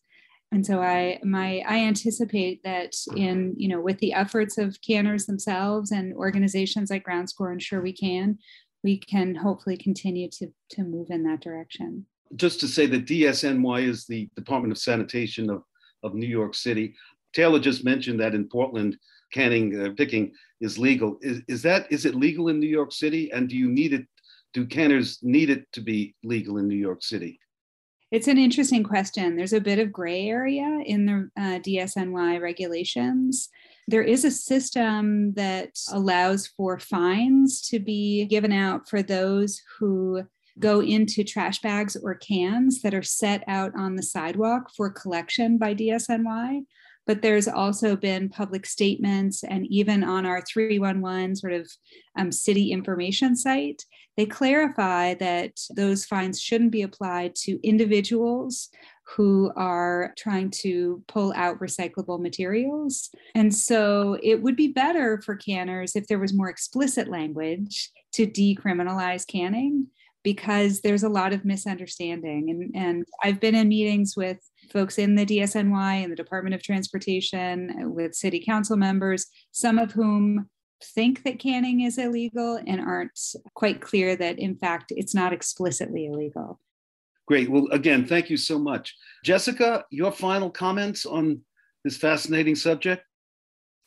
And 0.52 0.64
so 0.64 0.80
I 0.80 1.18
my 1.24 1.62
I 1.66 1.78
anticipate 1.78 2.62
that 2.62 2.94
in 3.16 3.54
you 3.56 3.68
know 3.68 3.80
with 3.80 3.98
the 3.98 4.12
efforts 4.12 4.58
of 4.58 4.80
canners 4.80 5.26
themselves 5.26 5.90
and 5.90 6.14
organizations 6.14 6.90
like 6.90 7.04
GroundScore 7.04 7.50
and 7.50 7.62
Sure 7.62 7.80
We 7.80 7.92
Can, 7.92 8.38
we 8.84 8.98
can 8.98 9.34
hopefully 9.34 9.76
continue 9.76 10.28
to 10.38 10.48
to 10.70 10.84
move 10.84 11.08
in 11.10 11.24
that 11.24 11.40
direction 11.40 12.06
just 12.34 12.60
to 12.60 12.68
say 12.68 12.86
that 12.86 13.06
DSNY 13.06 13.86
is 13.86 14.06
the 14.06 14.28
Department 14.34 14.72
of 14.72 14.78
Sanitation 14.78 15.48
of, 15.50 15.62
of 16.02 16.14
New 16.14 16.26
York 16.26 16.54
City. 16.54 16.94
Taylor 17.32 17.60
just 17.60 17.84
mentioned 17.84 18.18
that 18.20 18.34
in 18.34 18.48
Portland, 18.48 18.98
canning 19.32 19.78
uh, 19.78 19.90
picking 19.96 20.32
is 20.60 20.78
legal. 20.78 21.18
Is, 21.20 21.42
is 21.48 21.62
that 21.62 21.86
is 21.90 22.04
it 22.04 22.14
legal 22.14 22.48
in 22.48 22.58
New 22.58 22.68
York 22.68 22.92
City? 22.92 23.30
And 23.32 23.48
do 23.48 23.56
you 23.56 23.68
need 23.68 23.92
it? 23.92 24.06
Do 24.54 24.66
canners 24.66 25.18
need 25.22 25.50
it 25.50 25.70
to 25.72 25.80
be 25.80 26.14
legal 26.24 26.58
in 26.58 26.66
New 26.66 26.76
York 26.76 27.02
City? 27.02 27.38
It's 28.12 28.28
an 28.28 28.38
interesting 28.38 28.84
question. 28.84 29.36
There's 29.36 29.52
a 29.52 29.60
bit 29.60 29.80
of 29.80 29.92
gray 29.92 30.28
area 30.28 30.80
in 30.86 31.06
the 31.06 31.30
uh, 31.36 31.58
DSNY 31.58 32.40
regulations. 32.40 33.48
There 33.88 34.02
is 34.02 34.24
a 34.24 34.30
system 34.30 35.34
that 35.34 35.70
allows 35.92 36.46
for 36.46 36.78
fines 36.78 37.60
to 37.68 37.80
be 37.80 38.24
given 38.26 38.52
out 38.52 38.88
for 38.88 39.02
those 39.02 39.60
who 39.78 40.22
go 40.58 40.80
into 40.80 41.24
trash 41.24 41.60
bags 41.60 41.96
or 41.96 42.14
cans 42.14 42.82
that 42.82 42.94
are 42.94 43.02
set 43.02 43.44
out 43.46 43.72
on 43.76 43.96
the 43.96 44.02
sidewalk 44.02 44.70
for 44.76 44.90
collection 44.90 45.58
by 45.58 45.74
DSNY. 45.74 46.62
But 47.06 47.22
there's 47.22 47.46
also 47.46 47.94
been 47.94 48.28
public 48.28 48.66
statements, 48.66 49.44
and 49.44 49.64
even 49.68 50.02
on 50.02 50.26
our 50.26 50.42
311 50.42 51.36
sort 51.36 51.52
of 51.52 51.70
um, 52.18 52.32
city 52.32 52.72
information 52.72 53.36
site, 53.36 53.84
they 54.16 54.26
clarify 54.26 55.14
that 55.14 55.52
those 55.76 56.04
fines 56.04 56.40
shouldn't 56.40 56.72
be 56.72 56.82
applied 56.82 57.36
to 57.36 57.60
individuals 57.62 58.70
who 59.14 59.52
are 59.54 60.12
trying 60.18 60.50
to 60.50 61.00
pull 61.06 61.32
out 61.36 61.60
recyclable 61.60 62.20
materials. 62.20 63.10
And 63.36 63.54
so 63.54 64.18
it 64.20 64.42
would 64.42 64.56
be 64.56 64.68
better 64.68 65.20
for 65.22 65.36
canners 65.36 65.94
if 65.94 66.08
there 66.08 66.18
was 66.18 66.34
more 66.34 66.48
explicit 66.48 67.08
language 67.08 67.90
to 68.14 68.26
decriminalize 68.26 69.24
canning 69.24 69.86
because 70.26 70.80
there's 70.80 71.04
a 71.04 71.08
lot 71.08 71.32
of 71.32 71.44
misunderstanding. 71.44 72.50
And, 72.50 72.74
and 72.74 73.06
I've 73.22 73.38
been 73.38 73.54
in 73.54 73.68
meetings 73.68 74.16
with 74.16 74.38
folks 74.72 74.98
in 74.98 75.14
the 75.14 75.24
DSNY 75.24 76.02
and 76.02 76.10
the 76.10 76.16
Department 76.16 76.52
of 76.52 76.64
Transportation, 76.64 77.94
with 77.94 78.12
city 78.12 78.42
council 78.44 78.76
members, 78.76 79.28
some 79.52 79.78
of 79.78 79.92
whom 79.92 80.50
think 80.82 81.22
that 81.22 81.38
canning 81.38 81.82
is 81.82 81.96
illegal 81.96 82.60
and 82.66 82.80
aren't 82.80 83.16
quite 83.54 83.80
clear 83.80 84.16
that, 84.16 84.40
in 84.40 84.56
fact, 84.56 84.92
it's 84.96 85.14
not 85.14 85.32
explicitly 85.32 86.06
illegal. 86.06 86.58
Great. 87.28 87.48
Well, 87.48 87.68
again, 87.70 88.04
thank 88.04 88.28
you 88.28 88.36
so 88.36 88.58
much. 88.58 88.96
Jessica, 89.24 89.84
your 89.92 90.10
final 90.10 90.50
comments 90.50 91.06
on 91.06 91.40
this 91.84 91.96
fascinating 91.96 92.56
subject? 92.56 93.04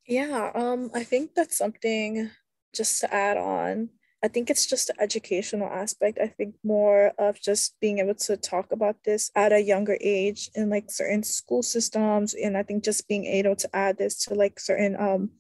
Yeah, 0.08 0.52
um, 0.56 0.90
I 0.96 1.04
think 1.04 1.36
that's 1.36 1.58
something 1.58 2.32
just 2.74 3.02
to 3.02 3.14
add 3.14 3.36
on 3.36 3.90
I 4.22 4.28
think 4.28 4.50
it's 4.50 4.66
just 4.66 4.88
the 4.88 5.02
educational 5.02 5.70
aspect. 5.70 6.20
I 6.22 6.28
think 6.28 6.56
more 6.64 7.14
of 7.18 7.42
just 7.42 7.80
being 7.80 8.00
able 8.00 8.16
to 8.16 8.36
talk 8.36 8.72
about 8.72 8.98
this 9.06 9.32
at 9.36 9.54
a 9.54 9.62
younger 9.62 9.98
age 10.02 10.50
in 10.56 10.70
like 10.70 10.92
certain 10.92 11.24
school 11.24 11.64
systems. 11.64 12.34
And 12.34 12.58
I 12.58 12.64
think 12.64 12.84
just 12.84 13.08
being 13.08 13.26
able 13.26 13.56
to 13.56 13.70
add 13.74 13.98
this 13.98 14.18
to 14.26 14.34
like 14.34 14.60
certain, 14.60 14.98
um, 15.00 15.32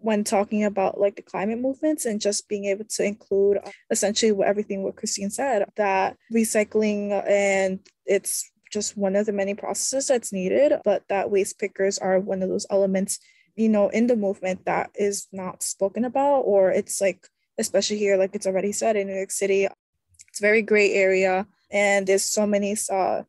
when 0.00 0.24
talking 0.24 0.64
about 0.64 1.00
like 1.00 1.16
the 1.16 1.22
climate 1.22 1.58
movements 1.58 2.06
and 2.06 2.20
just 2.20 2.48
being 2.48 2.66
able 2.66 2.84
to 2.84 3.04
include 3.04 3.58
uh, 3.58 3.70
essentially 3.90 4.32
what 4.32 4.48
everything 4.48 4.82
what 4.82 4.96
Christine 4.96 5.28
said 5.30 5.64
that 5.76 6.16
recycling 6.32 7.10
and 7.28 7.80
it's 8.06 8.50
just 8.70 8.96
one 8.96 9.16
of 9.16 9.26
the 9.26 9.32
many 9.32 9.54
processes 9.54 10.06
that's 10.08 10.32
needed, 10.32 10.72
but 10.84 11.02
that 11.08 11.30
waste 11.30 11.58
pickers 11.58 11.98
are 11.98 12.20
one 12.20 12.42
of 12.42 12.48
those 12.48 12.66
elements, 12.70 13.18
you 13.56 13.68
know, 13.68 13.88
in 13.88 14.06
the 14.06 14.16
movement 14.16 14.64
that 14.66 14.90
is 14.94 15.26
not 15.32 15.62
spoken 15.62 16.04
about 16.04 16.40
or 16.40 16.70
it's 16.70 17.00
like 17.00 17.26
especially 17.58 17.98
here, 17.98 18.16
like 18.16 18.34
it's 18.34 18.46
already 18.46 18.72
said 18.72 18.96
in 18.96 19.06
New 19.08 19.16
York 19.16 19.30
City, 19.30 19.64
it's 20.28 20.40
a 20.40 20.42
very 20.42 20.62
gray 20.62 20.92
area 20.92 21.46
and 21.70 22.06
there's 22.06 22.24
so 22.24 22.46
many 22.46 22.76
uh, 22.90 23.22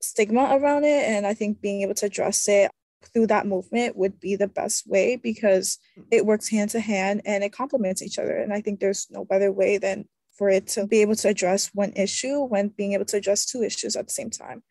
stigma 0.00 0.56
around 0.56 0.84
it. 0.84 1.08
And 1.08 1.26
I 1.26 1.34
think 1.34 1.60
being 1.60 1.82
able 1.82 1.94
to 1.94 2.06
address 2.06 2.48
it 2.48 2.70
through 3.12 3.28
that 3.28 3.46
movement 3.46 3.96
would 3.96 4.20
be 4.20 4.36
the 4.36 4.48
best 4.48 4.86
way 4.86 5.16
because 5.16 5.78
it 6.10 6.26
works 6.26 6.48
hand 6.48 6.70
to 6.70 6.80
hand 6.80 7.22
and 7.24 7.44
it 7.44 7.52
complements 7.52 8.02
each 8.02 8.18
other. 8.18 8.36
And 8.36 8.52
I 8.52 8.60
think 8.60 8.80
there's 8.80 9.06
no 9.10 9.24
better 9.24 9.52
way 9.52 9.78
than 9.78 10.06
for 10.36 10.48
it 10.50 10.66
to 10.68 10.86
be 10.86 11.00
able 11.00 11.16
to 11.16 11.28
address 11.28 11.70
one 11.72 11.92
issue 11.96 12.44
when 12.44 12.68
being 12.68 12.92
able 12.92 13.06
to 13.06 13.16
address 13.16 13.46
two 13.46 13.62
issues 13.62 13.96
at 13.96 14.06
the 14.06 14.12
same 14.12 14.30
time. 14.30 14.62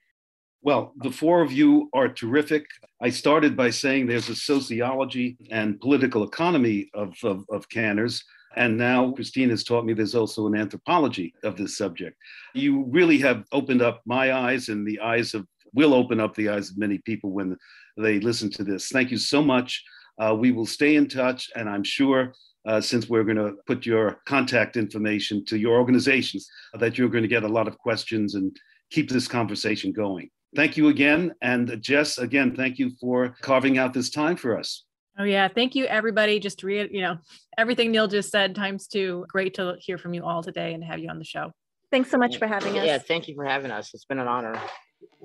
Well, 0.61 0.93
the 0.97 1.11
four 1.11 1.41
of 1.41 1.51
you 1.51 1.89
are 1.93 2.07
terrific. 2.07 2.65
I 3.01 3.09
started 3.09 3.55
by 3.55 3.69
saying 3.69 4.07
there's 4.07 4.29
a 4.29 4.35
sociology 4.35 5.37
and 5.51 5.79
political 5.79 6.23
economy 6.23 6.89
of, 6.93 7.15
of, 7.23 7.45
of 7.49 7.69
canners. 7.69 8.23
And 8.55 8.77
now 8.77 9.11
Christine 9.11 9.49
has 9.49 9.63
taught 9.63 9.85
me 9.85 9.93
there's 9.93 10.15
also 10.15 10.47
an 10.47 10.55
anthropology 10.55 11.33
of 11.43 11.57
this 11.57 11.77
subject. 11.77 12.17
You 12.53 12.85
really 12.87 13.17
have 13.19 13.43
opened 13.51 13.81
up 13.81 14.01
my 14.05 14.33
eyes 14.33 14.69
and 14.69 14.87
the 14.87 14.99
eyes 14.99 15.33
of, 15.33 15.45
will 15.73 15.93
open 15.93 16.19
up 16.19 16.35
the 16.35 16.49
eyes 16.49 16.69
of 16.71 16.77
many 16.77 16.99
people 16.99 17.31
when 17.31 17.57
they 17.97 18.19
listen 18.19 18.49
to 18.51 18.63
this. 18.63 18.89
Thank 18.89 19.11
you 19.11 19.17
so 19.17 19.41
much. 19.41 19.83
Uh, 20.17 20.35
we 20.37 20.51
will 20.51 20.65
stay 20.65 20.95
in 20.95 21.09
touch, 21.09 21.49
and 21.55 21.69
I'm 21.69 21.83
sure 21.83 22.33
uh, 22.65 22.79
since 22.79 23.09
we're 23.09 23.25
going 23.25 23.37
to 23.37 23.53
put 23.67 23.85
your 23.85 24.21
contact 24.25 24.77
information 24.77 25.43
to 25.45 25.57
your 25.57 25.77
organizations, 25.77 26.47
that 26.79 26.97
you're 26.97 27.09
going 27.09 27.23
to 27.23 27.27
get 27.27 27.43
a 27.43 27.47
lot 27.47 27.67
of 27.67 27.77
questions 27.77 28.35
and 28.35 28.55
keep 28.91 29.09
this 29.09 29.27
conversation 29.27 29.91
going. 29.91 30.29
Thank 30.55 30.77
you 30.77 30.87
again. 30.87 31.33
And 31.41 31.81
Jess, 31.81 32.17
again, 32.17 32.55
thank 32.55 32.79
you 32.79 32.91
for 33.01 33.35
carving 33.41 33.77
out 33.77 33.93
this 33.93 34.09
time 34.09 34.37
for 34.37 34.57
us. 34.57 34.84
Oh 35.17 35.23
yeah, 35.23 35.47
thank 35.47 35.75
you 35.75 35.85
everybody. 35.85 36.39
Just 36.39 36.59
to 36.59 36.67
read, 36.67 36.89
you 36.91 37.01
know, 37.01 37.17
everything 37.57 37.91
Neil 37.91 38.07
just 38.07 38.31
said 38.31 38.55
times 38.55 38.87
two. 38.87 39.25
Great 39.29 39.53
to 39.55 39.75
hear 39.79 39.97
from 39.97 40.13
you 40.13 40.23
all 40.23 40.43
today 40.43 40.73
and 40.73 40.83
have 40.83 40.99
you 40.99 41.09
on 41.09 41.19
the 41.19 41.25
show. 41.25 41.51
Thanks 41.91 42.11
so 42.11 42.17
much 42.17 42.37
for 42.37 42.47
having 42.47 42.77
us. 42.77 42.85
Yeah, 42.85 42.97
thank 42.97 43.27
you 43.27 43.35
for 43.35 43.45
having 43.45 43.71
us. 43.71 43.93
It's 43.93 44.05
been 44.05 44.19
an 44.19 44.27
honor. 44.27 44.59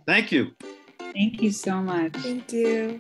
Thank 0.07 0.31
you. 0.31 0.53
Thank 0.99 1.43
you 1.43 1.51
so 1.51 1.83
much. 1.83 2.13
Thank 2.13 2.53
you. 2.53 2.99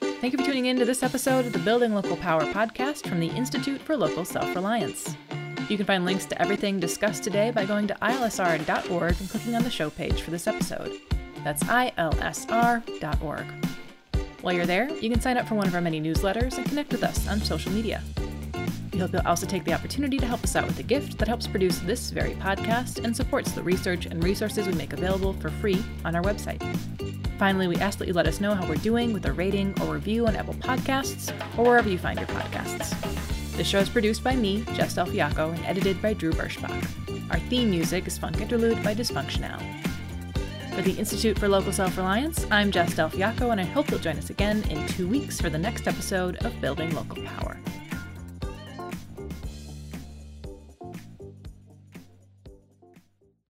Thank 0.00 0.32
you 0.32 0.38
for 0.38 0.44
tuning 0.44 0.66
in 0.66 0.78
to 0.78 0.84
this 0.84 1.02
episode 1.02 1.46
of 1.46 1.52
the 1.52 1.58
Building 1.60 1.94
Local 1.94 2.16
Power 2.16 2.42
podcast 2.42 3.06
from 3.08 3.20
the 3.20 3.28
Institute 3.28 3.80
for 3.80 3.96
Local 3.96 4.24
Self 4.24 4.54
Reliance. 4.54 5.16
You 5.68 5.76
can 5.78 5.86
find 5.86 6.04
links 6.04 6.26
to 6.26 6.40
everything 6.40 6.78
discussed 6.78 7.24
today 7.24 7.50
by 7.50 7.64
going 7.64 7.86
to 7.88 7.94
ilsr.org 7.94 9.16
and 9.20 9.30
clicking 9.30 9.54
on 9.54 9.64
the 9.64 9.70
show 9.70 9.88
page 9.88 10.20
for 10.20 10.30
this 10.30 10.46
episode. 10.46 10.92
That's 11.44 11.62
ilsr.org. 11.64 13.44
While 14.40 14.54
you're 14.54 14.66
there, 14.66 14.90
you 14.98 15.10
can 15.10 15.20
sign 15.20 15.36
up 15.36 15.46
for 15.46 15.54
one 15.54 15.66
of 15.66 15.74
our 15.74 15.80
many 15.80 16.00
newsletters 16.00 16.56
and 16.56 16.66
connect 16.66 16.90
with 16.90 17.04
us 17.04 17.28
on 17.28 17.40
social 17.40 17.72
media. 17.72 18.02
We 18.92 18.98
hope 19.00 19.12
you'll 19.12 19.26
also 19.26 19.46
take 19.46 19.64
the 19.64 19.72
opportunity 19.72 20.18
to 20.18 20.26
help 20.26 20.44
us 20.44 20.54
out 20.54 20.66
with 20.66 20.78
a 20.78 20.82
gift 20.82 21.18
that 21.18 21.26
helps 21.26 21.46
produce 21.46 21.78
this 21.80 22.10
very 22.10 22.34
podcast 22.34 23.02
and 23.04 23.14
supports 23.14 23.52
the 23.52 23.62
research 23.62 24.06
and 24.06 24.22
resources 24.22 24.66
we 24.66 24.74
make 24.74 24.92
available 24.92 25.32
for 25.34 25.50
free 25.50 25.84
on 26.04 26.14
our 26.14 26.22
website. 26.22 26.62
Finally, 27.38 27.66
we 27.66 27.76
ask 27.76 27.98
that 27.98 28.06
you 28.06 28.14
let 28.14 28.28
us 28.28 28.40
know 28.40 28.54
how 28.54 28.66
we're 28.68 28.76
doing 28.76 29.12
with 29.12 29.26
a 29.26 29.32
rating 29.32 29.74
or 29.82 29.94
review 29.94 30.26
on 30.26 30.36
Apple 30.36 30.54
Podcasts 30.54 31.32
or 31.58 31.64
wherever 31.64 31.88
you 31.88 31.98
find 31.98 32.18
your 32.18 32.28
podcasts. 32.28 32.94
This 33.56 33.66
show 33.66 33.80
is 33.80 33.88
produced 33.88 34.22
by 34.22 34.36
me, 34.36 34.64
Jess 34.74 34.94
Del 34.94 35.06
Fiacco, 35.06 35.50
and 35.50 35.64
edited 35.64 36.00
by 36.00 36.14
Drew 36.14 36.32
Berschbach. 36.32 37.30
Our 37.30 37.40
theme 37.48 37.70
music 37.70 38.06
is 38.06 38.16
Funk 38.16 38.40
Interlude 38.40 38.82
by 38.84 38.94
Dysfunctional. 38.94 39.60
For 40.74 40.82
the 40.82 40.98
Institute 40.98 41.38
for 41.38 41.46
Local 41.46 41.72
Self 41.72 41.96
Reliance, 41.96 42.48
I'm 42.50 42.72
Jess 42.72 42.96
Del 42.96 43.08
Fiacco, 43.08 43.52
and 43.52 43.60
I 43.60 43.64
hope 43.64 43.90
you'll 43.92 44.00
join 44.00 44.18
us 44.18 44.30
again 44.30 44.64
in 44.70 44.84
two 44.88 45.06
weeks 45.06 45.40
for 45.40 45.48
the 45.48 45.56
next 45.56 45.86
episode 45.86 46.36
of 46.38 46.60
Building 46.60 46.92
Local 46.96 47.22
Power. 47.22 47.56